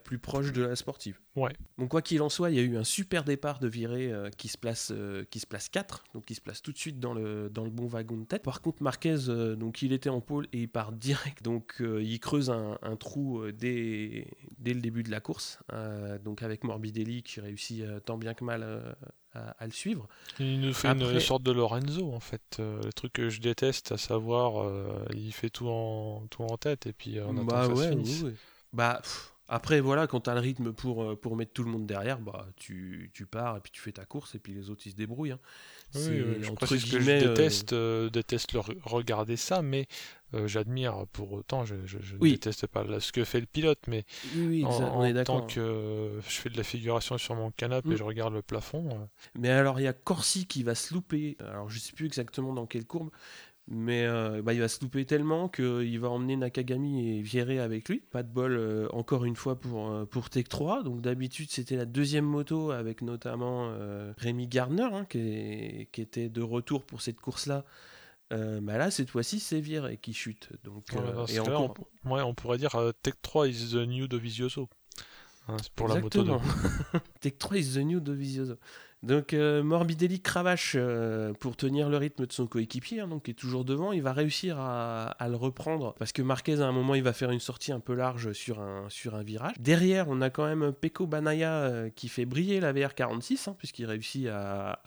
plus 0.04 0.18
proche 0.18 0.52
de 0.52 0.62
la 0.62 0.76
sportive. 0.76 1.18
Ouais. 1.36 1.52
Donc 1.78 1.88
quoi 1.88 2.00
qu'il 2.00 2.22
en 2.22 2.28
soit, 2.28 2.50
il 2.50 2.56
y 2.56 2.60
a 2.60 2.62
eu 2.62 2.76
un 2.76 2.84
super 2.84 3.24
départ 3.24 3.58
de 3.58 3.66
virée 3.66 4.12
euh, 4.12 4.30
qui 4.30 4.46
se 4.46 4.56
place 4.56 4.92
euh, 4.94 5.24
qui 5.30 5.40
se 5.40 5.46
place 5.46 5.68
4, 5.68 6.04
donc 6.14 6.26
qui 6.26 6.34
se 6.36 6.40
place 6.40 6.62
tout 6.62 6.70
de 6.70 6.78
suite 6.78 7.00
dans 7.00 7.12
le 7.12 7.50
dans 7.50 7.64
le 7.64 7.70
bon 7.70 7.86
wagon 7.86 8.18
de 8.18 8.24
tête. 8.24 8.44
Par 8.44 8.60
contre 8.60 8.82
Marquez 8.82 9.28
euh, 9.28 9.56
donc 9.56 9.82
il 9.82 9.92
était 9.92 10.10
en 10.10 10.20
pôle 10.20 10.46
et 10.52 10.60
il 10.62 10.68
part 10.68 10.92
direct. 10.92 11.42
Donc 11.42 11.76
il 11.80 12.20
creuse 12.20 12.50
un, 12.50 12.78
un 12.82 12.96
trou 12.96 13.50
dès 13.50 14.28
dès 14.58 14.74
le 14.74 14.80
début 14.80 15.02
de 15.02 15.10
la 15.10 15.20
course. 15.20 15.58
donc 16.24 16.42
avec 16.42 16.64
Morbidelli 16.64 17.22
qui 17.22 17.40
réussit 17.40 17.84
tant 18.04 18.16
bien 18.16 18.34
que 18.34 18.44
mal 18.44 18.96
à, 19.34 19.66
le 19.66 19.72
suivre. 19.72 20.06
Il 20.38 20.60
nous 20.60 20.72
fait 20.72 20.88
une 20.88 21.20
sorte 21.20 21.42
de 21.42 21.52
Lorenzo 21.52 22.12
en 22.12 22.20
fait, 22.20 22.58
le 22.58 22.92
truc 22.92 23.14
que 23.14 23.28
je 23.28 23.40
déteste, 23.40 23.92
à 23.92 23.98
savoir 23.98 24.70
il 25.12 25.32
fait 25.32 25.50
tout 25.50 25.68
en 25.68 26.26
tout 26.30 26.42
en 26.42 26.56
tête 26.56 26.86
et 26.86 26.92
puis 26.92 27.18
on 27.20 27.36
attend 27.36 27.44
bah 27.44 27.66
ça 27.66 27.74
ouais, 27.74 28.04
se 28.04 28.32
Bah 28.72 29.02
après, 29.46 29.80
voilà, 29.80 30.06
quand 30.06 30.20
tu 30.20 30.30
as 30.30 30.34
le 30.34 30.40
rythme 30.40 30.72
pour, 30.72 31.02
euh, 31.02 31.16
pour 31.16 31.36
mettre 31.36 31.52
tout 31.52 31.64
le 31.64 31.70
monde 31.70 31.86
derrière, 31.86 32.18
bah, 32.18 32.46
tu, 32.56 33.10
tu, 33.12 33.26
pars 33.26 33.58
et 33.58 33.60
puis 33.60 33.70
tu 33.70 33.80
fais 33.80 33.92
ta 33.92 34.06
course 34.06 34.34
et 34.34 34.38
puis 34.38 34.54
les 34.54 34.70
autres 34.70 34.82
ils 34.86 34.92
se 34.92 34.96
débrouillent. 34.96 35.32
Hein. 35.32 35.40
Oui, 35.94 36.22
je 36.40 36.50
que 36.50 36.76
je 36.76 37.10
euh, 37.10 37.28
déteste, 37.28 37.72
euh, 37.74 38.08
déteste 38.08 38.52
regarder 38.84 39.36
ça, 39.36 39.60
mais 39.62 39.86
j'admire 40.46 41.06
pour 41.12 41.32
autant, 41.32 41.64
je, 41.64 41.76
je, 41.84 41.98
ne 42.16 42.18
déteste 42.18 42.66
pas 42.66 42.84
ce 42.98 43.12
que 43.12 43.22
fait 43.22 43.38
le 43.38 43.46
pilote, 43.46 43.78
mais 43.86 44.04
oui, 44.34 44.64
en, 44.64 45.22
tant 45.22 45.46
que 45.46 46.18
je 46.26 46.34
fais 46.34 46.50
de 46.50 46.56
la 46.56 46.64
figuration 46.64 47.18
sur 47.18 47.36
mon 47.36 47.52
canapé 47.52 47.90
et 47.90 47.92
mm. 47.92 47.96
je 47.98 48.02
regarde 48.02 48.34
le 48.34 48.42
plafond. 48.42 49.08
Mais 49.38 49.50
alors 49.50 49.78
il 49.78 49.84
y 49.84 49.86
a 49.86 49.92
Corsi 49.92 50.46
qui 50.46 50.64
va 50.64 50.74
se 50.74 50.92
louper, 50.92 51.36
alors 51.38 51.70
je 51.70 51.78
sais 51.78 51.92
plus 51.92 52.06
exactement 52.06 52.52
dans 52.52 52.66
quelle 52.66 52.84
courbe, 52.84 53.10
mais 53.66 54.04
euh, 54.04 54.42
bah, 54.42 54.52
il 54.52 54.60
va 54.60 54.68
se 54.68 54.80
louper 54.82 55.06
tellement 55.06 55.48
qu'il 55.48 55.98
va 55.98 56.10
emmener 56.10 56.36
Nakagami 56.36 57.08
et 57.08 57.22
Vieré 57.22 57.60
avec 57.60 57.88
lui. 57.88 58.00
Pas 58.00 58.22
de 58.22 58.28
bol, 58.28 58.52
euh, 58.52 58.88
encore 58.92 59.24
une 59.24 59.36
fois, 59.36 59.58
pour, 59.58 59.90
euh, 59.90 60.04
pour 60.04 60.28
Tech 60.28 60.48
3. 60.48 60.82
Donc 60.82 61.00
d'habitude, 61.00 61.50
c'était 61.50 61.76
la 61.76 61.86
deuxième 61.86 62.26
moto 62.26 62.72
avec 62.72 63.00
notamment 63.00 63.74
Rémi 64.18 64.48
Gardner, 64.48 64.88
hein, 64.92 65.06
qui, 65.08 65.88
qui, 65.92 66.02
était 66.02 66.28
de 66.28 66.42
retour 66.42 66.84
pour 66.84 67.00
cette 67.00 67.20
course-là. 67.20 67.64
bah 68.30 68.76
là, 68.76 68.90
cette 68.90 69.08
fois-ci, 69.08 69.40
c'est 69.40 69.60
Vieré 69.60 69.96
qui 69.96 70.12
chute. 70.12 70.50
Donc, 70.62 70.84
et 71.28 71.38
encore... 71.38 71.74
on, 72.04 72.18
on, 72.18 72.34
pourrait 72.34 72.58
dire 72.58 72.76
Tech 73.02 73.14
3 73.22 73.48
is 73.48 73.70
the 73.72 73.86
new 73.86 74.08
Dovizioso. 74.08 74.68
Hein, 75.48 75.56
pour 75.74 75.88
la 75.88 76.00
moto. 76.00 76.24
Tech 77.20 77.38
3 77.38 77.58
is 77.58 77.74
the 77.74 77.78
new 77.78 78.00
Dovizioso. 78.00 78.56
Donc 79.04 79.34
euh, 79.34 79.62
Morbidelli 79.62 80.20
cravache 80.20 80.76
euh, 80.76 81.34
pour 81.34 81.56
tenir 81.56 81.90
le 81.90 81.98
rythme 81.98 82.24
de 82.24 82.32
son 82.32 82.46
coéquipier, 82.46 83.00
hein, 83.00 83.08
donc 83.08 83.24
qui 83.24 83.32
est 83.32 83.34
toujours 83.34 83.66
devant. 83.66 83.92
Il 83.92 84.02
va 84.02 84.14
réussir 84.14 84.58
à, 84.58 85.14
le 85.28 85.36
reprendre 85.36 85.94
parce 85.98 86.12
que 86.12 86.22
Marquez 86.22 86.60
à 86.60 86.66
un 86.66 86.72
moment 86.72 86.94
il 86.94 87.02
va 87.02 87.12
faire 87.12 87.30
une 87.30 87.40
sortie 87.40 87.72
un 87.72 87.80
peu 87.80 87.94
large 87.94 88.32
sur 88.32 88.60
un, 88.60 88.88
virage. 89.22 89.54
Derrière 89.60 90.06
on 90.08 90.20
a 90.22 90.30
quand 90.30 90.46
même 90.46 90.72
Peko 90.72 91.06
Banaya 91.06 91.52
euh, 91.52 91.90
qui 91.90 92.08
fait 92.08 92.24
briller 92.24 92.60
la 92.60 92.72
VR46 92.72 93.50
hein, 93.50 93.56
puisqu'il 93.58 93.84
réussit 93.86 94.26
à, 94.28 94.80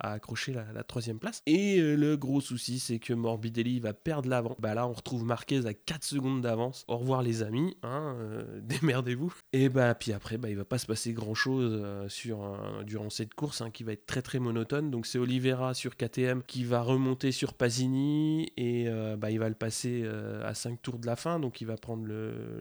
accrocher 0.00 0.54
la, 0.54 0.82
troisième 0.84 1.18
place. 1.18 1.42
Et 1.46 1.80
le 1.80 2.16
gros 2.16 2.40
souci 2.40 2.78
c'est 2.78 2.98
que 2.98 3.12
Morbidelli 3.12 3.80
va 3.80 3.92
perdre 3.92 4.30
l'avant. 4.30 4.56
Bah 4.58 4.74
là 4.74 4.86
on 4.86 4.92
retrouve 4.92 5.24
Marquez 5.24 5.66
à 5.66 5.74
4 5.74 6.04
secondes 6.04 6.40
d'avance. 6.40 6.84
Au 6.88 6.96
revoir 6.96 7.22
les 7.22 7.42
amis, 7.42 7.76
hein, 7.82 8.16
démerdez-vous. 8.62 9.34
Et 9.52 9.68
bah 9.68 9.94
puis 9.94 10.12
après 10.12 10.38
bah, 10.38 10.48
il 10.48 10.56
va 10.56 10.64
pas 10.64 10.78
se 10.78 10.86
passer 10.86 11.12
grand 11.12 11.34
chose 11.34 11.82
durant 12.86 13.10
cette 13.10 13.34
course 13.34 13.57
Qui 13.72 13.82
va 13.82 13.92
être 13.92 14.06
très 14.06 14.22
très 14.22 14.38
monotone. 14.38 14.90
Donc 14.90 15.06
c'est 15.06 15.18
Oliveira 15.18 15.74
sur 15.74 15.96
KTM 15.96 16.42
qui 16.46 16.64
va 16.64 16.80
remonter 16.80 17.32
sur 17.32 17.54
Pasini 17.54 18.52
et 18.56 18.84
euh, 18.88 19.16
bah, 19.16 19.30
il 19.30 19.38
va 19.38 19.48
le 19.48 19.56
passer 19.56 20.02
euh, 20.04 20.48
à 20.48 20.54
5 20.54 20.80
tours 20.80 20.98
de 20.98 21.06
la 21.06 21.16
fin, 21.16 21.40
donc 21.40 21.60
il 21.60 21.66
va 21.66 21.76
prendre 21.76 22.06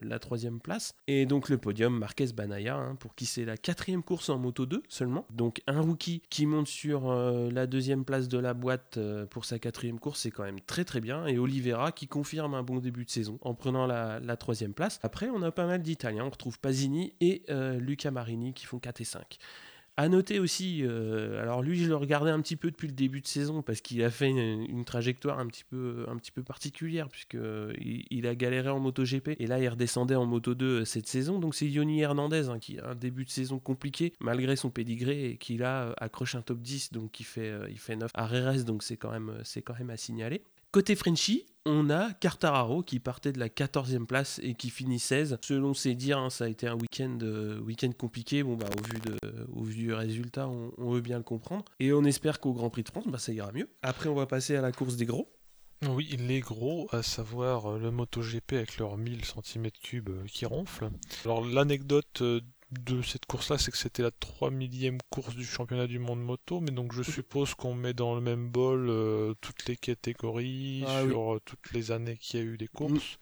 la 0.01 0.19
troisième 0.19 0.59
place. 0.59 0.95
Et 1.07 1.25
donc 1.25 1.49
le 1.49 1.57
podium, 1.57 1.97
Marquez 1.97 2.27
Banaya, 2.33 2.75
hein, 2.75 2.95
pour 2.95 3.13
qui 3.13 3.25
c'est 3.25 3.45
la 3.45 3.57
quatrième 3.57 4.01
course 4.01 4.29
en 4.29 4.39
moto 4.39 4.65
2 4.65 4.81
seulement. 4.89 5.25
Donc 5.29 5.61
un 5.67 5.81
rookie 5.81 6.23
qui 6.29 6.47
monte 6.47 6.67
sur 6.67 7.09
euh, 7.09 7.51
la 7.51 7.67
deuxième 7.67 8.03
place 8.03 8.27
de 8.27 8.39
la 8.39 8.53
boîte 8.53 8.99
pour 9.29 9.45
sa 9.45 9.59
quatrième 9.59 9.99
course, 9.99 10.21
c'est 10.21 10.31
quand 10.31 10.43
même 10.43 10.61
très 10.61 10.83
très 10.83 10.99
bien. 10.99 11.27
Et 11.27 11.37
Oliveira 11.37 11.91
qui 11.91 12.07
confirme 12.07 12.55
un 12.55 12.63
bon 12.63 12.79
début 12.79 13.05
de 13.05 13.11
saison 13.11 13.37
en 13.41 13.53
prenant 13.53 13.85
la, 13.85 14.19
la 14.19 14.35
troisième 14.35 14.73
place. 14.73 14.99
Après, 15.03 15.29
on 15.29 15.43
a 15.43 15.51
pas 15.51 15.67
mal 15.67 15.83
d'Italiens. 15.83 16.25
On 16.25 16.29
retrouve 16.31 16.59
Pasini 16.59 17.13
et 17.21 17.43
Luca 17.79 18.09
Marini 18.09 18.53
qui 18.53 18.65
font 18.65 18.79
4 18.79 19.01
et 19.01 19.03
5. 19.03 19.37
À 19.99 20.09
noter 20.09 20.39
aussi, 20.39 20.83
euh, 20.83 21.41
alors 21.41 21.63
lui, 21.63 21.75
je 21.75 21.87
le 21.87 21.95
regardais 21.95 22.29
un 22.29 22.39
petit 22.39 22.55
peu 22.55 22.69
depuis 22.69 22.87
le 22.87 22.93
début 22.93 23.19
de 23.19 23.25
saison 23.25 23.63
parce 23.63 23.81
qu'il 23.81 24.03
a 24.03 24.11
fait 24.11 24.29
une, 24.29 24.85
trajectoire 24.85 25.39
un 25.39 25.47
petit 25.47 25.63
peu, 25.63 26.05
un 26.07 26.15
petit 26.17 26.31
peu 26.31 26.43
particulière 26.43 27.09
puisque 27.09 27.35
il, 27.79 28.27
a 28.27 28.35
galéré 28.35 28.69
en 28.69 28.79
moto 28.79 29.03
GP 29.03 29.29
et 29.39 29.47
là 29.47 29.59
il 29.59 29.67
redescendait 29.67 30.13
en 30.13 30.27
moto 30.27 30.53
2 30.53 30.65
euh, 30.65 30.85
cette 30.85 31.07
saison. 31.07 31.39
Donc 31.39 31.55
c'est 31.55 31.67
Yoni 31.67 31.99
Hernandez 31.99 32.47
hein, 32.47 32.59
qui 32.59 32.77
a 32.79 32.89
un 32.89 32.95
début 32.95 33.25
de 33.25 33.31
saison 33.31 33.57
compliqué 33.57 34.13
malgré 34.19 34.55
son 34.55 34.69
pédigré 34.69 35.31
et 35.31 35.37
qui 35.37 35.57
là 35.57 35.95
accroche 35.97 36.35
un 36.35 36.43
top 36.43 36.59
10 36.59 36.93
donc 36.93 37.19
il 37.19 37.25
fait, 37.25 37.49
euh, 37.49 37.67
il 37.71 37.79
fait 37.79 37.95
9 37.95 38.11
à 38.13 38.27
RRS 38.27 38.65
donc 38.65 38.83
c'est 38.83 38.97
quand 38.97 39.11
même, 39.11 39.33
c'est 39.43 39.63
quand 39.63 39.77
même 39.79 39.89
à 39.89 39.97
signaler. 39.97 40.43
Côté 40.71 40.95
Frenchy, 40.95 41.45
on 41.65 41.89
a 41.89 42.11
Cartararo 42.13 42.83
qui 42.83 42.99
partait 42.99 43.31
de 43.31 43.39
la 43.39 43.49
14e 43.49 44.05
place 44.05 44.39
et 44.43 44.53
qui 44.53 44.69
finit 44.69 44.99
16. 44.99 45.37
Selon 45.41 45.73
ses 45.73 45.95
dires, 45.95 46.17
hein, 46.17 46.29
ça 46.29 46.45
a 46.45 46.47
été 46.47 46.67
un 46.67 46.75
week-end 46.75 47.17
euh, 47.21 47.59
week 47.59 47.85
compliqué. 47.97 48.43
Bon, 48.43 48.55
bah, 48.55 48.67
au, 48.77 48.81
vu 48.81 48.99
de, 48.99 49.17
au 49.53 49.63
vu 49.63 49.75
du 49.75 49.93
résultat, 49.93 50.47
on, 50.49 50.91
veut 50.91 51.01
bien 51.01 51.17
le 51.17 51.23
comprendre. 51.23 51.65
Et 51.79 51.93
on 51.93 52.03
espère 52.03 52.39
qu'au 52.39 52.53
Grand 52.53 52.69
Prix 52.69 52.83
de 52.83 52.89
France, 52.89 53.05
bah, 53.07 53.17
ça 53.17 53.31
ira 53.31 53.51
mieux. 53.51 53.69
Après, 53.81 54.09
on 54.09 54.15
va 54.15 54.25
passer 54.25 54.55
à 54.55 54.61
la 54.61 54.71
course 54.71 54.97
des 54.97 55.05
gros. 55.05 55.29
Oui, 55.87 56.17
les 56.19 56.39
gros, 56.39 56.87
à 56.91 57.03
savoir 57.03 57.73
euh, 57.73 57.79
le 57.79 57.91
MotoGP 57.91 58.53
avec 58.53 58.77
leurs 58.77 58.97
1000 58.97 59.21
cm3 59.21 60.09
euh, 60.09 60.25
qui 60.25 60.45
ronflent. 60.45 60.89
Alors 61.23 61.45
l'anecdote 61.45 62.23
de 62.71 63.01
cette 63.01 63.25
course-là, 63.25 63.57
c'est 63.57 63.71
que 63.71 63.77
c'était 63.77 64.03
la 64.03 64.11
3 64.11 64.51
millième 64.51 64.97
course 65.09 65.35
du 65.35 65.45
championnat 65.45 65.87
du 65.87 65.99
monde 65.99 66.21
moto, 66.21 66.59
mais 66.59 66.71
donc 66.71 66.91
je 66.91 67.01
suppose 67.01 67.53
qu'on 67.53 67.73
met 67.73 67.93
dans 67.93 68.13
le 68.13 68.21
même 68.21 68.49
bol 68.49 68.89
euh, 68.89 69.33
toutes 69.39 69.65
les 69.67 69.77
catégories, 69.77 70.83
ah 70.85 71.03
sur 71.03 71.35
euh, 71.35 71.41
toutes 71.45 71.71
les 71.71 71.91
années 71.91 72.17
qu'il 72.17 72.39
y 72.39 72.43
a 72.43 72.45
eu 72.45 72.57
des 72.57 72.67
courses. 72.67 73.19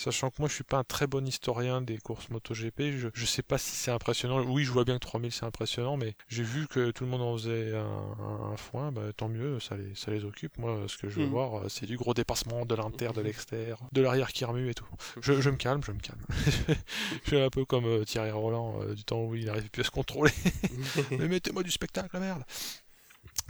Sachant 0.00 0.30
que 0.30 0.36
moi 0.38 0.48
je 0.48 0.54
suis 0.54 0.64
pas 0.64 0.78
un 0.78 0.82
très 0.82 1.06
bon 1.06 1.28
historien 1.28 1.82
des 1.82 1.98
courses 1.98 2.30
MotoGP, 2.30 2.96
je, 2.96 3.08
je 3.12 3.26
sais 3.26 3.42
pas 3.42 3.58
si 3.58 3.72
c'est 3.72 3.90
impressionnant. 3.90 4.40
Oui, 4.40 4.64
je 4.64 4.72
vois 4.72 4.84
bien 4.84 4.94
que 4.94 5.04
3000 5.04 5.30
c'est 5.30 5.44
impressionnant, 5.44 5.98
mais 5.98 6.14
j'ai 6.26 6.42
vu 6.42 6.66
que 6.68 6.90
tout 6.90 7.04
le 7.04 7.10
monde 7.10 7.20
en 7.20 7.36
faisait 7.36 7.74
un, 7.76 8.56
foin, 8.56 8.92
bah, 8.92 9.12
tant 9.14 9.28
mieux, 9.28 9.60
ça 9.60 9.76
les, 9.76 9.94
ça 9.94 10.10
les 10.10 10.24
occupe. 10.24 10.56
Moi, 10.56 10.84
ce 10.88 10.96
que 10.96 11.10
je 11.10 11.20
veux 11.20 11.26
mm. 11.26 11.30
voir, 11.30 11.64
c'est 11.68 11.84
du 11.84 11.98
gros 11.98 12.14
dépassement 12.14 12.64
de 12.64 12.74
l'inter, 12.74 13.12
de 13.14 13.20
l'extérieur, 13.20 13.78
de 13.92 14.00
l'arrière 14.00 14.32
qui 14.32 14.46
remue 14.46 14.70
et 14.70 14.74
tout. 14.74 14.88
Je, 15.20 15.38
je 15.38 15.50
me 15.50 15.56
calme, 15.56 15.82
je 15.84 15.92
me 15.92 16.00
calme. 16.00 16.24
je 17.24 17.26
suis 17.26 17.38
un 17.38 17.50
peu 17.50 17.66
comme 17.66 17.84
euh, 17.84 18.04
Thierry 18.06 18.30
Roland 18.30 18.80
euh, 18.80 18.94
du 18.94 19.04
temps 19.04 19.22
où 19.22 19.34
il 19.34 19.44
n'arrivait 19.44 19.68
plus 19.68 19.82
à 19.82 19.84
se 19.84 19.90
contrôler. 19.90 20.32
mais 21.10 21.28
mettez-moi 21.28 21.62
du 21.62 21.70
spectacle, 21.70 22.18
merde 22.18 22.42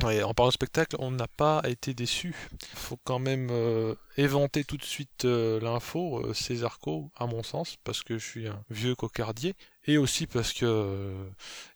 en 0.05 0.35
parlant 0.35 0.49
de 0.49 0.55
spectacle, 0.55 0.97
on 0.99 1.11
n'a 1.11 1.29
pas 1.29 1.63
été 1.67 1.95
déçu. 1.95 2.35
Faut 2.75 2.99
quand 3.05 3.19
même 3.19 3.49
euh, 3.51 3.95
éventer 4.17 4.65
tout 4.65 4.77
de 4.77 4.85
suite 4.85 5.25
euh, 5.25 5.61
l'info, 5.61 6.21
euh, 6.21 6.35
Césarco, 6.35 7.11
à 7.17 7.27
mon 7.27 7.43
sens, 7.43 7.77
parce 7.85 8.03
que 8.03 8.19
je 8.19 8.27
suis 8.27 8.49
un 8.49 8.63
vieux 8.71 8.95
cocardier, 8.95 9.55
et 9.87 9.99
aussi 9.99 10.27
parce 10.27 10.53
que 10.53 11.15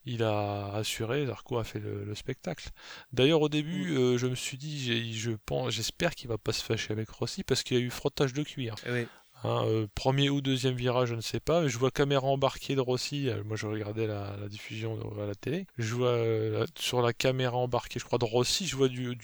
il 0.05 0.23
a 0.23 0.73
assuré, 0.75 1.27
Zarco 1.27 1.59
a 1.59 1.65
fait 1.65 1.81
le, 1.81 2.15
spectacle. 2.15 2.71
D'ailleurs, 3.13 3.43
au 3.43 3.49
début, 3.49 3.93
mm. 3.93 4.17
je 4.17 4.27
me 4.27 4.35
suis 4.35 4.59
dit, 4.59 5.17
je 5.17 5.33
pense, 5.47 5.73
j'espère 5.73 6.15
qu'il 6.15 6.29
va 6.29 6.39
pas 6.39 6.53
se 6.53 6.63
fâcher 6.63 6.93
avec 6.93 7.09
Rossi, 7.11 7.45
parce 7.45 7.63
qu'il 7.63 7.79
y 7.79 7.81
a 7.81 7.83
eu 7.83 7.91
frottage 7.91 8.33
de 8.33 8.43
cuir. 8.43 8.75
Oui. 8.87 9.07
Hein, 9.44 9.62
euh, 9.66 9.87
premier 9.94 10.30
ou 10.30 10.40
deuxième 10.40 10.74
virage, 10.74 11.11
je 11.11 11.14
ne 11.14 11.20
sais 11.20 11.38
pas. 11.38 11.68
Je 11.68 11.76
vois 11.76 11.90
caméra 11.90 12.26
embarquée 12.26 12.74
de 12.74 12.80
Rossi. 12.80 13.28
Euh, 13.28 13.44
moi, 13.44 13.57
je 13.57 13.66
regardais 13.66 14.07
la, 14.07 14.35
diffusion 14.48 14.98
à 15.20 15.26
la 15.26 15.35
télé. 15.35 15.66
Je 15.76 15.94
vois 15.94 16.09
euh, 16.09 16.64
sur 16.78 17.02
la 17.02 17.12
caméra 17.12 17.59
embarquée, 17.59 18.00
je 18.00 18.07
crois, 18.07 18.18
de 18.18 18.24
Rossi, 18.24 18.66
je 18.66 18.74
vois 18.74 18.88
du, 18.88 19.14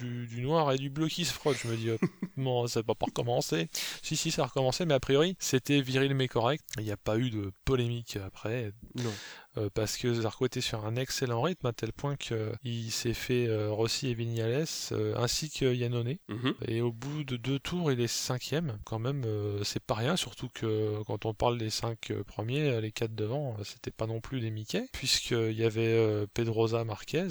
noir 0.42 0.72
et 0.72 0.76
du 0.76 0.90
bleu 0.90 1.08
qui 1.08 1.24
se 1.24 1.32
frottent. 1.32 1.56
Je 1.56 1.68
me 1.68 1.76
dis, 1.76 1.88
bon, 2.36 2.66
ça 2.66 2.82
va 2.82 2.94
pas 2.94 3.06
recommencer. 3.06 3.68
Si, 4.02 4.14
si, 4.14 4.30
ça 4.30 4.42
a 4.42 4.46
recommencé, 4.46 4.84
mais 4.84 4.94
a 4.94 5.00
priori, 5.00 5.36
c'était 5.38 5.80
viril 5.80 6.14
mais 6.14 6.28
correct. 6.28 6.64
Il 6.76 6.84
n'y 6.84 6.92
a 6.92 6.98
pas 6.98 7.16
eu 7.16 7.30
de 7.30 7.52
polémique 7.64 8.18
après. 8.22 8.72
Non. 8.96 9.12
Euh, 9.56 9.68
parce 9.74 9.96
que 9.96 10.14
Zarco 10.14 10.46
était 10.46 10.60
sur 10.60 10.86
un 10.86 10.94
excellent 10.94 11.42
rythme 11.42 11.66
à 11.66 11.72
tel 11.72 11.92
point 11.92 12.16
qu'il 12.16 12.92
s'est 12.92 13.14
fait 13.14 13.48
euh, 13.48 13.72
Rossi 13.72 14.08
et 14.08 14.14
Vignales 14.14 14.66
euh, 14.92 15.14
ainsi 15.16 15.50
que 15.50 15.74
Yannone. 15.74 16.16
Mhm. 16.28 16.54
Et 16.68 16.80
au 16.80 16.92
bout 16.92 17.24
de 17.24 17.36
deux 17.36 17.58
tours, 17.58 17.90
il 17.90 18.00
est 18.00 18.06
cinquième. 18.06 18.78
Quand 18.84 18.98
même, 18.98 19.24
c'est 19.64 19.82
pas 19.82 19.94
rien, 19.94 20.16
surtout 20.16 20.48
que 20.48 21.02
quand 21.06 21.26
on 21.26 21.34
parle 21.34 21.58
des 21.58 21.70
cinq 21.70 22.12
premiers, 22.26 22.80
les 22.80 22.92
quatre 22.92 23.14
devant, 23.14 23.56
c'était 23.64 23.90
pas 23.90 24.06
non 24.06 24.20
plus 24.20 24.40
des 24.40 24.50
Mickey, 24.50 24.86
puisqu'il 24.92 25.52
y 25.52 25.64
avait 25.64 26.26
Pedroza 26.34 26.84
Marquez. 26.84 27.28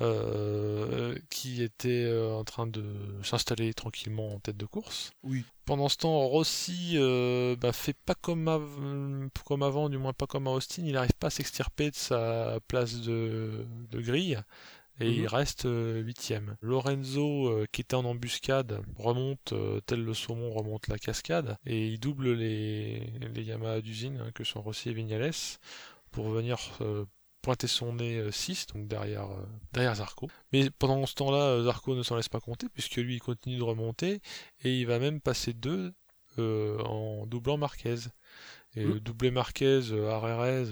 Euh, 0.00 1.14
qui 1.28 1.62
était 1.62 2.04
euh, 2.06 2.32
en 2.32 2.44
train 2.44 2.66
de 2.66 2.82
s'installer 3.22 3.74
tranquillement 3.74 4.34
en 4.34 4.38
tête 4.38 4.56
de 4.56 4.64
course. 4.64 5.12
Oui. 5.22 5.44
Pendant 5.64 5.88
ce 5.88 5.96
temps, 5.96 6.18
Rossi 6.26 6.92
euh, 6.94 7.56
bah, 7.56 7.72
fait 7.72 7.96
pas 7.96 8.14
comme, 8.14 9.30
comme 9.44 9.62
avant, 9.62 9.88
du 9.88 9.98
moins 9.98 10.12
pas 10.12 10.26
comme 10.26 10.46
à 10.46 10.50
Austin. 10.50 10.82
Il 10.84 10.92
n'arrive 10.92 11.14
pas 11.18 11.28
à 11.28 11.30
s'extirper 11.30 11.90
de 11.90 11.96
sa 11.96 12.58
place 12.66 13.00
de, 13.00 13.66
de 13.90 14.00
grille 14.00 14.40
et 15.00 15.10
il 15.10 15.22
mhm. 15.22 15.28
reste 15.28 15.66
huitième. 15.66 16.56
Lorenzo, 16.60 17.64
qui 17.72 17.80
était 17.80 17.94
en 17.94 18.04
embuscade, 18.04 18.80
remonte, 18.96 19.54
tel 19.86 20.04
le 20.04 20.14
saumon 20.14 20.50
remonte 20.50 20.86
la 20.88 20.98
cascade, 20.98 21.56
et 21.66 21.88
il 21.88 21.98
double 21.98 22.34
les, 22.34 23.00
les 23.34 23.42
Yamaha 23.42 23.80
d'usine, 23.80 24.18
hein, 24.18 24.30
que 24.34 24.44
sont 24.44 24.60
Rossi 24.60 24.90
et 24.90 24.92
Vignales, 24.92 25.30
pour 26.10 26.28
venir 26.28 26.58
pointer 27.42 27.66
son 27.66 27.94
nez 27.94 28.22
6, 28.30 28.68
donc 28.68 28.88
derrière, 28.88 29.28
derrière 29.72 29.96
Zarco. 29.96 30.28
Mais 30.52 30.70
pendant 30.70 31.04
ce 31.06 31.14
temps-là, 31.14 31.62
Zarco 31.64 31.94
ne 31.94 32.02
s'en 32.02 32.16
laisse 32.16 32.28
pas 32.28 32.40
compter, 32.40 32.68
puisque 32.72 32.96
lui 32.96 33.16
il 33.16 33.20
continue 33.20 33.58
de 33.58 33.62
remonter, 33.62 34.20
et 34.62 34.80
il 34.80 34.86
va 34.86 34.98
même 34.98 35.20
passer 35.20 35.52
2 35.52 35.92
en 36.38 37.26
doublant 37.26 37.58
Marquez. 37.58 37.96
Et 38.74 38.86
mmh. 38.86 39.00
doubler 39.00 39.30
Marquez, 39.30 39.80
Arrerez, 39.92 40.64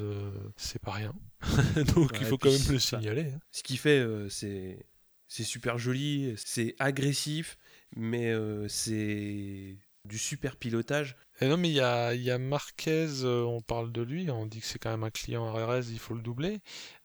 c'est 0.56 0.80
pas 0.80 0.92
rien. 0.92 1.14
donc 1.94 2.16
il 2.20 2.26
faut 2.26 2.38
quand 2.38 2.50
même 2.50 2.72
le 2.72 2.78
signaler. 2.78 3.32
Hein. 3.34 3.40
Ce 3.50 3.62
qu'il 3.62 3.78
fait, 3.78 4.06
c'est 4.30 4.86
c'est 5.28 5.44
super 5.44 5.78
joli, 5.78 6.34
c'est 6.36 6.74
agressif, 6.78 7.56
mais 7.94 8.32
c'est 8.68 9.76
du 10.04 10.18
super 10.18 10.56
pilotage. 10.56 11.16
Et 11.42 11.48
non, 11.48 11.56
mais 11.56 11.70
il 11.70 11.74
y 11.74 11.80
a, 11.80 12.14
y 12.14 12.30
a, 12.30 12.36
Marquez, 12.36 13.06
euh, 13.24 13.42
on 13.44 13.62
parle 13.62 13.92
de 13.92 14.02
lui, 14.02 14.30
on 14.30 14.44
dit 14.44 14.60
que 14.60 14.66
c'est 14.66 14.78
quand 14.78 14.90
même 14.90 15.04
un 15.04 15.10
client 15.10 15.50
RRS, 15.50 15.88
il 15.90 15.98
faut 15.98 16.12
le 16.12 16.20
doubler. 16.20 16.60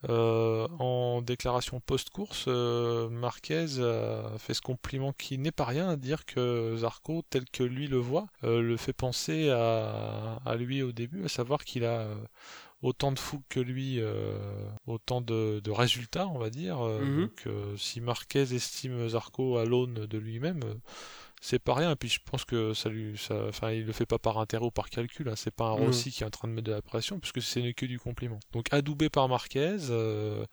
Euh, 0.09 0.67
en 0.77 1.21
déclaration 1.21 1.79
post-course, 1.79 2.45
euh, 2.49 3.09
Marquez 3.09 3.79
a 3.79 4.37
fait 4.37 4.53
ce 4.53 4.61
compliment 4.61 5.13
qui 5.13 5.37
n'est 5.37 5.53
pas 5.53 5.63
rien 5.63 5.87
à 5.87 5.95
dire 5.95 6.25
que 6.25 6.75
Zarco, 6.77 7.23
tel 7.29 7.45
que 7.49 7.63
lui 7.63 7.87
le 7.87 7.97
voit, 7.97 8.27
le 8.43 8.75
fait 8.75 8.91
penser 8.91 9.49
à, 9.49 10.41
à, 10.45 10.55
lui 10.55 10.83
au 10.83 10.91
début, 10.91 11.23
à 11.23 11.29
savoir 11.29 11.63
qu'il 11.63 11.85
a 11.85 12.05
autant 12.81 13.13
de 13.13 13.19
fougue 13.19 13.41
que 13.47 13.61
lui, 13.61 14.01
autant 14.85 15.21
de, 15.21 15.61
de, 15.63 15.71
résultats, 15.71 16.27
on 16.27 16.39
va 16.39 16.49
dire. 16.49 16.77
Donc, 16.77 17.47
si 17.77 18.01
Marquez 18.01 18.53
estime 18.53 19.07
Zarco 19.07 19.57
à 19.57 19.65
l'aune 19.65 20.05
de 20.05 20.17
lui-même, 20.17 20.59
c'est 21.45 21.59
pas 21.59 21.75
rien. 21.75 21.91
Et 21.91 21.95
puis 21.95 22.09
je 22.09 22.19
pense 22.25 22.43
que 22.43 22.73
ça 22.73 22.89
lui, 22.89 23.17
ça, 23.17 23.35
enfin, 23.47 23.71
il 23.71 23.85
le 23.85 23.93
fait 23.93 24.07
pas 24.07 24.17
par 24.17 24.39
intérêt 24.39 24.65
ou 24.65 24.71
par 24.71 24.89
calcul. 24.89 25.29
Hein. 25.29 25.35
C'est 25.35 25.53
pas 25.53 25.65
un 25.65 25.71
Rossi 25.73 26.11
qui 26.11 26.23
est 26.23 26.25
en 26.25 26.31
train 26.31 26.47
de 26.47 26.53
mettre 26.53 26.65
de 26.65 26.71
la 26.71 26.81
pression, 26.81 27.19
puisque 27.19 27.41
ce 27.41 27.59
n'est 27.59 27.73
que 27.73 27.85
du 27.85 27.99
compliment. 27.99 28.39
Donc 28.51 28.67
adoubé 28.71 29.09
par 29.09 29.29
Marquez. 29.29 29.77
Euh, 29.89 30.45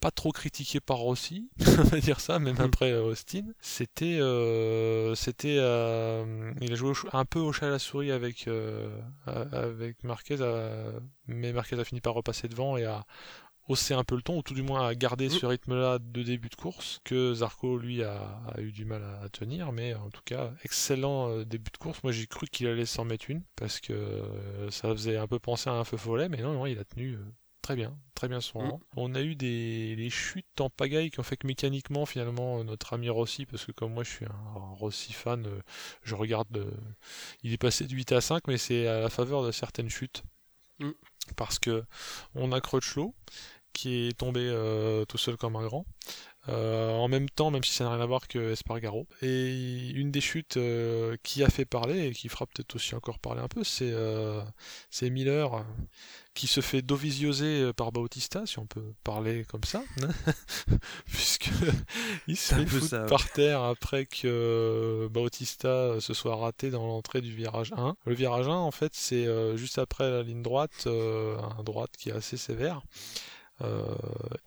pas 0.00 0.10
trop 0.10 0.32
critiqué 0.32 0.80
par 0.80 0.96
Rossi, 0.96 1.48
on 1.78 1.84
va 1.84 2.00
dire 2.00 2.18
ça, 2.18 2.40
même 2.40 2.60
après 2.60 2.90
euh, 2.90 3.04
Austin. 3.04 3.44
C'était, 3.60 4.18
euh, 4.18 5.14
c'était, 5.14 5.58
il 5.58 6.72
a 6.72 6.74
joué 6.74 6.92
un 7.12 7.24
peu 7.24 7.38
au 7.38 7.52
chat 7.52 7.68
à 7.68 7.70
la 7.70 7.78
souris 7.78 8.10
avec 8.10 8.48
avec 9.26 10.02
Marquez, 10.02 10.38
mais 11.28 11.52
Marquez 11.52 11.78
a 11.78 11.84
fini 11.84 12.00
par 12.00 12.14
repasser 12.14 12.48
devant 12.48 12.76
et 12.76 12.84
a 12.84 13.06
hausser 13.68 13.94
un 13.94 14.04
peu 14.04 14.16
le 14.16 14.22
ton, 14.22 14.38
ou 14.38 14.42
tout 14.42 14.54
du 14.54 14.62
moins 14.62 14.86
à 14.86 14.94
garder 14.94 15.28
ce 15.28 15.46
mm. 15.46 15.48
rythme-là 15.48 15.98
de 15.98 16.22
début 16.22 16.48
de 16.48 16.54
course, 16.54 17.00
que 17.04 17.34
Zarco, 17.34 17.78
lui, 17.78 18.02
a, 18.02 18.42
eu 18.58 18.72
du 18.72 18.84
mal 18.84 19.02
à, 19.22 19.28
tenir, 19.28 19.72
mais 19.72 19.94
en 19.94 20.10
tout 20.10 20.22
cas, 20.24 20.52
excellent 20.64 21.30
euh, 21.30 21.44
début 21.44 21.70
de 21.70 21.76
course. 21.76 22.02
Moi, 22.02 22.12
j'ai 22.12 22.26
cru 22.26 22.46
qu'il 22.46 22.66
allait 22.66 22.86
s'en 22.86 23.04
mettre 23.04 23.30
une, 23.30 23.42
parce 23.56 23.80
que 23.80 23.92
euh, 23.92 24.70
ça 24.70 24.88
faisait 24.88 25.16
un 25.16 25.26
peu 25.26 25.38
penser 25.38 25.70
à 25.70 25.74
un 25.74 25.84
feu 25.84 25.96
follet, 25.96 26.28
mais 26.28 26.42
non, 26.42 26.52
non, 26.54 26.66
il 26.66 26.78
a 26.78 26.84
tenu 26.84 27.14
euh, 27.14 27.24
très 27.62 27.76
bien, 27.76 27.96
très 28.14 28.28
bien 28.28 28.40
son 28.40 28.62
mm. 28.62 28.70
rang. 28.70 28.80
On 28.96 29.14
a 29.14 29.22
eu 29.22 29.36
des, 29.36 30.08
chutes 30.10 30.60
en 30.60 30.68
pagaille 30.68 31.10
qui 31.10 31.20
ont 31.20 31.24
fait 31.24 31.36
que 31.36 31.46
mécaniquement, 31.46 32.04
finalement, 32.04 32.64
notre 32.64 32.94
ami 32.94 33.08
Rossi, 33.10 33.46
parce 33.46 33.64
que 33.64 33.72
comme 33.72 33.94
moi 33.94 34.02
je 34.02 34.10
suis 34.10 34.26
un, 34.26 34.74
Rossi 34.74 35.12
fan, 35.12 35.46
je 36.02 36.14
regarde, 36.14 36.66
il 37.42 37.52
est 37.52 37.58
passé 37.58 37.86
de 37.86 37.94
8 37.94 38.12
à 38.12 38.20
5, 38.20 38.48
mais 38.48 38.58
c'est 38.58 38.88
à 38.88 39.00
la 39.00 39.10
faveur 39.10 39.44
de 39.44 39.52
certaines 39.52 39.88
chutes. 39.88 40.24
Mm. 40.82 40.90
Parce 41.32 41.58
que 41.58 41.84
on 42.34 42.52
a 42.52 42.60
Crutchlow 42.60 43.14
qui 43.72 44.08
est 44.08 44.18
tombé 44.18 44.40
euh, 44.42 45.04
tout 45.04 45.18
seul 45.18 45.36
comme 45.36 45.56
un 45.56 45.64
grand. 45.64 45.86
Euh, 46.48 46.90
en 46.90 47.06
même 47.06 47.30
temps, 47.30 47.52
même 47.52 47.62
si 47.62 47.72
ça 47.72 47.84
n'a 47.84 47.90
rien 47.90 48.00
à 48.00 48.06
voir 48.06 48.26
que 48.26 48.52
Espargaro. 48.52 49.06
Et 49.22 49.90
une 49.90 50.10
des 50.10 50.20
chutes 50.20 50.56
euh, 50.56 51.16
qui 51.22 51.44
a 51.44 51.48
fait 51.48 51.64
parler 51.64 52.06
et 52.06 52.12
qui 52.12 52.28
fera 52.28 52.46
peut-être 52.46 52.74
aussi 52.74 52.94
encore 52.94 53.20
parler 53.20 53.40
un 53.40 53.48
peu, 53.48 53.62
c'est 53.64 55.10
Miller 55.10 55.64
qui 56.34 56.46
se 56.46 56.62
fait 56.62 56.80
dovisioser 56.80 57.72
par 57.74 57.92
Bautista, 57.92 58.46
si 58.46 58.58
on 58.58 58.64
peut 58.64 58.94
parler 59.04 59.44
comme 59.44 59.64
ça, 59.64 59.84
puisque 61.04 61.50
il 62.26 62.38
se 62.38 62.54
fait 62.54 63.06
par 63.06 63.30
terre 63.30 63.60
après 63.60 64.06
que 64.06 65.08
Bautista 65.10 66.00
se 66.00 66.14
soit 66.14 66.36
raté 66.36 66.70
dans 66.70 66.86
l'entrée 66.86 67.20
du 67.20 67.34
virage 67.34 67.72
1. 67.76 67.96
Le 68.06 68.14
virage 68.14 68.48
1, 68.48 68.50
en 68.50 68.70
fait, 68.70 68.92
c'est 68.94 69.28
juste 69.58 69.78
après 69.78 70.10
la 70.10 70.22
ligne 70.22 70.42
droite, 70.42 70.86
un 70.86 71.62
droite 71.62 71.92
qui 71.98 72.08
est 72.08 72.14
assez 72.14 72.38
sévère. 72.38 72.80
Euh, 73.62 73.94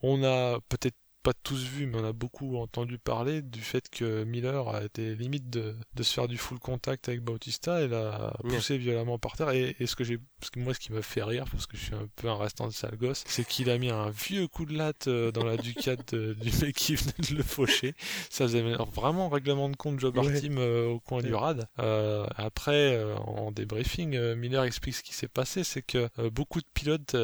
on 0.02 0.24
a 0.24 0.60
peut-être 0.70 0.96
pas 1.26 1.34
tous 1.34 1.64
vu, 1.64 1.88
mais 1.88 1.98
on 2.00 2.06
a 2.06 2.14
beaucoup 2.14 2.58
entendu 2.58 3.00
parler 3.00 3.42
du 3.42 3.62
fait 3.62 3.90
que 3.90 4.24
Miller 4.26 4.70
a 4.70 4.84
été 4.84 5.16
limite 5.16 5.50
de, 5.50 5.74
se 6.00 6.14
faire 6.14 6.28
du 6.28 6.38
full 6.38 6.60
contact 6.60 7.10
avec 7.10 7.22
Bautista 7.22 7.82
et 7.82 7.88
l'a 7.88 8.32
poussé 8.48 8.78
violemment 8.78 9.18
par 9.18 9.36
terre. 9.36 9.50
Et, 9.50 9.76
ce 9.88 9.96
que 9.96 10.04
j'ai, 10.04 10.20
moi, 10.56 10.76
ce 10.76 10.80
qui 10.80 10.94
me 10.94 11.02
fait 11.02 11.24
rire, 11.24 11.46
parce 11.52 11.66
que 11.66 11.78
je 11.78 11.84
suis 11.84 11.96
un 11.96 12.08
peu 12.16 12.30
un 12.30 12.38
restant 12.38 12.68
de 12.68 12.74
sale 12.74 12.96
gosse, 12.96 13.24
c'est 13.26 13.44
qu'il 13.44 13.72
a 13.72 13.80
mis 13.80 13.90
un 13.90 14.12
vieux 14.12 14.48
coup 14.48 14.66
de 14.66 14.78
latte 14.78 15.08
euh, 15.08 15.32
dans 15.32 15.44
la 15.44 15.58
Ducat 15.58 15.96
du 15.96 16.52
mec 16.62 16.76
qui 16.76 16.96
venait 16.96 17.14
de 17.28 17.36
le 17.36 17.42
faucher. 17.42 17.96
Ça 18.30 18.46
faisait 18.46 18.62
vraiment 18.94 19.28
règlement 19.28 19.70
de 19.70 19.76
compte 19.76 20.00
Job 20.00 20.20
Artim 20.20 20.60
euh, 20.60 20.86
au 20.90 21.00
coin 21.00 21.24
du 21.24 21.34
rad. 21.34 21.68
Euh, 21.80 22.28
après, 22.36 23.04
en 23.26 23.52
débriefing, 23.52 24.36
Miller 24.36 24.64
explique 24.64 24.94
ce 24.94 25.02
qui 25.02 25.16
s'est 25.16 25.28
passé, 25.28 25.64
c'est 25.64 25.82
que 25.82 26.08
beaucoup 26.30 26.60
de 26.60 26.68
pilotes, 26.72 27.16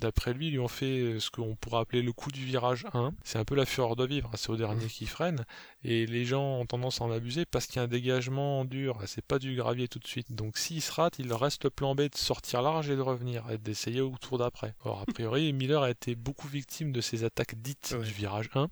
d'après 0.00 0.32
lui, 0.32 0.50
lui 0.50 0.58
ont 0.58 0.66
fait 0.66 1.20
ce 1.20 1.30
qu'on 1.30 1.54
pourrait 1.54 1.82
appeler 1.82 2.02
le 2.02 2.12
coup 2.12 2.32
du 2.32 2.44
virage 2.44 2.86
1. 2.94 3.12
C'est 3.22 3.43
un 3.44 3.46
peu 3.46 3.56
la 3.56 3.66
fureur 3.66 3.94
de 3.94 4.06
vivre, 4.06 4.30
c'est 4.36 4.48
au 4.48 4.56
dernier 4.56 4.86
qui 4.86 5.04
freine, 5.04 5.44
et 5.82 6.06
les 6.06 6.24
gens 6.24 6.60
ont 6.60 6.64
tendance 6.64 7.02
à 7.02 7.04
en 7.04 7.10
abuser 7.10 7.44
parce 7.44 7.66
qu'il 7.66 7.76
y 7.76 7.78
a 7.80 7.82
un 7.82 7.88
dégagement 7.88 8.64
dur, 8.64 8.98
c'est 9.04 9.24
pas 9.24 9.38
du 9.38 9.54
gravier 9.54 9.86
tout 9.86 9.98
de 9.98 10.06
suite. 10.06 10.32
Donc 10.32 10.56
s'il 10.56 10.80
se 10.80 10.90
rate, 10.90 11.18
il 11.18 11.30
reste 11.30 11.64
le 11.64 11.70
plan 11.70 11.94
B 11.94 12.02
de 12.02 12.16
sortir 12.16 12.62
large 12.62 12.88
et 12.88 12.96
de 12.96 13.02
revenir, 13.02 13.44
et 13.50 13.58
d'essayer 13.58 14.00
au 14.00 14.14
tour 14.18 14.38
d'après. 14.38 14.74
Or, 14.82 15.04
a 15.06 15.12
priori, 15.12 15.52
Miller 15.52 15.82
a 15.82 15.90
été 15.90 16.14
beaucoup 16.14 16.48
victime 16.48 16.90
de 16.90 17.02
ces 17.02 17.22
attaques 17.22 17.56
dites 17.56 17.94
du 17.94 18.10
virage 18.12 18.48
1, 18.54 18.68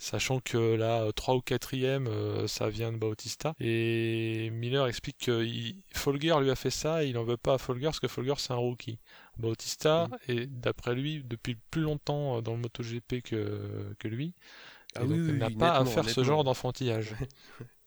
sachant 0.00 0.40
que 0.40 0.74
là, 0.74 1.08
3 1.14 1.36
ou 1.36 1.42
4ème, 1.46 2.08
euh, 2.08 2.48
ça 2.48 2.68
vient 2.68 2.90
de 2.90 2.96
Bautista, 2.96 3.54
et 3.60 4.50
Miller 4.52 4.88
explique 4.88 5.18
que 5.18 5.46
Folger 5.94 6.34
lui 6.40 6.50
a 6.50 6.56
fait 6.56 6.70
ça, 6.70 7.04
et 7.04 7.10
il 7.10 7.16
en 7.16 7.22
veut 7.22 7.36
pas 7.36 7.54
à 7.54 7.58
Folger 7.58 7.84
parce 7.84 8.00
que 8.00 8.08
Folger 8.08 8.34
c'est 8.38 8.52
un 8.52 8.56
rookie. 8.56 8.98
Bautista 9.40 10.08
mm. 10.08 10.32
est 10.32 10.46
d'après 10.46 10.94
lui 10.94 11.22
depuis 11.24 11.56
plus 11.70 11.82
longtemps 11.82 12.38
euh, 12.38 12.40
dans 12.40 12.52
le 12.52 12.58
MotoGP 12.58 13.22
que, 13.22 13.94
que 13.98 14.08
lui. 14.08 14.34
Ah 14.96 15.02
il 15.04 15.38
n'a 15.38 15.50
pas 15.50 15.76
à 15.76 15.84
faire 15.84 16.08
ce 16.08 16.24
genre 16.24 16.44
d'enfantillage. 16.44 17.14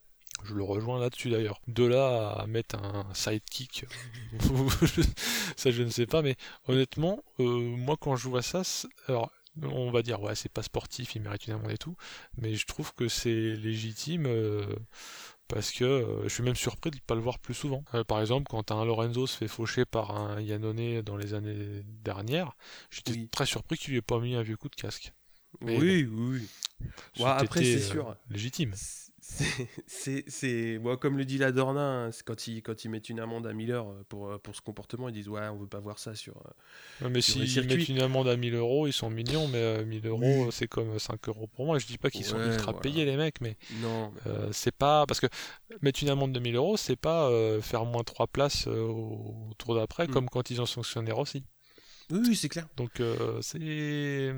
Je 0.43 0.55
le 0.55 0.63
rejoins 0.63 0.99
là-dessus 0.99 1.29
d'ailleurs. 1.29 1.61
De 1.67 1.85
là 1.85 2.31
à 2.31 2.47
mettre 2.47 2.75
un 2.75 3.05
sidekick, 3.13 3.85
ça 5.55 5.71
je 5.71 5.83
ne 5.83 5.89
sais 5.89 6.05
pas, 6.05 6.21
mais 6.21 6.35
honnêtement, 6.67 7.23
euh, 7.39 7.43
moi 7.43 7.95
quand 7.99 8.15
je 8.17 8.27
vois 8.27 8.41
ça, 8.41 8.63
alors 9.07 9.31
on 9.61 9.91
va 9.91 10.01
dire 10.01 10.21
ouais 10.21 10.35
c'est 10.35 10.51
pas 10.51 10.63
sportif, 10.63 11.15
il 11.15 11.21
mérite 11.21 11.47
une 11.47 11.53
amende 11.53 11.71
et 11.71 11.77
tout, 11.77 11.95
mais 12.37 12.55
je 12.55 12.65
trouve 12.65 12.93
que 12.93 13.07
c'est 13.07 13.53
légitime. 13.55 14.25
Euh, 14.25 14.65
parce 15.53 15.71
que 15.71 15.83
euh, 15.83 16.23
je 16.23 16.29
suis 16.29 16.41
même 16.41 16.55
surpris 16.55 16.89
de 16.89 16.95
ne 16.95 17.01
pas 17.01 17.13
le 17.13 17.21
voir 17.21 17.37
plus 17.37 17.53
souvent. 17.53 17.83
Euh, 17.93 18.03
par 18.03 18.19
exemple, 18.19 18.47
quand 18.49 18.71
un 18.71 18.83
Lorenzo 18.83 19.27
se 19.27 19.37
fait 19.37 19.47
faucher 19.47 19.85
par 19.85 20.09
un 20.09 20.41
Yannone 20.41 21.01
dans 21.01 21.15
les 21.15 21.35
années 21.35 21.83
dernières, 21.85 22.53
j'étais 22.89 23.27
très 23.27 23.45
surpris 23.45 23.77
qu'il 23.77 23.91
lui 23.91 23.99
ait 23.99 24.01
pas 24.01 24.19
mis 24.19 24.33
un 24.33 24.41
vieux 24.41 24.57
coup 24.57 24.69
de 24.69 24.75
casque. 24.75 25.13
oui, 25.61 25.77
oui, 25.77 26.47
oui. 27.19 27.23
après, 27.23 27.63
c'est 27.63 27.79
sûr. 27.79 28.09
Euh, 28.09 28.13
légitime 28.31 28.73
c'est 29.87 30.79
moi 30.81 30.97
comme 30.97 31.17
le 31.17 31.25
dit 31.25 31.37
la 31.37 31.51
Dorna 31.51 32.05
hein, 32.05 32.09
quand 32.25 32.47
ils 32.47 32.61
quand 32.61 32.83
ils 32.85 32.89
mettent 32.89 33.09
une 33.09 33.19
amende 33.19 33.47
à 33.47 33.53
1000 33.53 33.71
heures 33.71 33.89
euh, 33.89 34.03
pour 34.09 34.29
euh, 34.29 34.37
pour 34.37 34.55
ce 34.55 34.61
comportement 34.61 35.09
ils 35.09 35.13
disent 35.13 35.29
ouais 35.29 35.47
on 35.47 35.57
veut 35.57 35.67
pas 35.67 35.79
voir 35.79 35.99
ça 35.99 36.15
sur 36.15 36.37
euh, 37.01 37.09
mais 37.09 37.21
s'ils 37.21 37.65
mettent 37.65 37.89
une 37.89 38.01
amende 38.01 38.27
à 38.27 38.35
1000 38.35 38.55
euros 38.55 38.87
ils 38.87 38.93
sont 38.93 39.09
mignons 39.09 39.47
mais 39.47 39.83
1000 39.85 40.07
euros 40.07 40.51
c'est 40.51 40.67
comme 40.67 40.99
5 40.99 41.27
euros 41.29 41.47
pour 41.47 41.65
moi 41.65 41.79
je 41.79 41.85
dis 41.85 41.97
pas 41.97 42.09
qu'ils 42.09 42.25
sont 42.25 42.39
ultra 42.39 42.77
payés 42.79 43.05
les 43.05 43.17
mecs 43.17 43.41
mais 43.41 43.57
non 43.81 44.11
c'est 44.51 44.75
pas 44.75 45.05
parce 45.05 45.19
que 45.19 45.27
mettre 45.81 46.03
une 46.03 46.09
amende 46.09 46.33
de 46.33 46.39
1000 46.39 46.55
euros 46.55 46.77
c'est 46.77 46.95
pas 46.95 47.29
faire 47.61 47.85
moins 47.85 48.03
3 48.03 48.27
places 48.27 48.67
au, 48.67 49.49
tour 49.57 49.75
d'après 49.75 50.07
mm. 50.07 50.11
comme 50.11 50.29
quand 50.29 50.49
ils 50.49 50.61
ont 50.61 50.65
sanctionné 50.65 51.11
Rossi 51.11 51.43
oui, 52.11 52.35
c'est 52.35 52.49
clair. 52.49 52.67
Donc 52.75 53.01
c'est 53.41 54.33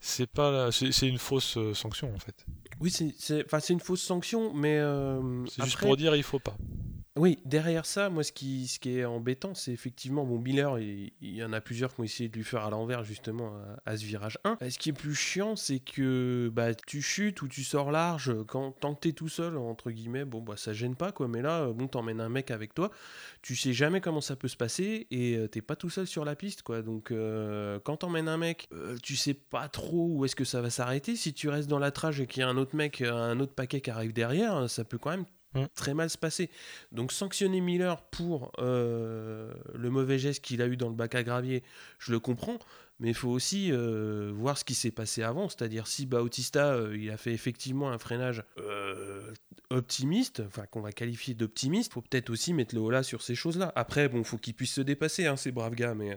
c'est 0.00 0.26
pas 0.26 0.70
c'est 0.72 1.08
une 1.08 1.18
fausse 1.18 1.58
sanction 1.74 2.12
en 2.14 2.18
fait. 2.18 2.46
Oui, 2.80 2.90
c'est 2.90 3.70
une 3.70 3.80
fausse 3.80 4.02
sanction, 4.02 4.52
mais. 4.54 4.78
Euh, 4.78 5.44
c'est 5.46 5.64
juste 5.64 5.78
pour 5.78 5.96
dire 5.96 6.14
il 6.14 6.22
faut 6.22 6.38
pas. 6.38 6.56
Oui, 7.18 7.40
derrière 7.44 7.84
ça, 7.84 8.10
moi, 8.10 8.22
ce 8.22 8.30
qui, 8.30 8.68
ce 8.68 8.78
qui 8.78 8.98
est 8.98 9.04
embêtant, 9.04 9.52
c'est 9.52 9.72
effectivement, 9.72 10.24
bon, 10.24 10.38
Miller, 10.38 10.78
il, 10.78 11.10
y 11.20 11.42
en 11.42 11.52
a 11.52 11.60
plusieurs 11.60 11.92
qui 11.92 12.00
ont 12.00 12.04
essayé 12.04 12.28
de 12.28 12.36
lui 12.36 12.44
faire 12.44 12.64
à 12.64 12.70
l'envers, 12.70 13.02
justement, 13.02 13.54
à, 13.84 13.96
ce 13.96 14.04
virage 14.04 14.38
1. 14.44 14.58
ce 14.70 14.78
qui 14.78 14.90
est 14.90 14.92
plus 14.92 15.16
chiant, 15.16 15.56
c'est 15.56 15.80
que 15.80 16.48
bah, 16.52 16.74
tu 16.74 17.02
chutes 17.02 17.42
ou 17.42 17.48
tu 17.48 17.64
sors 17.64 17.90
large, 17.90 18.32
quand, 18.46 18.70
tant 18.70 18.94
que 18.94 19.00
t'es 19.00 19.12
tout 19.12 19.28
seul, 19.28 19.56
entre 19.56 19.90
guillemets, 19.90 20.24
bon, 20.24 20.40
bah, 20.40 20.56
ça 20.56 20.72
gêne 20.72 20.94
pas, 20.94 21.10
quoi. 21.10 21.26
Mais 21.26 21.42
là, 21.42 21.66
bon, 21.72 21.88
t'emmènes 21.88 22.20
un 22.20 22.28
mec 22.28 22.52
avec 22.52 22.72
toi, 22.72 22.92
tu 23.42 23.56
sais 23.56 23.72
jamais 23.72 24.00
comment 24.00 24.20
ça 24.20 24.36
peut 24.36 24.46
se 24.48 24.56
passer 24.56 25.08
et 25.10 25.36
euh, 25.36 25.48
t'es 25.48 25.60
pas 25.60 25.74
tout 25.74 25.90
seul 25.90 26.06
sur 26.06 26.24
la 26.24 26.36
piste, 26.36 26.62
quoi. 26.62 26.82
Donc, 26.82 27.10
euh, 27.10 27.80
quand 27.82 27.98
t'emmènes 27.98 28.28
un 28.28 28.38
mec, 28.38 28.68
euh, 28.72 28.96
tu 29.02 29.16
sais 29.16 29.34
pas 29.34 29.68
trop 29.68 30.06
où 30.08 30.24
est-ce 30.24 30.36
que 30.36 30.44
ça 30.44 30.60
va 30.60 30.70
s'arrêter. 30.70 31.16
Si 31.16 31.34
tu 31.34 31.48
restes 31.48 31.68
dans 31.68 31.80
la 31.80 31.90
trage 31.90 32.20
et 32.20 32.28
qu'il 32.28 32.42
y 32.42 32.44
a 32.44 32.48
un 32.48 32.56
autre 32.56 32.76
mec, 32.76 33.02
un 33.02 33.40
autre 33.40 33.54
paquet 33.54 33.80
qui 33.80 33.90
arrive 33.90 34.12
derrière, 34.12 34.70
ça 34.70 34.84
peut 34.84 34.98
quand 34.98 35.10
même 35.10 35.24
Mm. 35.54 35.64
très 35.74 35.94
mal 35.94 36.10
se 36.10 36.18
passer. 36.18 36.50
Donc 36.92 37.10
sanctionner 37.10 37.60
Miller 37.60 38.02
pour 38.02 38.52
euh, 38.58 39.52
le 39.74 39.90
mauvais 39.90 40.18
geste 40.18 40.44
qu'il 40.44 40.60
a 40.60 40.66
eu 40.66 40.76
dans 40.76 40.90
le 40.90 40.94
bac 40.94 41.14
à 41.14 41.22
gravier, 41.22 41.62
je 41.98 42.12
le 42.12 42.20
comprends, 42.20 42.58
mais 43.00 43.08
il 43.08 43.14
faut 43.14 43.30
aussi 43.30 43.72
euh, 43.72 44.30
voir 44.34 44.58
ce 44.58 44.64
qui 44.64 44.74
s'est 44.74 44.90
passé 44.90 45.22
avant, 45.22 45.48
c'est-à-dire 45.48 45.86
si 45.86 46.04
Bautista 46.04 46.74
euh, 46.74 46.96
il 46.98 47.10
a 47.10 47.16
fait 47.16 47.32
effectivement 47.32 47.90
un 47.90 47.98
freinage 47.98 48.42
optimiste, 49.70 50.42
enfin 50.46 50.66
qu'on 50.66 50.80
va 50.80 50.92
qualifier 50.92 51.34
d'optimiste, 51.34 51.94
faut 51.94 52.02
peut-être 52.02 52.28
aussi 52.30 52.52
mettre 52.52 52.74
le 52.74 52.82
haut 52.82 52.90
là 52.90 53.02
sur 53.02 53.22
ces 53.22 53.34
choses-là. 53.34 53.72
Après, 53.74 54.08
bon, 54.08 54.24
faut 54.24 54.38
qu'il 54.38 54.54
puisse 54.54 54.74
se 54.74 54.80
dépasser, 54.82 55.26
hein, 55.26 55.36
ces 55.36 55.50
braves 55.50 55.74
gars, 55.74 55.94
mais 55.94 56.14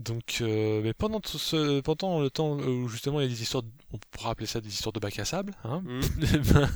Donc, 0.00 0.38
euh, 0.40 0.80
mais 0.82 0.94
pendant, 0.94 1.20
tout 1.20 1.38
ce, 1.38 1.80
pendant 1.80 2.20
le 2.20 2.30
temps 2.30 2.52
où 2.58 2.88
justement 2.88 3.20
il 3.20 3.24
y 3.24 3.26
a 3.26 3.28
des 3.28 3.42
histoires, 3.42 3.62
de- 3.62 3.70
on 3.92 3.98
pourra 4.10 4.30
appeler 4.30 4.46
ça 4.46 4.60
des 4.60 4.68
histoires 4.70 4.92
de 4.94 5.00
bac 5.00 5.18
à 5.18 5.24
sable, 5.24 5.52
hein, 5.64 5.82
hmm, 5.84 6.00
eh 6.34 6.38
ben, 6.52 6.70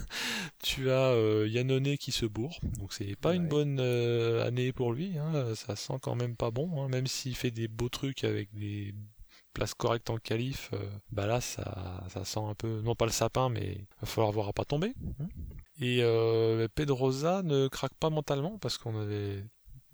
tu 0.63 0.91
as 0.91 1.09
euh, 1.13 1.49
Yannone 1.49 1.97
qui 1.97 2.13
se 2.13 2.27
bourre, 2.27 2.59
donc 2.79 2.93
c'est 2.93 3.17
pas 3.17 3.35
une 3.35 3.49
bonne 3.49 3.79
euh, 3.81 4.47
année 4.47 4.73
pour 4.73 4.93
lui, 4.93 5.17
hein, 5.17 5.55
ça 5.55 5.75
sent 5.75 5.95
quand 6.03 6.15
même 6.15 6.37
pas 6.37 6.51
bon, 6.51 6.83
hein, 6.83 6.89
même 6.89 7.07
s'il 7.07 7.35
fait 7.35 7.51
des 7.51 7.67
beaux 7.67 7.89
trucs 7.89 8.25
avec 8.25 8.53
des 8.53 8.95
places 9.55 9.75
correctes 9.75 10.11
en 10.11 10.19
qualif, 10.19 10.71
euh, 10.75 10.79
bah 11.11 11.27
là 11.27 11.41
ça, 11.41 12.05
ça 12.09 12.25
sent 12.25 12.41
un 12.41 12.55
peu, 12.55 12.83
non 12.83 12.95
pas 12.95 13.07
le 13.07 13.13
sapin, 13.13 13.49
mais 13.49 13.87
va 14.01 14.07
falloir 14.07 14.33
voir 14.33 14.49
à 14.49 14.53
pas 14.53 14.65
tomber. 14.65 14.93
Et 15.81 16.01
euh, 16.03 16.69
Pedrosa 16.75 17.43
ne 17.43 17.69
craque 17.69 17.95
pas 17.95 18.11
mentalement 18.11 18.59
parce 18.59 18.77
qu'on 18.79 19.01
avait 19.01 19.45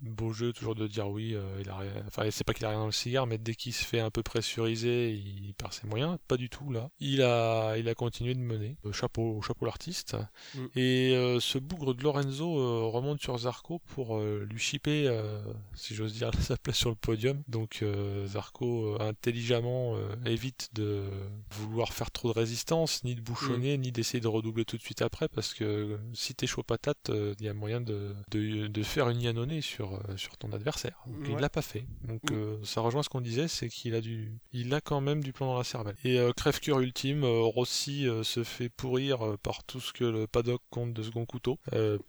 beau 0.01 0.33
jeu 0.33 0.53
toujours 0.53 0.75
de 0.75 0.87
dire 0.87 1.09
oui, 1.09 1.33
euh, 1.35 1.41
il 1.61 1.69
a 1.69 1.77
rien... 1.77 1.91
enfin 2.07 2.29
c'est 2.31 2.43
pas 2.43 2.53
qu'il 2.53 2.65
a 2.65 2.69
rien 2.69 2.79
dans 2.79 2.85
le 2.85 2.91
cigare, 2.91 3.27
mais 3.27 3.37
dès 3.37 3.55
qu'il 3.55 3.73
se 3.73 3.85
fait 3.85 3.99
un 3.99 4.09
peu 4.09 4.23
pressurisé, 4.23 5.11
il 5.11 5.53
perd 5.53 5.73
ses 5.73 5.87
moyens. 5.87 6.17
Pas 6.27 6.37
du 6.37 6.49
tout 6.49 6.71
là. 6.71 6.89
Il 6.99 7.21
a, 7.21 7.77
il 7.77 7.87
a 7.89 7.95
continué 7.95 8.33
de 8.33 8.39
mener. 8.39 8.77
Euh, 8.85 8.91
chapeau, 8.91 9.41
chapeau 9.41 9.65
l'artiste. 9.65 10.15
Mm. 10.55 10.65
Et 10.75 11.15
euh, 11.15 11.39
ce 11.39 11.57
bougre 11.57 11.93
de 11.93 12.03
Lorenzo 12.03 12.59
euh, 12.59 12.85
remonte 12.85 13.21
sur 13.21 13.37
Zarco 13.37 13.79
pour 13.87 14.17
euh, 14.17 14.45
lui 14.49 14.59
chipper, 14.59 15.07
euh, 15.07 15.41
si 15.75 15.95
j'ose 15.95 16.13
dire, 16.13 16.31
sa 16.39 16.57
place 16.57 16.77
sur 16.77 16.89
le 16.89 16.95
podium. 16.95 17.43
Donc 17.47 17.79
euh, 17.81 18.25
Zarco 18.27 18.95
euh, 18.95 18.97
intelligemment 18.99 19.95
euh, 19.95 20.15
évite 20.25 20.69
de 20.73 21.03
vouloir 21.51 21.93
faire 21.93 22.11
trop 22.11 22.33
de 22.33 22.37
résistance, 22.37 23.03
ni 23.03 23.15
de 23.15 23.21
bouchonner, 23.21 23.77
ni 23.77 23.91
d'essayer 23.91 24.19
de 24.19 24.27
redoubler 24.27 24.65
tout 24.65 24.77
de 24.77 24.81
suite 24.81 25.01
après, 25.01 25.27
parce 25.27 25.53
que 25.53 25.99
si 26.13 26.35
t'es 26.35 26.47
chaud 26.47 26.63
patate, 26.63 27.09
euh, 27.09 27.33
il 27.39 27.45
y 27.45 27.49
a 27.49 27.53
moyen 27.53 27.81
de, 27.81 28.15
de, 28.29 28.67
de 28.67 28.83
faire 28.83 29.09
une 29.09 29.21
Yannone 29.21 29.61
sur, 29.61 29.90
euh, 30.09 30.17
sur 30.17 30.37
ton 30.37 30.51
adversaire. 30.51 30.97
Donc, 31.07 31.17
Il 31.27 31.35
Ouais. 31.35 31.41
l'a 31.41 31.49
pas 31.49 31.61
fait. 31.61 31.85
Donc 32.03 32.21
Mm. 32.29 32.33
euh, 32.35 32.57
ça 32.63 32.81
rejoint 32.81 33.03
ce 33.03 33.09
qu'on 33.09 33.21
disait, 33.21 33.47
c'est 33.47 33.69
qu'il 33.69 33.95
a 33.95 34.01
du, 34.01 34.31
il 34.53 34.73
a 34.73 34.81
quand 34.81 35.01
même 35.01 35.23
du 35.23 35.33
plomb 35.33 35.47
dans 35.47 35.57
la 35.57 35.63
cervelle. 35.63 35.95
Et 36.03 36.19
euh, 36.19 36.31
crève-cœur 36.33 36.79
ultime, 36.79 37.23
Rossi 37.25 38.07
se 38.23 38.43
fait 38.43 38.69
pourrir 38.69 39.37
par 39.43 39.63
tout 39.63 39.79
ce 39.79 39.93
que 39.93 40.03
le 40.03 40.27
paddock 40.27 40.61
compte 40.69 40.93
de 40.93 41.03
second 41.03 41.25
couteau, 41.25 41.59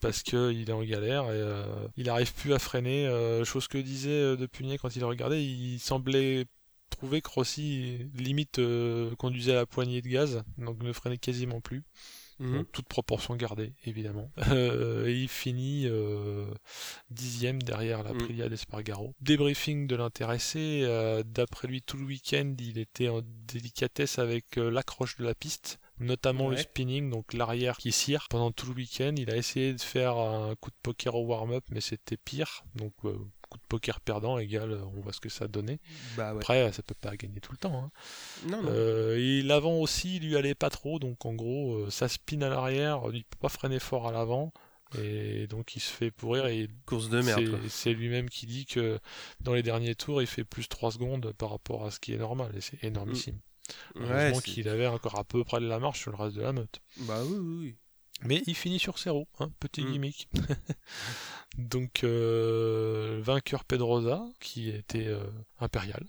parce 0.01 0.22
que 0.22 0.53
il 0.53 0.68
est 0.70 0.72
en 0.72 0.83
galère 0.85 1.30
et 1.33 1.43
il 1.97 2.09
arrive 2.09 2.33
plus 2.35 2.53
à 2.55 2.59
freiner. 2.59 3.07
chose 3.45 3.68
que 3.68 3.78
disait 3.78 4.37
De 4.37 4.47
Punier 4.47 4.78
quand 4.78 4.95
il 4.97 5.01
le 5.01 5.07
regardait, 5.07 5.45
il 5.45 5.78
semblait 5.78 6.47
trouver 6.91 7.22
que 7.22 7.30
Rossi 7.30 7.99
limite 8.14 8.61
conduisait 9.18 9.53
à 9.53 9.57
la 9.57 9.66
poignée 9.66 10.03
de 10.03 10.09
gaz, 10.09 10.43
donc 10.59 10.83
ne 10.83 10.93
freinait 10.93 11.18
quasiment 11.18 11.61
plus. 11.61 11.83
Mhm. 12.39 12.53
Bon, 12.59 12.64
toute 12.72 12.87
proportion 12.87 13.37
gardée, 13.37 13.72
évidemment. 13.85 14.30
Euh, 14.53 15.07
et 15.09 15.14
il 15.14 15.28
finit 15.28 15.87
euh, 15.87 16.47
dixième 17.11 17.62
derrière 17.62 18.03
la 18.03 18.12
Mm. 18.12 18.18
Prilia 18.18 18.49
d'Espargaro. 18.49 19.14
Débriefing 19.20 19.87
de 19.87 19.97
l'intéressé. 19.97 20.83
euh, 20.85 21.22
D'après 21.24 21.68
lui, 21.68 21.80
tout 21.83 21.97
le 21.97 22.05
week-end, 22.05 22.55
il 22.59 22.78
était 22.78 23.09
en 23.09 23.22
délicatesse 23.47 24.18
avec 24.18 24.57
l'accroche 24.57 25.16
de 25.16 25.24
la 25.24 25.35
piste, 25.35 25.78
notamment 25.99 26.49
le 26.51 26.57
spinning, 26.57 27.11
donc 27.11 27.33
l'arrière 27.33 27.76
qui 27.78 27.93
cire. 27.93 28.26
Pendant 28.28 28.51
tout 28.53 28.66
le 28.66 28.74
week-end, 28.74 29.14
il 29.16 29.30
a 29.30 29.37
essayé 29.37 29.72
de 29.72 29.80
faire 29.80 30.16
un 30.18 30.55
coup 30.57 30.70
de 30.70 30.76
poker 30.83 31.14
au 31.14 31.24
warm-up, 31.26 31.64
mais 31.70 31.80
c'était 31.80 32.16
pire. 32.16 32.64
Donc, 32.74 32.93
euh, 33.05 33.16
coup 33.53 33.59
de 33.59 33.66
poker 33.68 34.00
perdant 34.00 34.38
égal, 34.38 34.72
euh, 34.72 34.82
on 34.96 35.00
voit 35.00 35.12
ce 35.12 35.20
que 35.20 35.28
ça 35.28 35.46
donnait. 35.48 35.78
Bah 36.16 36.32
ouais. 36.32 36.38
Après, 36.40 36.72
ça 36.72 36.82
peut 36.82 36.94
pas 37.00 37.16
gagner 37.16 37.40
tout 37.40 37.53
le 37.53 37.59
temps. 37.59 37.84
hein. 37.84 37.90
Non, 38.48 38.62
non. 38.62 38.68
Euh, 38.72 39.16
et 39.18 39.42
l'avant 39.42 39.74
aussi, 39.78 40.16
il 40.16 40.26
lui 40.28 40.36
allait 40.36 40.55
pas 40.55 40.70
trop, 40.70 40.98
donc 40.98 41.24
en 41.26 41.34
gros, 41.34 41.74
euh, 41.76 41.90
ça 41.90 42.09
spin 42.09 42.40
à 42.42 42.48
l'arrière, 42.48 43.03
il 43.12 43.24
peut 43.24 43.38
pas 43.40 43.48
freiner 43.48 43.78
fort 43.78 44.09
à 44.09 44.12
l'avant, 44.12 44.53
et 44.98 45.46
donc 45.46 45.74
il 45.76 45.80
se 45.80 45.90
fait 45.90 46.11
pourrir, 46.11 46.46
et 46.46 46.68
Course 46.86 47.09
de 47.09 47.20
merde. 47.22 47.59
c'est- 47.68 47.92
lui-même 47.94 48.28
qui 48.28 48.46
dit 48.46 48.66
que 48.66 48.98
dans 49.40 49.55
les 49.55 49.62
derniers 49.62 49.94
tours, 49.94 50.20
il 50.22 50.26
fait 50.26 50.44
plus 50.44 50.68
3 50.68 50.90
secondes 50.92 51.32
par 51.32 51.50
rapport 51.50 51.84
à 51.86 51.90
ce 51.90 52.00
qui 52.00 52.12
est 52.12 52.18
normal, 52.18 52.50
et 52.57 52.61
c'est 52.61 52.82
énormissime. 52.84 53.38
Heureusement 53.94 54.40
c'est- 54.40 54.50
qu'il 54.50 54.68
avait 54.68 54.86
encore 54.88 55.18
à 55.18 55.24
peu 55.24 55.44
près 55.44 55.61
de 55.61 55.66
la 55.66 55.78
marche 55.78 56.00
sur 56.00 56.11
le 56.11 56.16
reste 56.16 56.36
de 56.36 56.42
la 56.42 56.53
meute. 56.53 56.80
Bah 56.98 57.22
oui, 57.24 57.36
oui, 57.38 57.57
oui. 57.61 57.76
Mais 58.25 58.43
il 58.47 58.55
finit 58.55 58.79
sur 58.79 58.99
ses 58.99 59.11
roues, 59.11 59.27
hein, 59.41 59.51
petit 59.61 59.83
Mm. 59.83 59.93
gimmick. 59.93 60.29
Donc, 61.59 62.05
euh, 62.05 63.20
vainqueur 63.23 63.64
Pedrosa, 63.64 64.25
qui 64.41 64.68
était 64.70 65.07
euh, 65.07 65.25
impérial. 65.61 66.05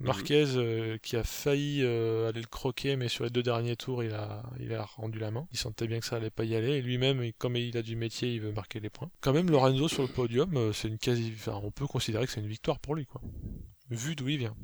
Marquez, 0.00 0.44
euh, 0.54 0.96
qui 0.98 1.16
a 1.16 1.24
failli 1.24 1.80
euh, 1.82 2.28
aller 2.28 2.40
le 2.40 2.46
croquer, 2.46 2.94
mais 2.94 3.08
sur 3.08 3.24
les 3.24 3.30
deux 3.30 3.42
derniers 3.42 3.74
tours, 3.74 4.04
il 4.04 4.12
a, 4.14 4.44
il 4.60 4.72
a 4.72 4.84
rendu 4.84 5.18
la 5.18 5.32
main. 5.32 5.48
Il 5.50 5.58
sentait 5.58 5.88
bien 5.88 5.98
que 5.98 6.06
ça 6.06 6.14
allait 6.16 6.30
pas 6.30 6.44
y 6.44 6.54
aller. 6.54 6.74
Et 6.74 6.82
lui-même, 6.82 7.32
comme 7.36 7.56
il 7.56 7.76
a 7.76 7.82
du 7.82 7.96
métier, 7.96 8.32
il 8.32 8.40
veut 8.40 8.52
marquer 8.52 8.78
les 8.78 8.90
points. 8.90 9.10
Quand 9.20 9.32
même, 9.32 9.50
Lorenzo 9.50 9.88
sur 9.88 10.02
le 10.02 10.08
podium, 10.08 10.72
c'est 10.72 10.86
une 10.86 10.98
quasi, 10.98 11.32
enfin, 11.34 11.58
on 11.64 11.72
peut 11.72 11.88
considérer 11.88 12.26
que 12.26 12.30
c'est 12.32 12.38
une 12.40 12.46
victoire 12.46 12.78
pour 12.78 12.94
lui, 12.94 13.06
quoi. 13.06 13.20
Vu 13.90 14.14
d'où 14.14 14.28
il 14.28 14.38
vient. 14.38 14.54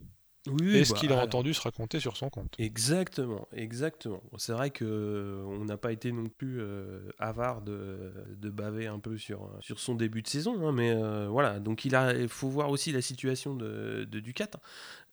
Oui, 0.46 0.78
Et 0.78 0.84
ce 0.84 0.92
bah, 0.92 0.98
qu'il 0.98 1.12
a 1.12 1.14
alors, 1.14 1.24
entendu 1.24 1.54
se 1.54 1.60
raconter 1.62 2.00
sur 2.00 2.16
son 2.16 2.28
compte. 2.30 2.60
Exactement, 2.60 3.48
exactement. 3.52 4.22
C'est 4.38 4.52
vrai 4.52 4.70
que 4.70 4.84
euh, 4.84 5.42
on 5.44 5.64
n'a 5.64 5.76
pas 5.76 5.90
été 5.90 6.12
non 6.12 6.28
plus 6.28 6.60
euh, 6.60 7.10
avare 7.18 7.62
de, 7.62 8.12
de 8.36 8.48
baver 8.48 8.86
un 8.86 9.00
peu 9.00 9.18
sur, 9.18 9.50
sur 9.60 9.80
son 9.80 9.96
début 9.96 10.22
de 10.22 10.28
saison, 10.28 10.64
hein, 10.68 10.70
mais 10.70 10.92
euh, 10.92 11.26
voilà. 11.28 11.58
Donc 11.58 11.84
il 11.84 11.96
a, 11.96 12.28
faut 12.28 12.48
voir 12.48 12.70
aussi 12.70 12.92
la 12.92 13.02
situation 13.02 13.56
de, 13.56 14.06
de 14.08 14.20
Ducat 14.20 14.50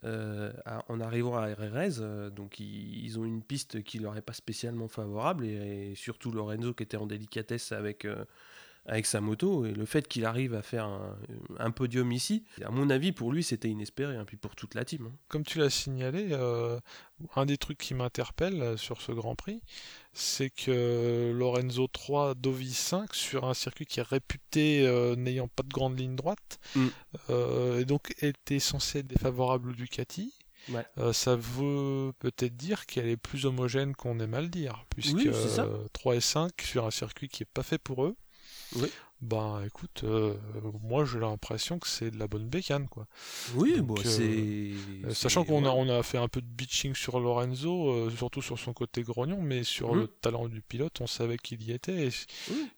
euh, 0.04 0.54
à- 0.66 0.86
en 0.90 1.00
arrivant 1.00 1.36
à 1.36 1.48
RRS. 1.48 2.32
donc 2.32 2.60
ils, 2.60 3.04
ils 3.06 3.18
ont 3.20 3.26
une 3.26 3.42
piste 3.42 3.82
qui 3.84 3.98
leur 3.98 4.16
est 4.18 4.22
pas 4.22 4.34
spécialement 4.34 4.88
favorable 4.88 5.44
et, 5.46 5.92
et 5.92 5.96
surtout 5.96 6.32
Lorenzo 6.32 6.76
qui 6.76 6.84
était 6.84 6.98
en 6.98 7.08
délicatesse 7.08 7.72
avec. 7.72 8.06
Avec 8.86 9.06
sa 9.06 9.22
moto 9.22 9.66
et 9.66 9.74
le 9.74 9.86
fait 9.86 10.08
qu'il 10.08 10.26
arrive 10.26 10.54
à 10.56 10.62
faire 10.64 10.86
un, 10.86 11.16
un 11.60 11.72
podium 11.72 12.12
ici, 12.12 12.44
à 12.66 12.72
mon 12.72 12.90
avis 12.90 13.12
pour 13.12 13.32
lui 13.32 13.44
c'était 13.44 13.70
inespéré, 13.70 14.16
et 14.16 14.24
puis 14.26 14.38
pour 14.38 14.56
toute 14.56 14.74
la 14.76 14.84
team. 14.86 15.06
hein. 15.08 15.16
comme 15.28 15.44
tu 15.44 15.60
l'as 15.60 15.70
signalé, 15.70 16.30
euh, 16.32 16.80
un 17.36 17.46
des 17.46 17.58
trucs 17.58 17.78
qui 17.78 17.94
m'interpelle 17.94 18.62
euh, 18.62 18.78
sur 18.78 19.00
ce 19.02 19.12
Grand 19.12 19.36
Prix, 19.36 19.62
c'est 20.14 20.50
que 20.50 21.32
Lorenzo 21.34 21.88
3, 21.88 22.34
Dovi 22.36 22.74
5, 22.74 23.14
sur 23.14 23.46
un 23.46 23.54
circuit 23.54 23.86
qui 23.86 24.00
est 24.00 24.04
réputé 24.08 24.86
euh, 24.88 25.16
n'ayant 25.16 25.48
pas 25.48 25.64
de 25.64 25.70
grande 25.70 25.98
ligne 26.00 26.16
droite, 26.16 26.60
Mm. 26.76 26.88
euh, 27.30 27.80
et 27.80 27.86
donc 27.86 28.14
était 28.22 28.60
censé 28.60 29.00
être 29.00 29.08
défavorable 29.08 29.70
au 29.70 29.74
Ducati. 29.74 30.34
Ouais. 30.70 30.86
Euh, 31.00 31.12
ça 31.12 31.36
veut 31.36 32.14
peut-être 32.20 32.56
dire 32.56 32.86
qu'elle 32.86 33.08
est 33.08 33.18
plus 33.18 33.46
homogène 33.48 33.96
qu'on 33.96 34.20
aime 34.20 34.34
à 34.36 34.42
le 34.42 34.48
dire, 34.48 34.86
puisque 34.90 35.16
Oui, 35.16 35.30
c'est 35.34 35.50
ça. 35.50 35.64
euh, 35.64 35.86
3 35.94 36.16
et 36.18 36.22
5 36.22 36.52
sur 36.62 36.86
un 36.86 36.92
circuit 36.92 37.30
qui 37.30 37.42
est 37.44 37.50
pas 37.52 37.64
fait 37.64 37.80
pour 37.80 38.06
eux. 38.06 38.16
Oui. 38.76 38.90
Ben 39.24 39.62
écoute, 39.68 40.02
euh, 40.04 40.34
moi 40.82 41.06
j'ai 41.06 41.20
l'impression 41.20 41.78
que 41.78 41.88
c'est 41.88 42.10
de 42.10 42.18
la 42.18 42.28
bonne 42.28 42.48
bécane 42.50 42.88
quoi. 42.88 43.06
Oui, 43.56 43.80
bon, 43.80 43.94
euh, 43.94 44.02
c'est. 44.04 44.24
Euh, 44.24 45.10
c'est- 45.10 45.14
Sachant 45.14 45.44
qu'on 45.46 45.64
a, 45.64 45.70
on 45.70 45.88
a 45.90 46.02
fait 46.02 46.18
un 46.18 46.28
peu 46.28 46.42
de 46.42 46.48
bitching 46.48 46.96
sur 46.96 47.20
Lorenzo, 47.20 47.92
euh, 47.92 48.10
surtout 48.18 48.42
sur 48.42 48.58
son 48.58 48.74
côté 48.74 49.04
grognon, 49.04 49.40
mais 49.40 49.64
sur 49.64 49.94
Mhm. 49.94 50.00
le 50.02 50.08
talent 50.08 50.48
du 50.48 50.62
pilote, 50.64 51.02
on 51.02 51.08
savait 51.08 51.38
qu'il 51.38 51.62
y 51.62 51.72
était. 51.72 52.08
et. 52.08 52.12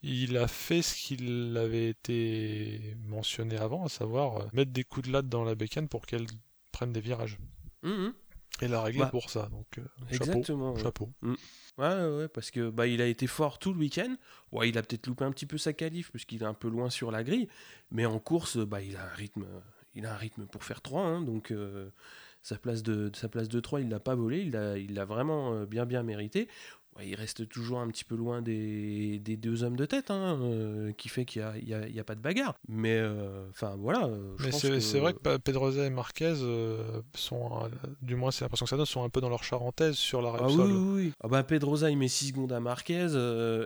Il 0.01 0.35
a 0.37 0.49
fait 0.49 0.81
ce 0.81 0.95
qu'il 0.95 1.55
avait 1.55 1.87
été 1.91 2.93
mentionné 3.07 3.55
avant, 3.55 3.85
à 3.85 3.89
savoir 3.89 4.37
euh, 4.41 4.45
mettre 4.51 4.71
des 4.71 4.83
coups 4.83 5.07
de 5.07 5.13
latte 5.13 5.29
dans 5.29 5.45
la 5.45 5.55
bécane 5.55 5.87
pour 5.87 6.05
qu'elle 6.05 6.25
prenne 6.73 6.91
des 6.91 6.99
virages. 7.01 7.37
Mhm. 7.83 8.13
Et 8.61 8.67
la 8.67 8.81
règle 8.81 8.99
Bah, 8.99 9.05
pour 9.07 9.29
ça, 9.29 9.47
donc 9.49 9.65
euh, 9.77 9.81
chapeau. 10.11 10.25
Exactement. 10.25 10.73
ouais. 10.73 10.83
chapeau. 10.83 11.09
Ouais, 11.79 12.05
ouais, 12.05 12.27
parce 12.27 12.51
que 12.51 12.69
bah, 12.69 12.85
il 12.85 13.01
a 13.01 13.07
été 13.07 13.25
fort 13.25 13.57
tout 13.57 13.73
le 13.73 13.79
week-end. 13.79 14.15
Ouais, 14.51 14.69
il 14.69 14.77
a 14.77 14.83
peut-être 14.83 15.07
loupé 15.07 15.25
un 15.25 15.31
petit 15.31 15.47
peu 15.47 15.57
sa 15.57 15.73
qualif 15.73 16.11
puisqu'il 16.11 16.43
est 16.43 16.45
un 16.45 16.53
peu 16.53 16.69
loin 16.69 16.89
sur 16.91 17.09
la 17.09 17.23
grille, 17.23 17.47
mais 17.91 18.05
en 18.05 18.19
course, 18.19 18.57
bah, 18.57 18.81
il 18.81 18.95
a 18.95 19.05
un 19.05 19.13
rythme, 19.15 19.45
il 19.95 20.05
a 20.05 20.13
un 20.13 20.17
rythme 20.17 20.45
pour 20.45 20.63
faire 20.63 20.81
3 20.81 21.01
hein, 21.01 21.21
donc 21.21 21.51
euh, 21.51 21.89
sa 22.43 22.57
place 22.59 22.83
de 22.83 23.09
sa 23.15 23.27
place 23.27 23.49
de 23.49 23.59
3, 23.59 23.81
il 23.81 23.89
l'a 23.89 23.99
pas 23.99 24.13
volé, 24.15 24.41
il 24.41 24.51
l'a 24.51 24.77
il 24.77 24.93
vraiment 25.01 25.53
euh, 25.55 25.65
bien 25.65 25.85
bien 25.85 26.03
mérité. 26.03 26.47
Ouais, 26.97 27.07
il 27.07 27.15
reste 27.15 27.49
toujours 27.49 27.79
un 27.79 27.87
petit 27.87 28.03
peu 28.03 28.15
loin 28.15 28.41
des, 28.43 29.17
des 29.19 29.35
deux 29.35 29.63
hommes 29.63 29.75
de 29.75 29.85
tête, 29.85 30.11
hein, 30.11 30.37
euh, 30.41 30.91
qui 30.91 31.09
fait 31.09 31.25
qu'il 31.25 31.41
n'y 31.65 31.73
a, 31.73 31.79
a- 32.01 32.03
pas 32.03 32.13
de 32.13 32.19
bagarre. 32.21 32.53
Mais 32.67 32.97
euh, 32.99 33.47
enfin 33.49 33.75
voilà. 33.79 34.05
euh, 34.05 34.35
je 34.37 34.45
Mais 34.45 34.51
c'est 34.51 34.69
que- 34.69 34.97
vrai 34.99 35.13
que 35.13 35.37
Pedrosa 35.37 35.85
et 35.85 35.89
Marquez 35.89 36.35
euh, 36.41 37.01
sont, 37.15 37.49
du 38.03 38.15
moins 38.15 38.29
c'est 38.29 38.45
l'impression 38.45 38.65
que 38.65 38.69
ça 38.69 38.77
donne, 38.77 38.85
sont 38.85 39.03
un 39.03 39.09
peu 39.09 39.21
dans 39.21 39.29
leur 39.29 39.43
charentaise 39.43 39.95
sur 39.95 40.21
la 40.21 40.29
Ah 40.29 40.33
oui, 40.47 40.51
Repsol. 40.55 40.71
oui, 40.71 41.03
oui. 41.05 41.13
Ah 41.23 41.27
bah 41.27 41.43
Pedrosa 41.43 41.89
il 41.89 41.97
met 41.97 42.07
6 42.07 42.27
secondes 42.27 42.51
à 42.51 42.59
Marquez 42.59 43.07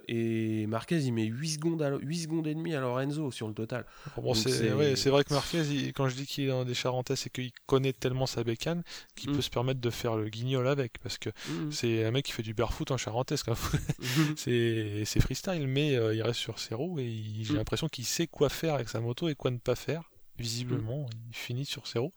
et 0.08 0.66
Marquez 0.68 1.00
il 1.02 1.12
met 1.14 1.26
8 1.26 1.50
secondes, 1.50 1.82
à, 1.82 1.98
8 1.98 2.18
secondes 2.18 2.48
et 2.48 2.56
demie 2.56 2.74
à 2.76 2.80
Lorenzo 2.80 3.32
sur 3.32 3.48
le 3.48 3.54
total. 3.54 3.86
Bon, 4.16 4.34
c'est 4.34 4.72
ouais, 4.74 4.94
vrai 4.94 5.24
que 5.24 5.34
Marquez, 5.34 5.64
il- 5.64 5.94
quand 5.94 6.08
je 6.08 6.16
dis 6.16 6.26
qu'il 6.26 6.46
est 6.46 6.50
dans 6.50 6.64
des 6.66 6.74
charentaises, 6.74 7.20
c'est 7.20 7.30
qu'il 7.32 7.52
connaît 7.66 7.94
tellement 7.94 8.26
sa 8.26 8.44
bécane 8.44 8.84
qu'il 9.16 9.32
Mm. 9.32 9.36
peut 9.36 9.42
se 9.42 9.50
permettre 9.50 9.82
de 9.82 9.90
faire 9.90 10.16
le 10.16 10.30
guignol 10.30 10.68
avec, 10.68 11.00
parce 11.04 11.18
que 11.18 11.30
Mhm. 11.50 11.72
c'est 11.72 12.06
un 12.06 12.12
mec 12.12 12.24
qui 12.26 12.32
fait 12.32 12.44
du 12.44 12.54
barefoot 12.54 12.90
en 12.92 12.98
Charente. 12.98 13.17
Parenthèse, 13.18 13.44
c'est 14.36 15.20
freestyle, 15.20 15.68
mais 15.68 15.94
il 15.94 16.22
reste 16.22 16.40
sur 16.40 16.60
ses 16.60 16.76
roues 16.76 17.00
et 17.00 17.22
j'ai 17.42 17.54
mm. 17.54 17.58
l'impression 17.58 17.88
qu'il 17.88 18.06
sait 18.06 18.28
quoi 18.28 18.50
faire 18.50 18.76
avec 18.76 18.90
sa 18.90 19.00
moto 19.00 19.30
et 19.30 19.36
quoi 19.36 19.52
ne 19.52 19.58
pas 19.58 19.76
faire 19.76 20.10
visiblement, 20.38 21.04
mm. 21.04 21.10
il 21.30 21.36
finit 21.36 21.66
sur 21.66 21.88
0. 21.88 22.14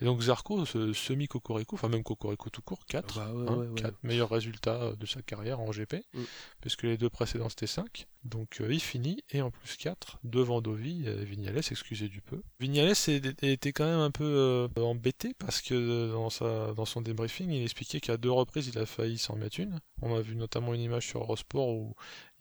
Et 0.00 0.04
donc 0.04 0.22
Zarco, 0.22 0.64
ce 0.64 0.92
semi-Cocorico, 0.92 1.76
enfin 1.76 1.88
même 1.88 2.02
Cocorico 2.02 2.50
tout 2.50 2.62
court, 2.62 2.86
4, 2.86 3.18
ah 3.20 3.32
bah 3.32 3.52
hein, 3.52 3.90
meilleurs 4.02 4.30
résultats 4.30 4.92
de 4.98 5.06
sa 5.06 5.22
carrière 5.22 5.60
en 5.60 5.70
GP, 5.70 5.94
mm. 6.14 6.22
puisque 6.60 6.82
les 6.82 6.96
deux 6.96 7.10
précédents 7.10 7.48
c'était 7.48 7.66
5. 7.66 8.06
Donc 8.24 8.60
euh, 8.60 8.72
il 8.72 8.80
finit, 8.80 9.22
et 9.30 9.42
en 9.42 9.50
plus 9.50 9.76
4, 9.76 10.18
devant 10.24 10.62
Dovi, 10.62 11.06
et 11.06 11.24
Vignales, 11.24 11.58
excusez 11.58 12.08
du 12.08 12.22
peu. 12.22 12.42
Vignales 12.58 12.94
était 13.42 13.72
quand 13.72 13.84
même 13.84 14.00
un 14.00 14.10
peu 14.10 14.24
euh, 14.24 14.68
embêté, 14.82 15.34
parce 15.38 15.60
que 15.60 16.10
dans, 16.10 16.30
sa, 16.30 16.72
dans 16.72 16.86
son 16.86 17.02
débriefing, 17.02 17.50
il 17.50 17.62
expliquait 17.62 18.00
qu'à 18.00 18.16
deux 18.16 18.30
reprises 18.30 18.68
il 18.68 18.78
a 18.78 18.86
failli 18.86 19.18
s'en 19.18 19.36
mettre 19.36 19.60
une. 19.60 19.78
On 20.00 20.16
a 20.16 20.20
vu 20.20 20.36
notamment 20.36 20.74
une 20.74 20.80
image 20.80 21.06
sur 21.06 21.20
Eurosport 21.20 21.68
où 21.68 21.94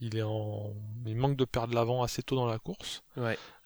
il 0.03 0.17
est 0.17 0.23
en 0.23 0.73
il 1.05 1.15
manque 1.15 1.37
de 1.37 1.45
perdre 1.45 1.73
l'avant 1.73 2.03
assez 2.03 2.21
tôt 2.21 2.35
dans 2.35 2.45
la 2.45 2.59
course. 2.59 3.03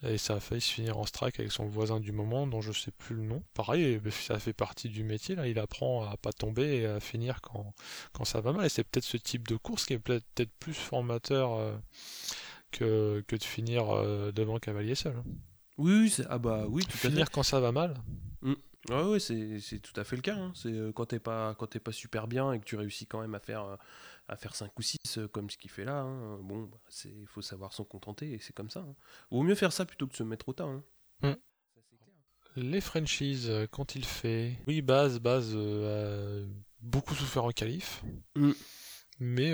Et 0.04 0.18
ça 0.18 0.36
a 0.36 0.40
failli 0.40 0.62
se 0.62 0.72
finir 0.72 0.98
en 0.98 1.06
strike 1.06 1.40
avec 1.40 1.52
son 1.52 1.66
voisin 1.66 2.00
du 2.00 2.12
moment 2.12 2.46
dont 2.46 2.62
je 2.62 2.72
sais 2.72 2.92
plus 2.92 3.16
le 3.16 3.24
nom. 3.24 3.44
Pareil 3.54 4.00
ça 4.12 4.40
fait 4.40 4.54
partie 4.54 4.90
du 4.90 5.04
métier 5.04 5.36
là. 5.36 5.48
Il 5.48 5.60
apprend 5.60 6.08
à 6.08 6.18
pas 6.18 6.32
tomber 6.32 6.78
et 6.78 6.86
à 6.86 7.00
finir 7.00 7.42
quand, 7.42 7.74
quand 8.14 8.26
ça 8.26 8.42
va 8.42 8.54
mal. 8.54 8.66
Et 8.66 8.70
c'est 8.70 8.84
peut-être 8.84 9.06
ce 9.06 9.18
type 9.18 9.48
de 9.48 9.56
course 9.56 9.86
qui 9.86 9.94
est 9.94 10.00
peut-être 10.00 10.52
plus 10.60 10.74
formateur 10.74 11.54
euh, 11.54 11.76
que, 12.72 13.24
que 13.28 13.36
de 13.36 13.44
finir 13.44 13.90
euh, 13.90 14.32
devant 14.32 14.60
cavalier 14.60 14.96
seul 14.96 15.16
oui 15.78 16.16
ah 16.28 16.40
bah 16.40 16.66
oui 16.68 16.84
tout 16.84 16.98
finir 16.98 17.30
quand 17.30 17.44
ça 17.44 17.60
va 17.60 17.72
mal. 17.72 17.94
Mm. 18.42 18.54
Ouais, 18.90 19.20
c'est 19.20 19.80
tout 19.80 20.00
à 20.00 20.04
fait 20.04 20.16
le 20.16 20.22
cas. 20.22 20.36
Hein. 20.36 20.52
C'est 20.56 20.72
euh, 20.72 20.92
quand 20.92 21.06
t'es 21.06 21.20
pas 21.20 21.56
quand 21.56 21.78
pas 21.80 21.92
super 21.92 22.28
bien 22.28 22.54
et 22.54 22.60
que 22.60 22.64
tu 22.64 22.76
réussis 22.76 23.06
quand 23.06 23.22
même 23.22 23.36
à 23.36 23.40
faire 23.40 23.78
à 24.28 24.36
faire 24.36 24.56
5 24.56 24.78
ou 24.78 24.82
6 24.82 24.98
euh, 25.18 25.28
comme 25.28 25.50
ce 25.50 25.58
qu'il 25.58 25.72
fait 25.72 25.86
là. 25.86 26.02
Hein. 26.02 26.40
Bon, 26.42 26.64
bah, 26.64 26.78
c'est 26.90 27.10
il 27.10 27.28
faut 27.28 27.42
savoir 27.42 27.74
s'en 27.74 27.86
contenter 27.86 28.32
et 28.32 28.40
c'est 28.40 28.54
comme 28.54 28.70
ça. 28.70 28.82
Hein. 28.82 28.96
Vaut 29.32 29.44
mieux 29.44 29.56
faire 29.56 29.74
ça 29.74 29.86
plutôt 29.86 30.08
que 30.08 30.12
de 30.12 30.18
se 30.18 30.24
mettre 30.24 30.50
au 30.50 30.54
tas. 30.54 30.66
Hein. 30.66 30.84
Mm. 31.22 31.34
Les 32.58 32.82
franchises, 32.82 33.50
euh, 33.50 33.68
qu'ont-ils 33.68 34.06
fait 34.06 34.58
Oui, 34.68 34.82
base, 34.82 35.20
base, 35.20 35.52
euh, 35.54 36.46
a 36.46 36.50
beaucoup 36.82 37.16
souffert 37.16 37.46
en 37.46 37.52
qualif. 37.52 38.04
Mm. 38.36 38.52
Mais 39.20 39.52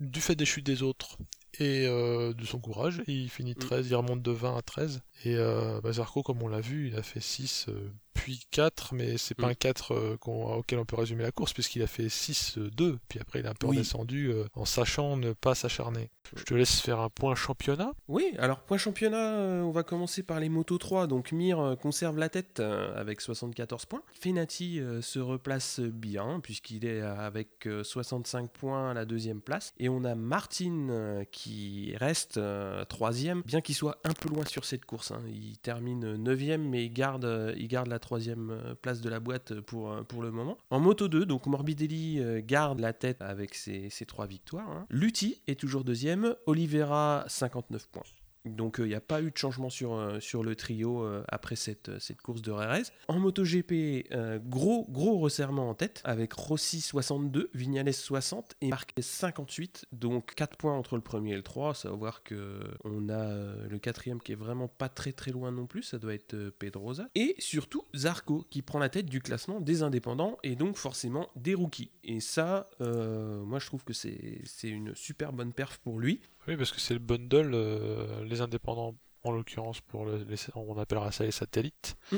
du 0.00 0.20
fait 0.20 0.34
des 0.34 0.44
chutes 0.44 0.66
des 0.66 0.82
autres 0.82 1.18
et 1.60 1.86
de 1.86 2.44
son 2.44 2.58
courage, 2.58 3.00
il 3.06 3.30
finit 3.30 3.54
13, 3.54 3.86
mm. 3.86 3.88
il 3.90 3.94
remonte 3.94 4.22
de 4.22 4.32
20 4.32 4.56
à 4.56 4.62
13. 4.62 5.02
Et 5.24 5.36
Bazarco, 5.84 6.24
comme 6.24 6.42
on 6.42 6.48
l'a 6.48 6.60
vu, 6.60 6.88
il 6.88 6.96
a 6.96 7.04
fait 7.04 7.20
6 7.20 7.68
puis 8.16 8.46
4, 8.50 8.94
mais 8.94 9.18
c'est 9.18 9.34
pas 9.34 9.46
mm. 9.46 9.50
un 9.50 9.54
4 9.54 9.92
euh, 9.92 10.16
auquel 10.24 10.78
on 10.78 10.84
peut 10.84 10.96
résumer 10.96 11.22
la 11.22 11.30
course, 11.30 11.52
puisqu'il 11.52 11.82
a 11.82 11.86
fait 11.86 12.06
6-2, 12.06 12.96
puis 13.08 13.20
après 13.20 13.40
il 13.40 13.46
a 13.46 13.50
un 13.50 13.54
peu 13.54 13.68
redescendu 13.68 14.30
euh, 14.30 14.44
en 14.54 14.64
sachant 14.64 15.16
ne 15.16 15.32
pas 15.32 15.54
s'acharner. 15.54 16.10
Je 16.34 16.42
te 16.42 16.54
laisse 16.54 16.80
faire 16.80 16.98
un 16.98 17.08
point 17.08 17.36
championnat. 17.36 17.92
Oui, 18.08 18.34
alors 18.38 18.60
point 18.60 18.78
championnat, 18.78 19.34
euh, 19.34 19.62
on 19.62 19.70
va 19.70 19.84
commencer 19.84 20.24
par 20.24 20.40
les 20.40 20.48
motos 20.48 20.78
3. 20.78 21.06
Donc 21.06 21.30
Mir 21.30 21.76
conserve 21.80 22.18
la 22.18 22.28
tête 22.28 22.58
avec 22.58 23.20
74 23.20 23.84
points. 23.86 24.02
Fenati 24.12 24.80
se 25.02 25.20
replace 25.20 25.78
bien, 25.78 26.40
puisqu'il 26.40 26.84
est 26.84 27.00
avec 27.00 27.68
65 27.82 28.50
points 28.50 28.90
à 28.90 28.94
la 28.94 29.04
deuxième 29.04 29.40
place. 29.40 29.72
Et 29.78 29.88
on 29.88 30.02
a 30.02 30.16
Martin 30.16 31.22
qui 31.30 31.94
reste 31.96 32.40
troisième, 32.88 33.42
bien 33.42 33.60
qu'il 33.60 33.76
soit 33.76 33.98
un 34.02 34.12
peu 34.12 34.28
loin 34.28 34.44
sur 34.46 34.64
cette 34.64 34.84
course. 34.84 35.12
Hein. 35.12 35.22
Il 35.28 35.58
termine 35.58 36.16
9 36.16 36.36
mais 36.58 36.84
il 36.84 36.92
garde, 36.92 37.54
il 37.56 37.68
garde 37.68 37.88
la 37.88 37.98
troisième 38.06 38.50
euh, 38.50 38.74
place 38.76 39.00
de 39.00 39.08
la 39.08 39.18
boîte 39.18 39.60
pour, 39.62 39.90
euh, 39.90 40.02
pour 40.04 40.22
le 40.22 40.30
moment. 40.30 40.56
En 40.70 40.78
moto 40.78 41.08
2, 41.08 41.26
donc 41.26 41.46
Morbidelli 41.46 42.20
euh, 42.20 42.40
garde 42.40 42.78
la 42.78 42.92
tête 42.92 43.20
avec 43.20 43.56
ses, 43.56 43.90
trois 44.06 44.26
victoires. 44.26 44.70
Hein. 44.70 44.86
Lutti 44.90 45.42
est 45.48 45.58
toujours 45.58 45.82
deuxième, 45.82 46.36
Oliveira 46.46 47.24
59 47.26 47.88
points. 47.88 48.04
Donc 48.50 48.76
il 48.78 48.84
euh, 48.84 48.88
n'y 48.88 48.94
a 48.94 49.00
pas 49.00 49.22
eu 49.22 49.30
de 49.30 49.36
changement 49.36 49.70
sur, 49.70 49.94
euh, 49.94 50.18
le 50.42 50.56
trio 50.56 51.02
euh, 51.02 51.24
après 51.28 51.56
cette, 51.56 51.90
course 52.22 52.42
de 52.42 52.52
RRS. 52.52 52.92
En 53.08 53.18
MotoGP, 53.18 54.08
gros, 54.44 54.86
gros 54.88 55.18
resserrement 55.18 55.68
en 55.68 55.74
tête 55.74 56.00
avec 56.04 56.32
Rossi 56.32 56.80
62, 56.80 57.50
Vignales 57.54 57.92
60 57.92 58.54
et 58.60 58.68
Marquez 58.68 59.02
58. 59.02 59.86
Donc 59.92 60.34
4 60.34 60.56
points 60.56 60.76
entre 60.76 60.96
le 60.96 61.02
premier 61.02 61.32
et 61.32 61.36
le 61.36 61.42
3. 61.42 61.74
Ça 61.74 61.90
va 61.90 61.96
voir 61.96 62.22
qu'on 62.22 63.08
a 63.08 63.66
le 63.68 63.78
quatrième 63.78 64.20
qui 64.20 64.32
est 64.32 64.36
vraiment 64.36 64.68
pas 64.68 64.88
très 64.88 65.12
très 65.12 65.30
loin 65.30 65.50
non 65.50 65.66
plus. 65.66 65.82
Ça 65.82 65.98
doit 65.98 66.14
être 66.14 66.36
Pedrosa. 66.58 67.08
Et 67.14 67.34
surtout 67.38 67.84
Zarco 67.94 68.46
qui 68.50 68.62
prend 68.62 68.78
la 68.78 68.88
tête 68.88 69.06
du 69.06 69.20
classement 69.20 69.60
des 69.60 69.82
indépendants 69.82 70.38
et 70.42 70.56
donc 70.56 70.76
forcément 70.76 71.28
des 71.36 71.54
rookies. 71.54 71.90
Et 72.04 72.20
ça, 72.20 72.68
moi 72.80 73.58
je 73.58 73.66
trouve 73.66 73.84
que 73.84 73.92
c'est 73.92 74.42
une 74.64 74.94
super 74.94 75.32
bonne 75.32 75.52
perf 75.52 75.78
pour 75.78 75.98
lui. 75.98 76.20
Oui, 76.48 76.56
parce 76.56 76.72
que 76.72 76.80
c'est 76.80 76.94
le 76.94 77.00
bundle, 77.00 77.52
euh, 77.54 78.24
les 78.24 78.40
indépendants, 78.40 78.94
en 79.24 79.32
l'occurrence, 79.32 79.80
pour 79.80 80.06
les, 80.06 80.24
on 80.54 80.78
appellera 80.78 81.10
ça 81.10 81.24
les 81.24 81.32
satellites. 81.32 81.96
Mm. 82.12 82.16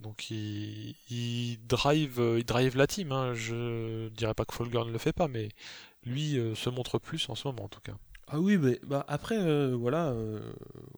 Donc 0.00 0.30
il, 0.30 0.94
drive, 1.66 2.20
euh, 2.20 2.38
il 2.38 2.44
drive 2.44 2.76
la 2.76 2.86
team. 2.86 3.12
Hein. 3.12 3.34
Je 3.34 4.08
dirais 4.10 4.34
pas 4.34 4.44
que 4.44 4.54
Folger 4.54 4.84
ne 4.84 4.92
le 4.92 4.98
fait 4.98 5.12
pas, 5.14 5.26
mais 5.26 5.48
lui 6.04 6.38
euh, 6.38 6.54
se 6.54 6.70
montre 6.70 6.98
plus 6.98 7.28
en 7.28 7.34
ce 7.34 7.48
moment 7.48 7.64
en 7.64 7.68
tout 7.68 7.80
cas. 7.80 7.96
Ah 8.28 8.40
oui, 8.40 8.58
mais, 8.58 8.80
bah 8.82 9.04
après, 9.06 9.70
voilà, 9.72 10.12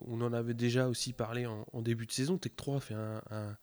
on 0.01 0.19
en 0.23 0.33
avait 0.33 0.55
déjà 0.55 0.89
aussi 0.89 1.13
parlé 1.13 1.45
en, 1.45 1.83
début 1.83 2.07
de 2.07 2.13
saison. 2.13 2.39
Tech 2.39 2.53
3 2.57 2.81
fait 2.81 2.95
un, 2.95 3.21
un 3.31 3.55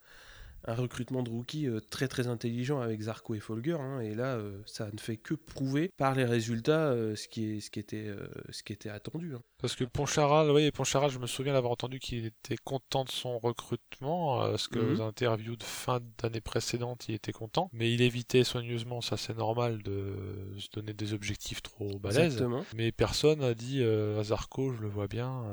recrutement 0.74 1.24
de 1.24 1.30
rookie 1.30 1.68
euh, 1.68 1.80
très 1.80 2.08
très 2.08 2.28
intelligent 2.28 2.80
avec 2.82 3.02
Zarco 3.02 3.36
et 3.36 3.40
Folger. 3.40 3.78
Hein, 3.80 4.00
et 4.00 4.16
là, 4.16 4.36
euh, 4.36 4.62
ça 4.66 4.90
ne 4.92 5.00
fait 5.00 5.18
que 5.18 5.34
prouver 5.34 5.92
par 5.98 6.16
les 6.16 6.26
résultats 6.26 6.88
euh, 6.88 7.16
ce, 7.16 7.28
qui 7.28 7.46
est, 7.46 7.60
ce, 7.60 7.70
qui 7.70 7.80
était, 7.80 8.08
ce 8.50 8.64
qui 8.64 8.74
était 8.74 8.90
attendu. 8.90 9.34
Hein. 9.36 9.42
Parce 9.60 9.76
que 9.76 9.84
Poncharal, 9.84 10.52
oui, 10.52 10.72
Poncharal, 10.72 11.12
je 11.12 11.20
me 11.20 11.28
souviens 11.28 11.54
d'avoir 11.54 11.74
entendu 11.74 12.00
qu'il 12.00 12.26
était 12.26 12.58
content 12.58 13.04
de 13.04 13.12
son 13.12 13.38
recrutement, 13.40 14.40
parce 14.40 14.68
que 14.68 14.80
mmh. 14.80 14.94
aux 14.94 15.02
interviews 15.02 15.56
de 15.56 15.64
fin 15.64 16.00
d'année 16.22 16.42
précédente, 16.42 17.08
il 17.08 17.16
était 17.16 17.32
content, 17.32 17.70
mais 17.74 17.94
il 17.94 18.02
évitait 18.02 18.44
soigneusement, 18.44 19.02
ça 19.02 19.18
c'est 19.18 19.38
normal, 19.38 19.82
de 19.84 20.16
se 20.58 20.68
donner 20.74 20.94
des 20.94 21.14
objectifs 21.14 21.62
trop 21.62 22.00
balèzes. 22.00 22.46
Mais 22.76 22.92
personne 22.92 23.42
a 23.44 23.54
dit 23.54 23.84
à 23.84 24.24
Zarco, 24.24 24.74
je 24.74 24.82
le 24.82 24.88
vois 24.88 25.08
bien 25.08 25.44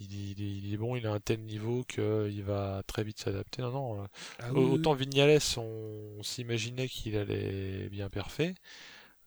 il, 0.00 0.72
est 0.72 0.76
bon, 0.76 0.96
il 0.96 1.06
a 1.06 1.12
un 1.12 1.20
tel 1.20 1.40
niveau 1.40 1.84
qu'il 1.84 2.42
va 2.42 2.82
très 2.86 3.04
vite 3.04 3.18
s'adapter. 3.18 3.62
Non, 3.62 3.70
non. 3.70 4.06
Ah 4.38 4.52
autant 4.52 4.94
Vignales, 4.94 5.38
on 5.56 6.22
s'imaginait 6.22 6.88
qu'il 6.88 7.16
allait 7.16 7.88
bien 7.90 8.08
parfait. 8.08 8.54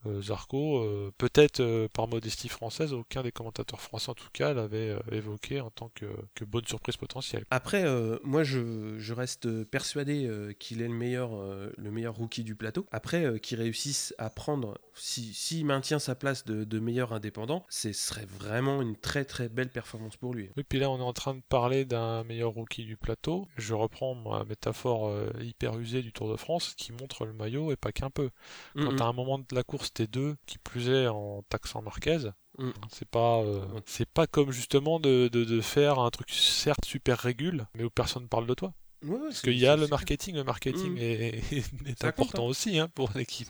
Euh, 0.06 0.22
Zarco, 0.22 0.80
euh, 0.80 1.12
peut-être 1.18 1.60
euh, 1.62 1.88
par 1.88 2.08
modestie 2.08 2.50
française, 2.50 2.94
aucun 2.94 3.24
des 3.24 3.32
commentateurs 3.32 3.82
français 3.82 4.10
en 4.10 4.14
tout 4.16 4.28
cas 4.34 4.54
l'avait 4.54 4.96
évoqué 5.12 5.62
en 5.62 5.70
tant 5.70 5.90
que, 5.96 6.06
bonne 6.46 6.66
surprise 6.66 6.98
potentielle. 6.98 7.46
Après, 7.52 7.86
moi 8.24 8.44
je, 8.44 9.14
reste 9.14 9.64
persuadé 9.66 10.56
qu'il 10.60 10.82
est 10.82 10.88
le 10.88 10.94
meilleur, 10.94 11.32
le 11.78 11.92
meilleur 11.92 12.16
rookie 12.16 12.44
du 12.44 12.56
plateau. 12.56 12.86
Après, 12.92 13.40
qu'il 13.40 13.60
réussisse 13.60 14.14
à 14.18 14.30
prendre, 14.30 14.78
s'il 14.96 15.34
si, 15.34 15.64
maintient 15.64 16.00
sa 16.00 16.16
place 16.16 16.46
de, 16.46 16.80
meilleur 16.80 17.14
indépendant, 17.14 17.66
ce 17.70 17.94
serait 17.94 18.26
vraiment 18.26 18.82
une 18.82 18.96
très 18.96 19.24
très 19.24 19.48
belle 19.48 19.70
performance 19.70 20.18
pour 20.18 20.34
lui. 20.34 20.50
Oui, 20.58 20.64
puis 20.68 20.80
là 20.80 20.90
on 20.90 20.98
est 20.98 21.04
en 21.04 21.14
train 21.14 21.36
de 21.36 21.42
parler 21.48 21.86
d'un 21.86 22.24
meilleur 22.24 22.52
rookie 22.52 22.86
du 22.86 22.98
plateau. 22.98 23.48
Je 23.58 23.74
reprends 23.74 24.16
ma 24.16 24.44
métaphore 24.44 25.14
hyper 25.42 25.78
usée 25.80 26.02
du 26.02 26.12
Tour 26.12 26.30
de 26.30 26.36
France 26.36 26.74
qui 26.76 26.92
montre 26.92 27.26
le 27.26 27.34
maillot 27.34 27.72
et 27.72 27.76
pas 27.76 27.92
qu'un 27.92 28.10
peu. 28.10 28.30
Quand 28.76 29.00
à 29.00 29.06
un 29.06 29.14
moment 29.14 29.40
de 29.40 29.46
la 29.56 29.64
course 29.64 29.93
c'était 29.96 30.12
deux, 30.12 30.36
qui 30.46 30.58
plus 30.58 30.90
est 30.90 31.08
en 31.08 31.44
taxant 31.50 31.82
Marquez. 31.82 32.30
Mm. 32.58 32.72
C'est 32.92 33.08
pas, 33.08 33.42
euh, 33.42 33.62
c'est 33.86 34.10
pas 34.10 34.28
comme 34.28 34.52
justement 34.52 35.00
de, 35.00 35.28
de, 35.28 35.62
faire 35.62 36.00
un 36.00 36.10
truc 36.10 36.30
certes 36.32 36.86
super 36.86 37.20
régule, 37.20 37.68
mais 37.76 37.84
où 37.84 37.90
personne 37.90 38.24
ne 38.24 38.28
parle 38.28 38.48
de 38.48 38.54
toi. 38.54 38.74
Parce 39.06 39.42
qu'il 39.42 39.58
y 39.58 39.68
a 39.68 39.76
le 39.76 39.88
marketing, 39.88 40.36
le 40.36 40.44
marketing 40.44 40.94
mm. 40.94 40.98
est, 40.98 42.04
important 42.04 42.46
hein. 42.46 42.50
aussi 42.50 42.80
hein, 42.80 42.90
pour 42.96 43.12
l'équipe. 43.16 43.50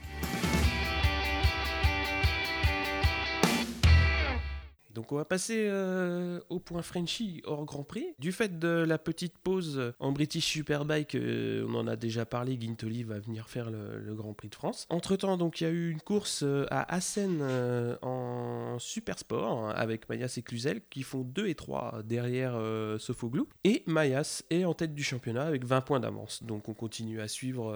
Donc 4.93 5.11
on 5.11 5.15
va 5.15 5.25
passer 5.25 5.65
euh, 5.67 6.39
au 6.49 6.59
point 6.59 6.81
Frenchy 6.81 7.41
hors 7.45 7.65
Grand 7.65 7.83
Prix. 7.83 8.05
Du 8.19 8.31
fait 8.31 8.59
de 8.59 8.67
la 8.67 8.97
petite 8.97 9.37
pause 9.37 9.93
en 9.99 10.11
British 10.11 10.45
Superbike, 10.45 11.15
euh, 11.15 11.65
on 11.67 11.75
en 11.75 11.87
a 11.87 11.95
déjà 11.95 12.25
parlé, 12.25 12.57
Guintoli 12.57 13.03
va 13.03 13.19
venir 13.19 13.49
faire 13.49 13.71
le, 13.71 14.13
Grand 14.13 14.33
Prix 14.33 14.49
de 14.49 14.55
France. 14.55 14.85
Entre 14.89 15.15
temps, 15.15 15.37
donc 15.37 15.59
il 15.59 15.63
y 15.63 15.67
a 15.67 15.71
eu 15.71 15.89
une 15.89 16.01
course 16.01 16.43
euh, 16.43 16.65
à 16.69 16.93
Assen 16.93 17.41
en 18.01 18.77
Super 18.79 19.17
Sport 19.17 19.71
avec 19.75 20.07
Mayas 20.07 20.35
et 20.37 20.43
Cluzel 20.43 20.81
qui 20.89 21.01
font 21.01 21.21
2 21.21 21.47
et 21.47 21.55
3 21.55 22.01
derrière 22.03 22.59
Sofoglou. 22.99 23.47
Et 23.63 23.83
Mayas 23.87 24.43
est 24.49 24.65
en 24.65 24.73
tête 24.73 24.93
du 24.93 25.03
championnat 25.03 25.43
avec 25.43 25.65
20 25.65 25.81
points 25.81 25.99
d'avance. 25.99 26.43
Donc 26.43 26.69
on 26.69 26.73
continue 26.73 27.21
à 27.21 27.27
suivre 27.27 27.75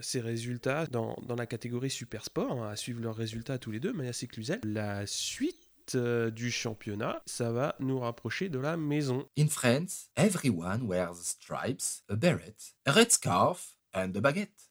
ses 0.00 0.20
résultats 0.20 0.86
dans, 0.86 1.16
dans, 1.26 1.36
la 1.36 1.46
catégorie 1.46 1.90
Super 1.90 2.24
Sport, 2.24 2.62
hein, 2.62 2.70
à 2.70 2.76
suivre 2.76 3.02
leurs 3.02 3.16
résultats 3.16 3.58
tous 3.58 3.70
les 3.70 3.80
deux, 3.80 3.92
Mayas 3.92 4.20
et 4.22 4.26
Cluzel. 4.26 4.60
La 4.64 5.06
suite 5.06 5.67
euh, 5.94 6.30
du 6.30 6.50
championnat, 6.50 7.22
ça 7.26 7.52
va 7.52 7.74
nous 7.80 7.98
rapprocher 7.98 8.48
de 8.48 8.58
la 8.58 8.76
maison. 8.76 9.28
In 9.38 9.48
France, 9.48 10.10
everyone 10.16 10.82
wears 10.82 11.16
stripes, 11.16 12.02
a 12.08 12.16
beret, 12.16 12.56
a 12.86 12.92
red 12.92 13.12
scarf 13.12 13.76
and 13.94 14.12
a 14.16 14.20
baguette. 14.20 14.68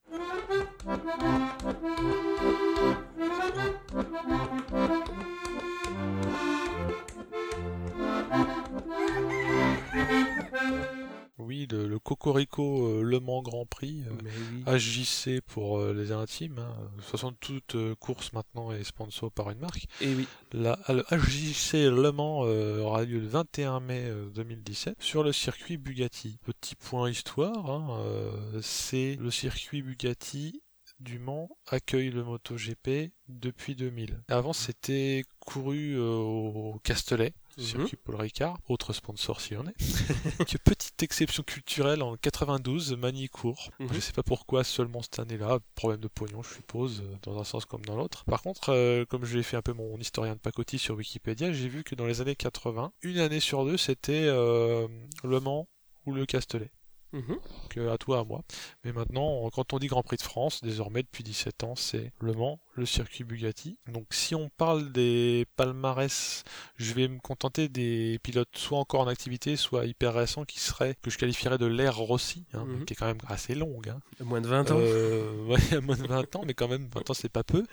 Oui, 11.40 11.68
le, 11.72 11.88
le 11.88 12.00
Cocorico 12.00 12.88
euh, 12.88 13.04
Le 13.04 13.20
Mans 13.20 13.42
Grand 13.44 13.66
Prix, 13.66 14.04
euh, 14.08 14.30
oui. 14.66 14.80
HJC 14.80 15.42
pour 15.46 15.78
euh, 15.78 15.94
les 15.94 16.12
intimes. 16.12 16.58
hein. 16.60 16.76
De 16.96 17.02
toute 17.02 17.12
façon, 17.12 17.32
toute 17.40 17.76
euh, 17.76 17.94
course 17.96 18.34
maintenant 18.34 18.72
est 18.72 18.84
sponsor 18.84 19.32
par 19.32 19.52
une 19.52 19.60
marque. 19.60 19.86
Et 20.02 20.14
oui. 20.16 20.28
La, 20.52 20.80
le 20.90 21.04
HJC 21.12 21.74
Le 21.92 22.12
Mans 22.12 22.42
euh, 22.46 22.80
aura 22.82 23.04
lieu 23.06 23.20
le 23.20 23.28
21 23.28 23.80
mai 23.80 24.06
euh, 24.08 24.30
2017 24.32 24.96
sur 25.00 25.24
le 25.24 25.32
circuit 25.32 25.78
Bugatti. 25.78 26.40
Petit 26.44 26.76
point 26.76 27.10
histoire, 27.10 27.70
hein, 27.70 28.00
euh, 28.02 28.60
c'est 28.64 29.16
le 29.20 29.30
circuit 29.30 29.82
Bugatti 29.84 30.62
du 31.00 31.20
Mans 31.20 31.48
accueille 31.68 32.10
le 32.10 32.24
MotoGP 32.24 33.12
depuis 33.30 33.76
2000. 33.76 34.24
Avant, 34.30 34.54
c'était 34.54 35.24
couru 35.40 35.94
euh, 35.96 36.16
au 36.16 36.80
Castellet. 36.84 37.34
Circuit 37.58 37.98
Paul 37.98 38.16
Ricard, 38.16 38.58
autre 38.68 38.94
sponsor 38.94 39.42
s'il 39.42 39.54
y 39.54 39.58
en 39.58 39.68
est. 39.68 39.78
Petite 40.64 41.02
exception 41.02 41.44
culturelle 41.44 42.02
en 42.04 42.18
92, 42.18 42.96
Manicourt. 42.98 43.72
Mhm. 43.80 43.90
Je 43.94 44.00
sais 44.00 44.14
pas 44.14 44.24
pourquoi 44.24 44.64
seulement 44.64 45.02
cette 45.02 45.20
année-là, 45.20 45.60
problème 45.76 46.02
de 46.02 46.08
pognon, 46.08 46.44
je 46.44 46.56
suppose, 46.56 47.02
euh, 47.02 47.16
dans 47.24 47.40
un 47.40 47.44
sens 47.44 47.66
comme 47.66 47.86
dans 47.86 47.96
l'autre. 47.96 48.26
Par 48.26 48.42
contre, 48.42 48.70
euh, 48.70 49.06
comme 49.06 49.26
j'ai 49.26 49.44
fait 49.44 49.58
un 49.58 49.62
peu 49.62 49.74
mon 49.74 49.98
historien 49.98 50.34
de 50.34 50.40
pacotille 50.40 50.80
sur 50.80 50.96
Wikipédia, 50.96 51.52
j'ai 51.54 51.70
vu 51.70 51.84
que 51.84 51.96
dans 51.96 52.06
les 52.06 52.22
années 52.22 52.36
80, 52.36 52.92
une 53.02 53.20
année 53.20 53.40
sur 53.40 53.66
deux, 53.66 53.78
c'était 53.78 54.26
euh, 54.26 54.88
Le 55.24 55.40
Mans 55.40 55.68
ou 56.06 56.14
le 56.14 56.26
Castellet. 56.26 56.72
Mhm. 57.18 57.28
Donc 57.36 57.78
euh, 57.78 57.94
à 57.94 57.98
toi, 57.98 58.20
à 58.20 58.24
moi. 58.24 58.42
Mais 58.84 58.92
maintenant, 58.94 59.50
quand 59.52 59.74
on 59.74 59.80
dit 59.80 59.88
Grand 59.88 60.04
Prix 60.04 60.18
de 60.18 60.22
France, 60.22 60.62
désormais 60.64 61.04
depuis 61.04 61.24
17 61.24 61.64
ans, 61.64 61.76
c'est 61.76 62.12
Le 62.22 62.34
Mans, 62.34 62.60
le 62.76 62.86
circuit 62.86 63.24
Bugatti. 63.24 63.78
Donc 63.92 64.06
si 64.12 64.36
on 64.36 64.50
parle 64.50 64.92
des 64.92 65.46
palmarès, 65.56 66.44
je 66.76 66.94
vais 66.94 67.08
me 67.08 67.20
contenter 67.20 67.70
des 67.70 68.20
pilotes 68.24 68.50
soit 68.56 68.78
encore 68.80 69.02
en 69.02 69.08
activité, 69.08 69.56
soit 69.56 69.86
hyper 69.86 70.14
récents, 70.14 70.46
qui 70.46 70.60
seraient, 70.60 70.96
que 71.02 71.10
je 71.10 71.18
qualifierais 71.18 71.58
de 71.58 71.66
l'ère 71.66 71.98
Rossi, 71.98 72.46
hein, 72.54 72.66
Mhm. 72.66 72.86
qui 72.86 72.94
est 72.94 72.96
quand 72.96 73.06
même 73.08 73.18
assez 73.28 73.56
longue. 73.56 73.90
Hein. 73.90 74.00
Moins 74.24 74.42
de 74.42 74.48
20 74.48 74.72
ans. 74.72 74.78
Euh, 74.80 75.46
ouais, 75.46 75.58
moins 75.82 75.98
de 75.98 76.08
20 76.08 76.36
ans, 76.36 76.44
mais 76.46 76.54
quand 76.54 76.68
même, 76.68 76.88
20 76.94 77.10
ans, 77.10 77.14
c'est 77.14 77.30
pas 77.30 77.44
peu. 77.44 77.66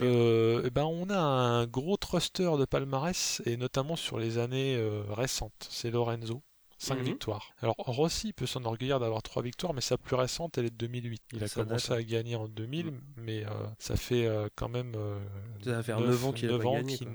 Euh, 0.00 0.62
eh 0.64 0.70
ben, 0.70 0.84
on 0.84 1.10
a 1.10 1.18
un 1.18 1.66
gros 1.66 1.96
thruster 1.96 2.50
de 2.58 2.64
palmarès, 2.64 3.42
et 3.44 3.56
notamment 3.56 3.96
sur 3.96 4.18
les 4.18 4.38
années 4.38 4.76
euh, 4.76 5.02
récentes. 5.10 5.66
C'est 5.70 5.90
Lorenzo. 5.90 6.42
5 6.78 6.98
Mhm. 6.98 7.04
victoires. 7.04 7.52
Alors 7.60 7.74
Rossi 7.78 8.32
peut 8.32 8.46
s'enorgueillir 8.46 9.00
d'avoir 9.00 9.22
3 9.22 9.42
victoires, 9.42 9.74
mais 9.74 9.80
sa 9.80 9.98
plus 9.98 10.14
récente, 10.14 10.58
elle 10.58 10.66
est 10.66 10.70
de 10.70 10.76
2008. 10.76 11.22
Il 11.32 11.42
a 11.42 11.48
Ça 11.48 11.64
commencé 11.64 11.88
date. 11.88 11.98
à 11.98 12.02
gagner 12.04 12.36
en 12.36 12.46
2000, 12.48 12.86
Mhm. 12.86 13.00
mais 13.16 13.44
euh, 13.44 13.50
ça 13.78 13.96
fait 13.96 14.26
euh, 14.26 14.48
quand 14.54 14.68
même 14.68 14.92
euh, 14.96 15.18
Ça 15.64 15.72
va 15.72 15.82
faire 15.82 15.98
neuf- 16.00 16.10
9 16.10 16.24
ans 16.26 16.32
qu'il 16.32 16.48
pas 16.48 16.58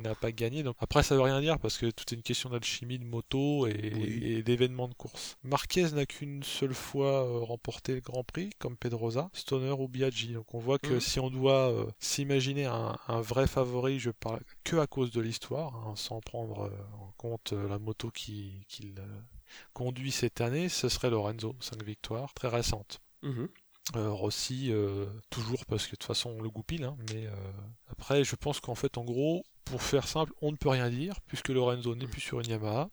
n'a 0.09 0.15
pas 0.15 0.31
gagné. 0.33 0.63
Donc 0.63 0.75
après, 0.79 1.01
ça 1.01 1.15
veut 1.15 1.21
rien 1.21 1.39
dire 1.39 1.59
parce 1.59 1.77
que 1.77 1.89
tout 1.91 2.03
est 2.11 2.15
une 2.15 2.21
question 2.23 2.49
d'alchimie 2.49 2.99
de 2.99 3.05
moto 3.05 3.67
et, 3.67 3.93
Oui. 3.95 4.19
et 4.23 4.43
d'événements 4.43 4.89
de 4.89 4.93
course. 4.93 5.37
Marquez 5.43 5.89
n'a 5.91 6.05
qu'une 6.05 6.43
seule 6.43 6.73
fois 6.73 7.23
euh, 7.25 7.39
remporté 7.39 7.95
le 7.95 8.01
Grand 8.01 8.23
Prix, 8.25 8.49
comme 8.59 8.75
Pedrosa, 8.75 9.29
Stoner 9.33 9.71
ou 9.71 9.87
Biaggi. 9.87 10.33
Donc 10.33 10.53
on 10.53 10.59
voit 10.59 10.77
que 10.77 10.95
Mhm. 10.95 10.99
si 10.99 11.19
on 11.21 11.29
doit 11.29 11.87
s'imaginer 11.99 12.65
un, 12.65 12.97
un 13.07 13.21
vrai 13.21 13.47
favori, 13.47 13.97
je 13.99 14.09
parle 14.11 14.41
que 14.65 14.75
à 14.75 14.87
cause 14.87 15.11
de 15.11 15.21
l'histoire, 15.21 15.73
hein, 15.87 15.93
sans 15.95 16.19
prendre 16.19 16.69
en 16.99 17.13
compte 17.17 17.53
la 17.53 17.79
moto 17.79 18.09
qui- 18.11 18.65
qu'il 18.67 18.95
euh, 18.99 19.19
conduit 19.73 20.11
cette 20.11 20.41
année, 20.41 20.69
ce 20.69 20.89
serait 20.89 21.09
Lorenzo, 21.09 21.55
5 21.59 21.83
victoires, 21.83 22.33
très 22.33 22.47
récentes. 22.47 22.99
Mhm. 23.21 23.49
Euh, 23.95 24.11
Rossi, 24.11 24.71
euh, 24.71 25.05
toujours 25.29 25.65
parce 25.65 25.85
que 25.85 25.91
de 25.91 25.97
toute 25.97 26.07
façon 26.07 26.29
on 26.29 26.41
le 26.41 26.49
goupille, 26.49 26.85
hein, 26.85 26.95
mais 27.11 27.27
euh, 27.27 27.31
après 27.89 28.23
je 28.23 28.35
pense 28.35 28.61
qu'en 28.61 28.75
fait 28.75 28.97
en 28.97 29.03
gros, 29.03 29.43
pour 29.65 29.81
faire 29.81 30.07
simple, 30.07 30.33
on 30.41 30.51
ne 30.51 30.57
peut 30.57 30.69
rien 30.69 30.89
dire 30.89 31.19
puisque 31.27 31.49
Lorenzo 31.49 31.95
n'est 31.95 32.07
plus 32.07 32.21
sur 32.21 32.39
une 32.39 32.47
Yamaha 32.47 32.89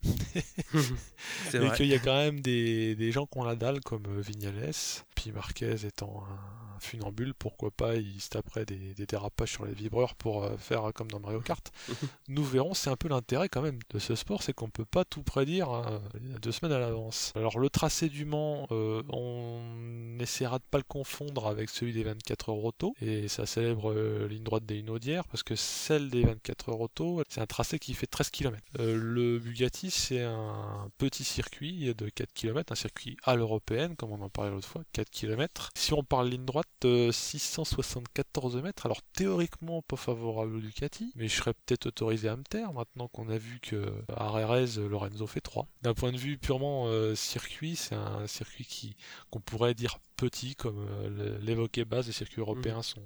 et 1.55 1.71
qu'il 1.77 1.87
y 1.87 1.95
a 1.95 1.99
quand 1.99 2.16
même 2.16 2.41
des, 2.41 2.95
des 2.95 3.12
gens 3.12 3.27
qui 3.27 3.39
ont 3.39 3.45
la 3.45 3.57
dalle 3.57 3.81
comme 3.81 4.21
Vignales, 4.21 4.73
puis 5.14 5.33
Marquez 5.33 5.87
étant 5.87 6.25
un, 6.29 6.61
un 6.77 6.81
funambule, 6.81 7.35
pourquoi 7.35 7.71
pas 7.71 7.97
il 7.97 8.21
se 8.21 8.31
taperait 8.31 8.64
des, 8.64 8.95
des 8.95 9.07
dérapages 9.07 9.53
sur 9.53 9.64
les 9.64 9.73
vibreurs 9.73 10.14
pour 10.14 10.45
euh, 10.45 10.57
faire 10.57 10.91
comme 10.95 11.11
dans 11.11 11.21
Mario 11.21 11.41
Kart. 11.41 11.71
Nous 12.29 12.45
verrons, 12.45 12.75
c'est 12.75 12.91
un 12.91 12.97
peu 12.97 13.09
l'intérêt 13.09 13.49
quand 13.49 13.62
même 13.62 13.79
de 13.91 13.99
ce 13.99 14.14
sport, 14.14 14.43
c'est 14.43 14.53
qu'on 14.53 14.71
peut 14.71 14.85
pas 14.85 15.05
tout 15.05 15.23
prédire 15.23 15.71
hein, 15.71 16.01
deux 16.43 16.53
semaines 16.53 16.73
à 16.73 16.79
l'avance. 16.79 17.33
Alors 17.37 17.59
le 17.59 17.71
tracé 17.71 18.09
du 18.09 18.25
Mans, 18.25 18.66
euh, 18.71 19.03
on 19.11 20.18
essaiera 20.21 20.59
de 20.59 20.64
pas 20.71 20.79
le 20.79 20.85
confondre 20.85 21.47
avec 21.47 21.71
celui 21.71 21.93
des 21.93 22.05
24 22.05 22.51
heures 22.51 22.64
auto 22.64 22.95
et 23.01 23.29
sa 23.29 23.47
célèbre 23.47 23.93
euh, 23.93 24.29
ligne 24.29 24.43
droite 24.43 24.64
des 24.64 24.79
Hunaudières 24.79 25.27
parce 25.29 25.43
que 25.43 25.57
celle 25.57 26.11
des 26.11 26.25
24 26.25 26.60
auto, 26.69 27.23
c'est 27.29 27.41
un 27.41 27.47
tracé 27.47 27.79
qui 27.79 27.95
fait 27.95 28.07
13 28.07 28.31
km. 28.31 28.63
le 28.79 29.39
Bugatti, 29.39 29.91
c'est 29.91 30.23
un 30.23 30.91
petit 30.99 31.25
circuit 31.25 31.95
de 31.95 32.09
4 32.09 32.33
km, 32.33 32.73
un 32.73 32.77
circuit 32.77 33.17
à 33.25 33.35
l'européenne 33.35 33.97
comme 33.97 34.13
on 34.13 34.21
en 34.23 34.29
parlait 34.29 34.51
l'autre 34.51 34.69
fois, 34.69 34.83
4 34.93 35.11
km. 35.11 35.71
Si 35.75 35.93
on 35.93 36.03
parle 36.03 36.29
ligne 36.29 36.45
droite, 36.45 36.67
euh, 36.85 37.13
674 37.13 38.57
mètres. 38.57 38.87
Alors 38.87 39.03
théoriquement 39.13 39.83
pas 39.83 39.97
favorable 39.97 40.57
au 40.57 40.61
Ducati, 40.61 41.13
mais 41.17 41.29
je 41.29 41.37
serais 41.37 41.55
peut-être 41.55 41.87
autorisé 41.87 42.29
à 42.29 42.37
me 42.37 42.43
taire 42.43 42.73
maintenant 42.73 43.09
qu'on 43.09 43.29
a 43.29 43.39
vu 43.39 43.61
que 43.61 43.93
à 44.17 44.31
Rérez, 44.31 44.77
Lorenzo 44.77 45.27
fait 45.27 45.41
3. 45.41 45.67
D'un 45.83 45.95
point 45.95 46.13
de 46.13 46.17
vue 46.17 46.39
purement 46.39 46.87
euh, 46.87 47.15
circuit, 47.15 47.77
c'est 47.77 47.95
un 47.95 48.27
circuit 48.27 48.65
qui 48.65 48.97
qu'on 49.31 49.41
pourrait 49.41 49.75
dire 49.75 49.99
petit, 50.21 50.55
comme 50.55 50.87
euh, 50.87 51.39
l'évoquait 51.41 51.87
base, 51.87 52.07
les 52.07 52.12
circuits 52.12 52.41
européens 52.41 52.83
sont, 52.83 53.03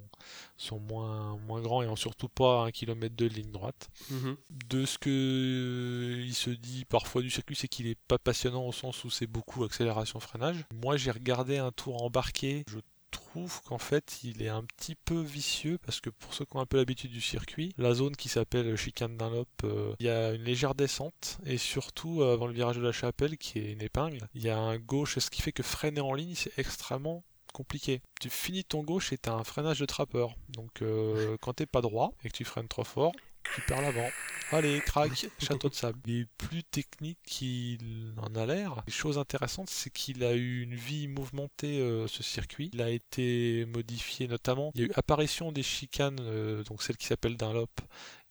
sont 0.57 0.81
moins, 0.81 1.39
moins 1.47 1.62
grands 1.62 1.83
et 1.83 1.87
ont 1.87 1.95
surtout 1.95 2.29
pas 2.29 2.65
un 2.65 2.73
kilomètre 2.73 3.15
de 3.15 3.27
ligne 3.27 3.53
droite. 3.53 3.89
Mhm. 4.11 4.37
De 4.51 4.85
ce 4.85 4.99
que 4.99 5.11
euh, 5.11 6.25
il 6.25 6.35
se 6.35 6.51
dit 6.51 6.85
parfois 6.85 7.23
du 7.23 7.31
circuit, 7.31 7.55
c'est 7.55 7.69
qu'il 7.69 7.87
est 7.87 7.99
pas 8.09 8.19
passionnant 8.19 8.67
au 8.67 8.73
sens 8.73 9.05
où 9.05 9.11
c'est 9.11 9.29
beaucoup 9.29 9.62
accélération-freinage. 9.62 10.65
Moi, 10.83 10.97
j'ai 10.97 11.12
regardé 11.12 11.59
un 11.59 11.71
tour 11.71 12.03
embarqué. 12.03 12.65
Je 12.69 12.79
trouve 13.15 13.62
qu'en 13.62 13.79
fait, 13.79 14.21
il 14.25 14.43
est 14.43 14.49
un 14.49 14.65
petit 14.65 14.95
peu 14.95 15.21
vicieux 15.21 15.79
parce 15.79 16.01
que 16.01 16.11
pour 16.11 16.35
ceux 16.35 16.45
qui 16.45 16.57
ont 16.57 16.61
un 16.61 16.67
peu 16.67 16.77
l'habitude 16.77 17.11
du 17.11 17.21
circuit, 17.21 17.75
la 17.79 17.95
zone 17.95 18.17
qui 18.17 18.29
s'appelle 18.29 18.77
chicane 18.77 19.17
Dunlop, 19.17 19.49
euh, 19.65 19.95
il 20.01 20.07
y 20.07 20.11
a 20.11 20.33
une 20.33 20.43
légère 20.43 20.75
descente 20.75 21.39
et 21.47 21.59
surtout 21.59 22.23
euh, 22.23 22.35
avant 22.35 22.47
le 22.47 22.53
virage 22.53 22.77
de 22.77 22.83
la 22.83 22.93
chapelle 22.93 23.39
qui 23.39 23.59
est 23.59 23.73
une 23.73 23.83
épingle, 23.83 24.29
il 24.35 24.43
y 24.43 24.51
a 24.51 24.59
un 24.59 24.79
gauche, 24.79 25.19
ce 25.19 25.31
qui 25.31 25.43
fait 25.43 25.53
que 25.53 25.62
freiner 25.62 26.01
en 26.01 26.15
ligne, 26.15 26.35
c'est 26.35 26.59
extrêmement 26.59 27.25
compliqué. 27.53 28.03
Tu 28.21 28.29
finis 28.29 28.65
ton 28.65 28.83
gauche 28.83 29.12
et 29.12 29.19
t'as 29.19 29.33
un 29.33 29.45
freinage 29.45 29.79
de 29.79 29.87
trappeur. 29.87 30.35
Donc 30.49 30.83
euh, 30.83 31.37
quand 31.41 31.55
t'es 31.55 31.67
pas 31.67 31.81
droit 31.81 32.12
et 32.25 32.29
que 32.29 32.37
tu 32.37 32.45
freines 32.45 32.69
trop 32.69 32.85
fort, 32.85 33.12
tu 33.55 33.61
perds 33.62 33.82
l'avant. 33.82 34.09
Allez, 34.53 34.80
crac, 34.80 35.26
château 35.38 35.68
de 35.68 35.74
sable. 35.74 35.99
Il 36.07 36.20
est 36.20 36.28
plus 36.38 36.62
technique 36.62 37.18
qu'il 37.26 38.12
en 38.18 38.34
a 38.36 38.47
l'air. 38.47 38.82
Les 38.86 38.92
choses 38.92 39.18
intéressantes, 39.18 39.70
c'est 39.70 39.90
qu'il 39.90 40.22
a 40.22 40.34
eu 40.34 40.62
une 40.62 40.74
vie 40.74 41.09
mouvementée, 41.09 41.80
euh, 41.80 42.07
ce 42.07 42.22
circuit. 42.22 42.70
Il 42.72 42.82
a 42.82 42.90
été 42.90 43.64
modifié 43.66 44.28
notamment. 44.28 44.70
Il 44.74 44.82
y 44.82 44.84
a 44.84 44.86
eu 44.86 44.92
apparition 44.95 45.51
des 45.51 45.62
chicanes, 45.62 46.18
euh, 46.20 46.62
donc 46.64 46.82
celle 46.82 46.97
qui 46.97 47.07
s'appelle 47.07 47.36
Dunlop 47.36 47.80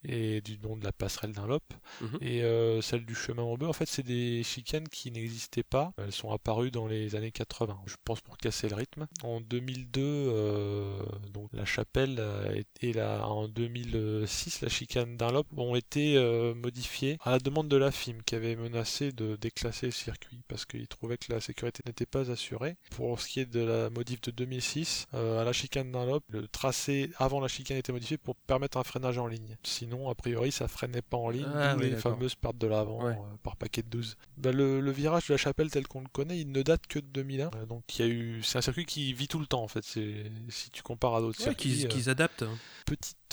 et 0.04 0.40
du 0.40 0.58
nom 0.58 0.76
de 0.76 0.84
la 0.84 0.92
passerelle 0.92 1.32
Dunlop. 1.32 1.64
Mhm. 2.00 2.18
Et 2.20 2.42
euh, 2.42 2.80
celle 2.80 3.04
du 3.04 3.14
chemin 3.14 3.42
au 3.42 3.56
bœuf, 3.56 3.70
en 3.70 3.72
fait, 3.72 3.88
c'est 3.88 4.02
des 4.02 4.42
chicanes 4.42 4.88
qui 4.88 5.10
n'existaient 5.10 5.62
pas. 5.62 5.92
Elles 5.98 6.12
sont 6.12 6.30
apparues 6.30 6.70
dans 6.70 6.86
les 6.86 7.14
années 7.14 7.32
80, 7.32 7.80
je 7.86 7.96
pense 8.04 8.20
pour 8.20 8.38
casser 8.38 8.68
le 8.68 8.76
rythme. 8.76 9.06
En 9.22 9.40
2002, 9.40 10.00
euh, 10.02 10.98
donc 11.32 11.48
la 11.52 11.64
chapelle 11.64 12.16
euh, 12.18 12.62
et 12.80 12.92
la, 12.92 13.26
en 13.26 13.48
2006, 13.48 14.60
la 14.60 14.68
chicane 14.68 15.16
Dunlop 15.16 15.46
ont 15.56 15.74
été 15.74 16.16
euh, 16.16 16.54
modifiées 16.54 17.18
à 17.22 17.32
la 17.32 17.38
demande 17.38 17.68
de 17.68 17.76
la 17.76 17.90
FIM 17.90 18.22
qui 18.24 18.34
avait 18.34 18.56
menacé 18.56 19.12
de 19.12 19.36
déclasser 19.36 19.86
le 19.86 19.92
circuit 19.92 20.42
parce 20.48 20.64
qu'il 20.64 20.86
trouvait 20.88 21.16
que 21.16 21.32
la 21.32 21.40
sécurité 21.40 21.82
n'était 21.86 22.06
pas 22.06 22.30
assurée. 22.30 22.76
Pour 22.90 23.20
ce 23.20 23.28
qui 23.28 23.40
est 23.40 23.46
de 23.46 23.60
la 23.60 23.90
modif 23.90 24.20
de 24.22 24.30
2006, 24.30 25.06
euh, 25.14 25.40
à 25.40 25.44
la 25.44 25.52
chicane 25.52 25.92
Dunlop, 25.92 26.24
le 26.28 26.46
tracé 26.48 27.10
avant 27.18 27.40
la 27.40 27.48
chicane 27.48 27.76
était 27.76 27.92
modifié 27.92 28.18
pour 28.18 28.36
permettre 28.36 28.78
un 28.78 28.84
freinage 28.84 29.18
en 29.18 29.26
ligne. 29.26 29.56
Sinon, 29.62 29.93
a 30.10 30.14
priori, 30.14 30.52
ça 30.52 30.68
freinait 30.68 31.02
pas 31.02 31.16
en 31.16 31.30
ligne, 31.30 31.46
Ah 31.54 31.74
oui, 31.76 31.90
les 31.90 31.96
fameuses 31.96 32.34
pertes 32.34 32.58
de 32.58 32.66
l'avant 32.66 33.04
Ouais. 33.04 33.12
euh, 33.12 33.36
par 33.42 33.56
paquet 33.56 33.82
de 33.82 33.88
12. 33.88 34.16
Bah, 34.36 34.52
le, 34.52 34.80
le 34.80 34.90
virage 34.90 35.28
de 35.28 35.34
la 35.34 35.38
chapelle 35.38 35.70
tel 35.70 35.86
qu'on 35.88 36.00
le 36.00 36.08
connaît, 36.12 36.38
il 36.38 36.50
ne 36.52 36.62
date 36.62 36.86
que 36.86 36.98
de 36.98 37.06
2001. 37.06 37.50
Euh, 37.54 37.66
donc 37.66 37.82
il 37.98 38.04
y 38.04 38.08
a 38.08 38.10
eu, 38.10 38.42
c'est 38.42 38.58
un 38.58 38.62
circuit 38.62 38.84
qui 38.86 39.12
vit 39.12 39.28
tout 39.28 39.38
le 39.38 39.46
temps 39.46 39.62
en 39.62 39.68
fait. 39.68 39.84
C'est 39.84 40.24
si 40.48 40.70
tu 40.70 40.82
compares 40.82 41.14
à 41.16 41.20
d'autres 41.20 41.38
Ouais, 41.40 41.44
circuits. 41.44 41.70
qu'ils 41.76 41.84
euh, 41.86 41.88
qu'ils 41.88 42.10
adaptent. 42.10 42.42
hein. 42.42 42.56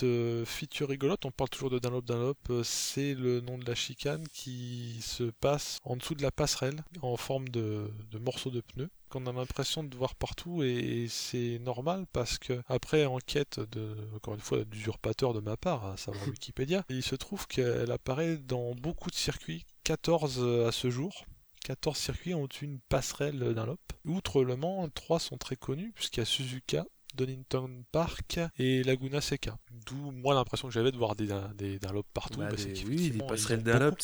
Petite 0.01 0.09
euh, 0.09 0.45
feature 0.45 0.89
rigolote, 0.89 1.25
on 1.25 1.31
parle 1.31 1.49
toujours 1.49 1.69
de 1.69 1.77
Dunlop 1.77 2.01
Dunlop, 2.01 2.37
euh, 2.49 2.63
c'est 2.63 3.13
le 3.13 3.39
nom 3.41 3.59
de 3.59 3.65
la 3.65 3.75
chicane 3.75 4.27
qui 4.33 4.99
se 5.01 5.25
passe 5.25 5.77
en 5.83 5.95
dessous 5.95 6.15
de 6.15 6.23
la 6.23 6.31
passerelle 6.31 6.83
en 7.03 7.17
forme 7.17 7.49
de, 7.49 7.91
de 8.09 8.17
morceaux 8.17 8.49
de 8.49 8.61
pneus 8.61 8.89
qu'on 9.09 9.27
a 9.27 9.31
l'impression 9.31 9.83
de 9.83 9.95
voir 9.95 10.15
partout 10.15 10.63
et, 10.63 11.05
c'est 11.07 11.59
normal 11.59 12.05
parce 12.13 12.39
que 12.39 12.63
après 12.67 13.05
enquête 13.05 13.59
de 13.59 13.95
encore 14.15 14.33
une 14.33 14.39
fois 14.39 14.63
d'usurpateur 14.63 15.33
de 15.33 15.39
ma 15.39 15.55
part 15.57 15.85
à 15.85 15.97
savoir 15.97 16.25
Wikipédia 16.27 16.83
il 16.89 17.03
se 17.03 17.15
trouve 17.15 17.45
qu'elle 17.47 17.91
apparaît 17.91 18.37
dans 18.37 18.73
beaucoup 18.73 19.11
de 19.11 19.15
circuits 19.15 19.65
14 19.83 20.67
à 20.67 20.71
ce 20.71 20.89
jour. 20.89 21.25
14 21.65 21.95
circuits 21.95 22.33
ont 22.33 22.47
une 22.47 22.79
passerelle 22.89 23.53
Dunlop. 23.53 23.79
Outre 24.05 24.43
Le 24.43 24.55
Mans 24.55 24.89
3 24.89 25.19
sont 25.19 25.37
très 25.37 25.57
connus 25.57 25.91
puisqu'il 25.93 26.21
y 26.21 26.23
a 26.23 26.25
Suzuka 26.25 26.85
Donington 27.15 27.83
Park 27.91 28.39
et 28.57 28.83
Laguna 28.83 29.21
Seca. 29.21 29.57
D'où 29.85 30.11
moi 30.11 30.33
l'impression 30.33 30.67
que 30.67 30.73
j'avais 30.73 30.91
de 30.91 30.97
voir 30.97 31.15
des, 31.15 31.27
des 31.55 31.79
Dunlop 31.79 32.05
partout. 32.13 32.39
Bah, 32.39 32.47
parce 32.49 32.65
des- 32.65 32.85
oui, 32.85 33.09
des 33.11 33.17
passerelles 33.27 33.63
Dunlop. 33.63 33.95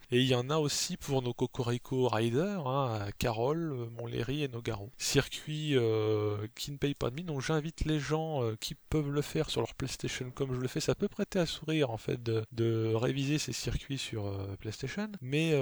Et 0.10 0.20
il 0.20 0.26
y 0.26 0.34
en 0.34 0.50
a 0.50 0.56
aussi 0.58 0.96
pour 0.96 1.22
nos 1.22 1.32
Cocorico 1.34 2.08
Riders, 2.08 2.66
hein, 2.66 3.00
à 3.06 3.12
Carole, 3.12 3.88
Montlhéry 3.96 4.42
et 4.42 4.48
Nogaro. 4.48 4.90
Circuit 4.98 5.76
euh, 5.76 6.46
qui 6.54 6.70
ne 6.72 6.76
paye 6.76 6.94
pas 6.94 7.10
de 7.10 7.14
mine, 7.16 7.26
donc 7.26 7.40
j'invite 7.40 7.84
les 7.84 7.98
gens 8.00 8.42
euh, 8.42 8.56
qui 8.60 8.74
peuvent 8.74 9.10
le 9.10 9.22
faire 9.22 9.50
sur 9.50 9.60
leur 9.60 9.74
PlayStation 9.74 10.30
comme 10.30 10.54
je 10.54 10.60
le 10.60 10.68
fais. 10.68 10.80
Ça 10.80 10.94
peut 10.94 11.08
prêter 11.08 11.38
à 11.38 11.46
sourire 11.46 11.90
en 11.90 11.96
fait 11.96 12.22
de, 12.22 12.44
de 12.52 12.92
réviser 12.94 13.38
ces 13.38 13.52
circuits 13.52 13.98
sur 13.98 14.26
euh, 14.26 14.56
PlayStation, 14.60 15.08
mais 15.20 15.52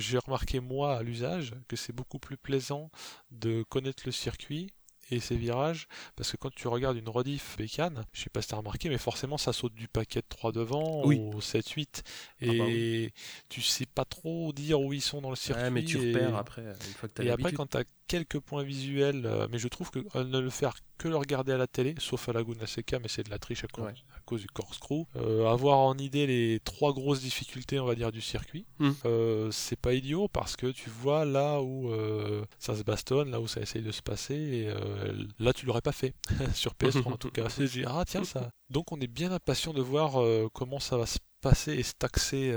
j'ai 0.00 0.18
remarqué 0.18 0.60
moi 0.60 0.96
à 0.96 1.02
l'usage 1.02 1.54
que 1.68 1.76
c'est 1.76 1.92
beaucoup 1.92 2.18
plus 2.18 2.36
plaisant 2.36 2.90
de 3.30 3.62
connaître 3.68 4.02
le 4.06 4.12
circuit 4.12 4.68
et 5.10 5.20
ses 5.20 5.36
virages 5.36 5.86
parce 6.16 6.30
que 6.32 6.36
quand 6.36 6.54
tu 6.54 6.68
regardes 6.68 6.96
une 6.96 7.08
rediff 7.08 7.56
bécane, 7.56 8.04
je 8.12 8.22
sais 8.22 8.30
pas 8.30 8.42
si 8.42 8.48
t'as 8.48 8.56
remarqué, 8.56 8.88
mais 8.88 8.98
forcément 8.98 9.38
ça 9.38 9.52
saute 9.52 9.74
du 9.74 9.88
paquet 9.88 10.20
de 10.20 10.26
3 10.28 10.52
devant 10.52 11.04
Oui. 11.06 11.18
au 11.18 11.40
7-8 11.40 12.02
et 12.40 12.48
Ah 12.48 12.52
bah 12.64 13.12
tu 13.48 13.62
sais 13.62 13.86
pas 13.86 14.04
trop 14.04 14.52
dire 14.52 14.80
où 14.80 14.92
ils 14.92 15.00
sont 15.02 15.20
dans 15.20 15.30
le 15.30 15.36
circuit. 15.36 15.62
Ouais, 15.64 15.70
mais 15.70 15.84
tu 15.84 15.98
et- 15.98 16.12
repères 16.12 16.36
après, 16.36 16.62
une 16.62 16.94
fois 16.94 17.08
que 17.08 17.14
t'as 17.14 17.24
et 17.24 17.30
après, 17.30 17.52
quand 17.52 17.66
tu 17.70 17.76
as 17.78 17.84
quelques 18.06 18.38
points 18.40 18.62
visuels, 18.62 19.26
euh, 19.26 19.46
mais 19.50 19.58
je 19.58 19.68
trouve 19.68 19.90
que 19.90 19.98
euh, 20.16 20.24
ne 20.24 20.38
le 20.38 20.50
faire 20.50 20.74
que 20.96 21.08
le 21.08 21.16
regarder 21.16 21.52
à 21.52 21.58
la 21.58 21.66
télé, 21.66 21.94
sauf 21.98 22.28
à 22.28 22.32
Laguna 22.32 22.66
Seca, 22.66 22.98
mais 22.98 23.08
c'est 23.08 23.22
de 23.22 23.30
la 23.30 23.38
triche 23.38 23.64
à 23.64 23.80
Ouais. 23.80 23.94
Cause 24.28 24.40
du 24.42 24.46
corkscrew, 24.48 25.04
euh, 25.16 25.46
avoir 25.48 25.78
en 25.78 25.96
idée 25.96 26.26
les 26.26 26.60
trois 26.64 26.92
grosses 26.92 27.20
difficultés, 27.20 27.80
on 27.80 27.86
va 27.86 27.94
dire, 27.94 28.12
du 28.12 28.20
circuit, 28.20 28.66
Hmm. 28.78 28.90
euh, 29.06 29.50
c'est 29.50 29.78
pas 29.80 29.94
idiot 29.94 30.28
parce 30.28 30.54
que 30.56 30.66
tu 30.68 30.90
vois 30.90 31.24
là 31.24 31.60
où 31.62 31.90
euh, 31.90 32.44
ça 32.58 32.76
se 32.76 32.82
bastonne, 32.82 33.30
là 33.30 33.40
où 33.40 33.48
ça 33.48 33.60
essaye 33.60 33.82
de 33.82 33.90
se 33.92 34.02
passer, 34.02 34.34
et 34.34 34.68
euh, 34.68 35.24
là 35.38 35.52
tu 35.52 35.66
l'aurais 35.66 35.80
pas 35.80 35.92
fait, 35.92 36.14
sur 36.54 36.72
PS3 36.80 37.12
en 37.14 37.16
tout 37.16 37.30
cas. 37.30 37.48
C'est 37.48 37.64
dire, 37.64 37.90
ah 37.96 38.04
tiens, 38.06 38.24
ça. 38.24 38.50
Donc 38.70 38.92
on 38.92 39.00
est 39.00 39.06
bien 39.06 39.32
impatient 39.32 39.72
de 39.72 39.80
voir 39.82 40.20
euh, 40.20 40.48
comment 40.52 40.78
ça 40.80 40.96
va 40.96 41.06
se 41.06 41.18
passer 41.40 41.72
et 41.74 41.82
se 41.84 41.92
taxer 41.98 42.52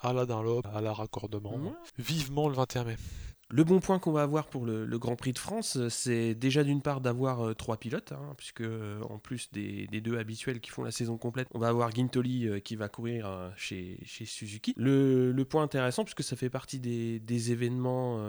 à 0.00 0.12
la 0.14 0.24
Dunlop, 0.26 0.62
à 0.74 0.80
la 0.80 0.92
raccordement. 0.94 1.52
Vivement 1.98 2.48
le 2.48 2.54
21 2.54 2.84
mai. 2.84 2.96
Le 3.54 3.64
bon 3.64 3.80
point 3.80 3.98
qu'on 3.98 4.12
va 4.12 4.22
avoir 4.22 4.46
pour 4.46 4.64
le, 4.64 4.98
Grand 4.98 5.14
Prix 5.14 5.34
de 5.34 5.38
France, 5.38 5.76
euh, 5.76 5.90
c'est 5.90 6.34
déjà 6.34 6.64
d'une 6.64 6.80
part 6.80 7.02
d'avoir 7.02 7.42
euh, 7.42 7.52
trois 7.52 7.76
pilotes, 7.76 8.12
hein, 8.12 8.34
puisque 8.38 8.62
euh, 8.62 9.02
en 9.10 9.18
plus 9.18 9.50
des, 9.52 9.86
deux 9.88 10.16
habituels 10.16 10.58
qui 10.58 10.70
font 10.70 10.84
la 10.84 10.90
saison 10.90 11.18
complète, 11.18 11.48
on 11.52 11.58
va 11.58 11.68
avoir 11.68 11.90
Guintoli 11.90 12.48
euh, 12.48 12.60
qui 12.60 12.76
va 12.76 12.88
courir 12.88 13.52
chez, 13.56 13.98
Suzuki. 14.06 14.72
Le, 14.78 15.42
point 15.42 15.62
intéressant, 15.62 16.02
puisque 16.02 16.22
ça 16.22 16.34
fait 16.34 16.48
partie 16.48 16.78
des, 16.80 17.52
événements 17.52 18.24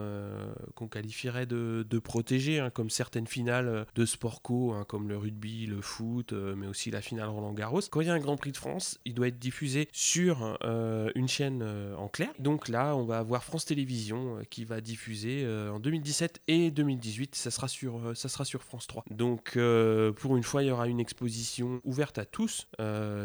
qu'on 0.75 0.89
qualifierait 0.89 1.45
de, 1.45 1.99
protégés, 1.99 2.59
hein, 2.59 2.69
comme 2.69 2.89
certaines 2.89 3.27
finales 3.27 3.85
de 3.95 4.05
sport 4.05 4.41
co, 4.41 4.73
hein, 4.73 4.83
comme 4.85 5.07
le 5.07 5.17
rugby, 5.17 5.67
le 5.67 5.79
foot, 5.79 6.33
mais 6.33 6.67
aussi 6.67 6.91
la 6.91 7.01
finale 7.01 7.29
Roland 7.29 7.53
Garros. 7.53 7.79
Quand 7.89 8.01
il 8.01 8.07
y 8.07 8.09
a 8.09 8.13
un 8.13 8.19
Grand 8.19 8.35
Prix 8.35 8.51
de 8.51 8.57
France, 8.57 8.99
il 9.05 9.13
doit 9.13 9.29
être 9.29 9.39
diffusé 9.39 9.87
sur 9.93 10.57
une 11.15 11.27
chaîne 11.29 11.63
en 11.97 12.09
clair. 12.09 12.33
Donc 12.39 12.67
là, 12.67 12.95
on 12.97 13.05
va 13.05 13.19
avoir 13.19 13.43
France 13.45 13.65
Télévisions 13.65 14.39
qui 14.49 14.65
va 14.65 14.81
diffuser 14.81 15.12
euh, 15.25 15.71
en 15.71 15.79
2017 15.79 16.41
et 16.47 16.71
2018. 16.71 17.35
Ça 17.35 17.51
sera 17.51 17.67
sur, 17.67 17.97
euh, 17.97 18.15
ça 18.15 18.29
sera 18.29 18.45
sur 18.45 18.63
France 18.63 18.87
3. 18.87 19.05
Donc 19.11 19.53
euh, 19.55 20.11
pour 20.11 20.37
une 20.37 20.43
fois, 20.43 20.63
il 20.63 20.67
y 20.67 20.71
aura 20.71 20.87
une 20.87 20.99
exposition 20.99 21.81
ouverte 21.83 22.17
à 22.17 22.25
tous 22.25 22.67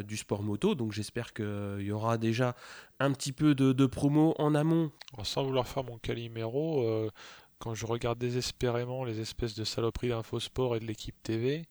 du 0.07 0.17
sport 0.17 0.43
moto. 0.43 0.75
Donc 0.75 0.93
j'espère 0.93 1.33
qu'il 1.33 1.81
y 1.81 1.91
aura 1.91 2.19
déjà 2.19 2.55
un 3.01 3.13
petit 3.13 3.33
peu 3.33 3.55
de, 3.55 3.73
de 3.73 3.87
promo 3.87 4.35
en 4.39 4.55
amont. 4.55 4.91
Sans 5.23 5.45
vouloir 5.45 5.67
faire 5.67 5.85
mon 5.85 5.99
caliméro, 5.99 6.83
euh, 6.83 7.11
quand 7.59 7.75
je 7.75 7.87
regarde 7.87 8.19
désespérément 8.19 9.05
les 9.05 9.21
espèces 9.21 9.55
de 9.55 9.65
saloperies 9.65 10.11
d'Infosport 10.11 10.77
et 10.77 10.81
de 10.81 10.85
l'équipe 10.85 11.21
TV, 11.23 11.65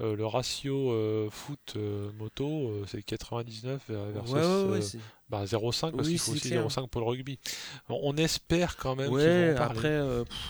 euh, 0.00 0.14
le 0.16 0.26
ratio 0.26 0.92
euh, 0.92 1.28
foot 1.30 1.74
euh, 1.76 2.10
moto 2.12 2.70
c'est 2.86 3.02
99 3.02 3.82
versus 3.88 4.32
Ouais, 4.32 4.40
ouais, 4.40 4.70
ouais, 4.72 4.78
euh, 4.78 4.80
c'est- 4.80 4.98
bah, 5.30 5.46
0,5 5.46 5.92
parce 5.96 6.08
Oui, 6.08 6.12
qu'il 6.14 6.18
faut 6.20 6.32
aussi 6.32 6.48
clair. 6.48 6.62
0,5 6.62 6.88
pour 6.88 7.00
le 7.00 7.06
rugby. 7.06 7.38
On 7.88 8.00
on 8.02 8.16
espère 8.16 8.76
quand 8.76 8.96
même 8.96 9.08
qu'ils 9.08 9.14
Ouais, 9.14 9.54
vont 9.54 9.60
après, 9.62 10.00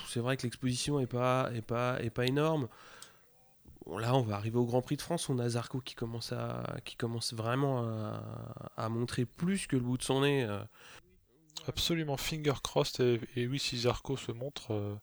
c'est 0.08 0.20
vrai 0.20 0.36
que 0.36 0.42
l'exposition 0.42 0.98
est 1.00 1.06
pas, 1.06 1.50
est 1.54 1.62
pas, 1.62 2.00
est 2.02 2.10
pas 2.10 2.26
énorme. 2.26 2.68
Bon, 3.86 3.98
là, 3.98 4.14
on 4.14 4.22
va 4.22 4.36
arriver 4.36 4.58
au 4.58 4.64
Grand 4.66 4.82
Prix 4.82 4.96
de 4.96 5.02
France. 5.02 5.28
On 5.28 5.38
a 5.38 5.48
Zarco 5.48 5.80
qui 5.80 5.94
commence, 5.94 6.32
à, 6.32 6.76
qui 6.84 6.96
commence 6.96 7.32
vraiment 7.32 7.82
à, 7.84 8.22
à 8.76 8.88
montrer 8.88 9.24
plus 9.24 9.66
que 9.66 9.76
le 9.76 9.82
bout 9.82 9.98
de 9.98 10.02
son 10.02 10.20
nez. 10.22 10.46
Absolument, 11.66 12.16
finger 12.16 12.54
crossed. 12.62 13.00
Et, 13.00 13.20
et 13.36 13.46
oui, 13.46 13.58
si 13.58 13.78
Zarco 13.78 14.16
se 14.16 14.32
montre, 14.32 14.72
euh, 14.72 14.94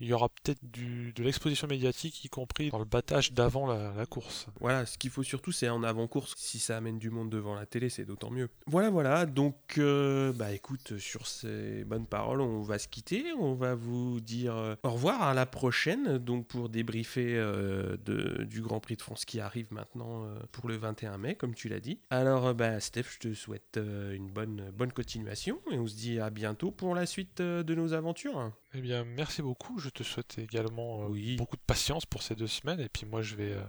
il 0.00 0.06
y 0.06 0.12
aura 0.12 0.28
peut-être 0.28 0.60
de 0.62 1.22
l'exposition 1.22 1.66
médiatique, 1.66 2.24
y 2.24 2.28
compris 2.28 2.70
dans 2.70 2.78
le 2.78 2.84
battage 2.84 3.32
d'avant 3.32 3.66
la, 3.66 4.06
course. 4.06 4.46
Voilà, 4.60 4.86
ce 4.86 4.96
qu'il 4.96 5.10
faut 5.10 5.22
surtout, 5.22 5.52
c'est 5.52 5.68
en 5.68 5.82
avant-course. 5.82 6.34
Si 6.36 6.58
ça 6.58 6.76
amène 6.76 6.98
du 6.98 7.10
monde 7.10 7.30
devant 7.30 7.54
la 7.54 7.66
télé, 7.66 7.88
c'est 7.88 8.04
d'autant 8.04 8.30
mieux. 8.30 8.48
Voilà, 8.66 8.90
voilà. 8.90 9.26
Donc, 9.26 9.56
euh, 9.78 10.32
bah 10.32 10.52
écoute, 10.52 10.98
sur 10.98 11.26
ces 11.26 11.84
bonnes 11.84 12.06
paroles, 12.06 12.40
on 12.40 12.62
va 12.62 12.78
se 12.78 12.86
quitter. 12.86 13.24
On 13.38 13.54
va 13.54 13.74
vous 13.74 14.20
dire 14.20 14.56
euh, 14.56 14.76
au 14.84 14.90
revoir 14.90 15.22
à 15.22 15.34
la 15.34 15.46
prochaine. 15.46 16.18
Donc, 16.18 16.46
pour 16.46 16.68
débriefer 16.68 17.36
euh, 17.36 17.96
de, 18.04 18.44
du 18.44 18.62
Grand 18.62 18.80
Prix 18.80 18.96
de 18.96 19.02
France 19.02 19.24
qui 19.24 19.40
arrive 19.40 19.72
maintenant 19.72 20.26
pour 20.52 20.68
le 20.68 20.76
21 20.76 21.18
mai, 21.18 21.34
comme 21.34 21.54
tu 21.54 21.68
l'as 21.68 21.80
dit. 21.80 22.00
Alors, 22.10 22.54
bah, 22.54 22.78
Steph, 22.80 23.06
je 23.14 23.18
te 23.18 23.34
souhaite 23.34 23.78
une 23.78 24.30
bonne, 24.30 24.70
bonne 24.74 24.92
continuation 24.92 25.60
et 25.72 25.78
on 25.78 25.86
se 25.86 25.96
dit 25.96 26.20
à 26.20 26.30
bientôt 26.30 26.70
pour 26.70 26.94
la 26.94 27.06
suite 27.06 27.42
de 27.42 27.74
nos 27.74 27.92
aventures. 27.94 28.52
Eh 28.74 28.80
bien, 28.82 29.04
merci 29.04 29.40
beaucoup. 29.40 29.78
Je 29.78 29.88
te 29.88 30.02
souhaite 30.02 30.36
également 30.38 31.02
euh, 31.02 31.06
Oui. 31.08 31.36
beaucoup 31.36 31.56
de 31.56 31.62
patience 31.66 32.04
pour 32.04 32.22
ces 32.22 32.34
deux 32.34 32.46
semaines. 32.46 32.80
Et 32.80 32.88
puis 32.90 33.06
moi, 33.06 33.22
je 33.22 33.34
vais 33.34 33.52
euh, 33.52 33.62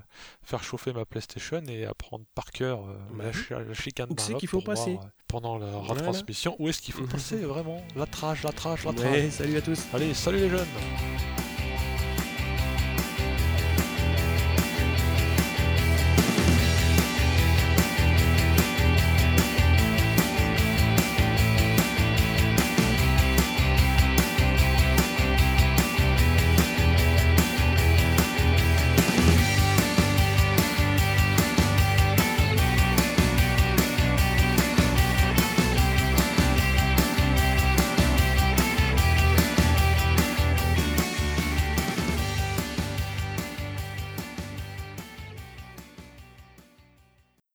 faire 0.44 0.62
chauffer 0.64 0.92
ma 0.92 1.06
PlayStation 1.06 1.62
et 1.70 1.86
apprendre 1.86 2.26
par 2.36 2.52
cœur 2.52 2.86
euh, 2.86 2.98
Bah 3.14 3.26
la, 3.52 3.74
chicane 3.74 4.10
Où 4.12 4.16
c'est 4.18 4.34
qu'il 4.36 4.50
faut 4.50 4.60
voir, 4.60 4.76
passer 4.76 4.96
euh, 5.02 5.08
pendant 5.28 5.58
la 5.58 5.68
Voilà. 5.68 5.94
retransmission. 5.94 6.56
Où 6.60 6.68
est-ce 6.68 6.82
qu'il 6.82 6.94
faut 6.94 7.08
passer 7.08 7.38
vraiment? 7.46 7.82
La 7.96 8.06
trage, 8.08 8.44
la 8.44 8.52
trage, 8.52 8.84
la 8.84 8.92
trage. 8.94 9.12
Ouais, 9.12 9.30
salut 9.32 9.56
à 9.58 9.62
tous. 9.62 9.80
Allez, 9.94 10.14
salut 10.14 10.40
les 10.40 10.50
jeunes 10.50 10.68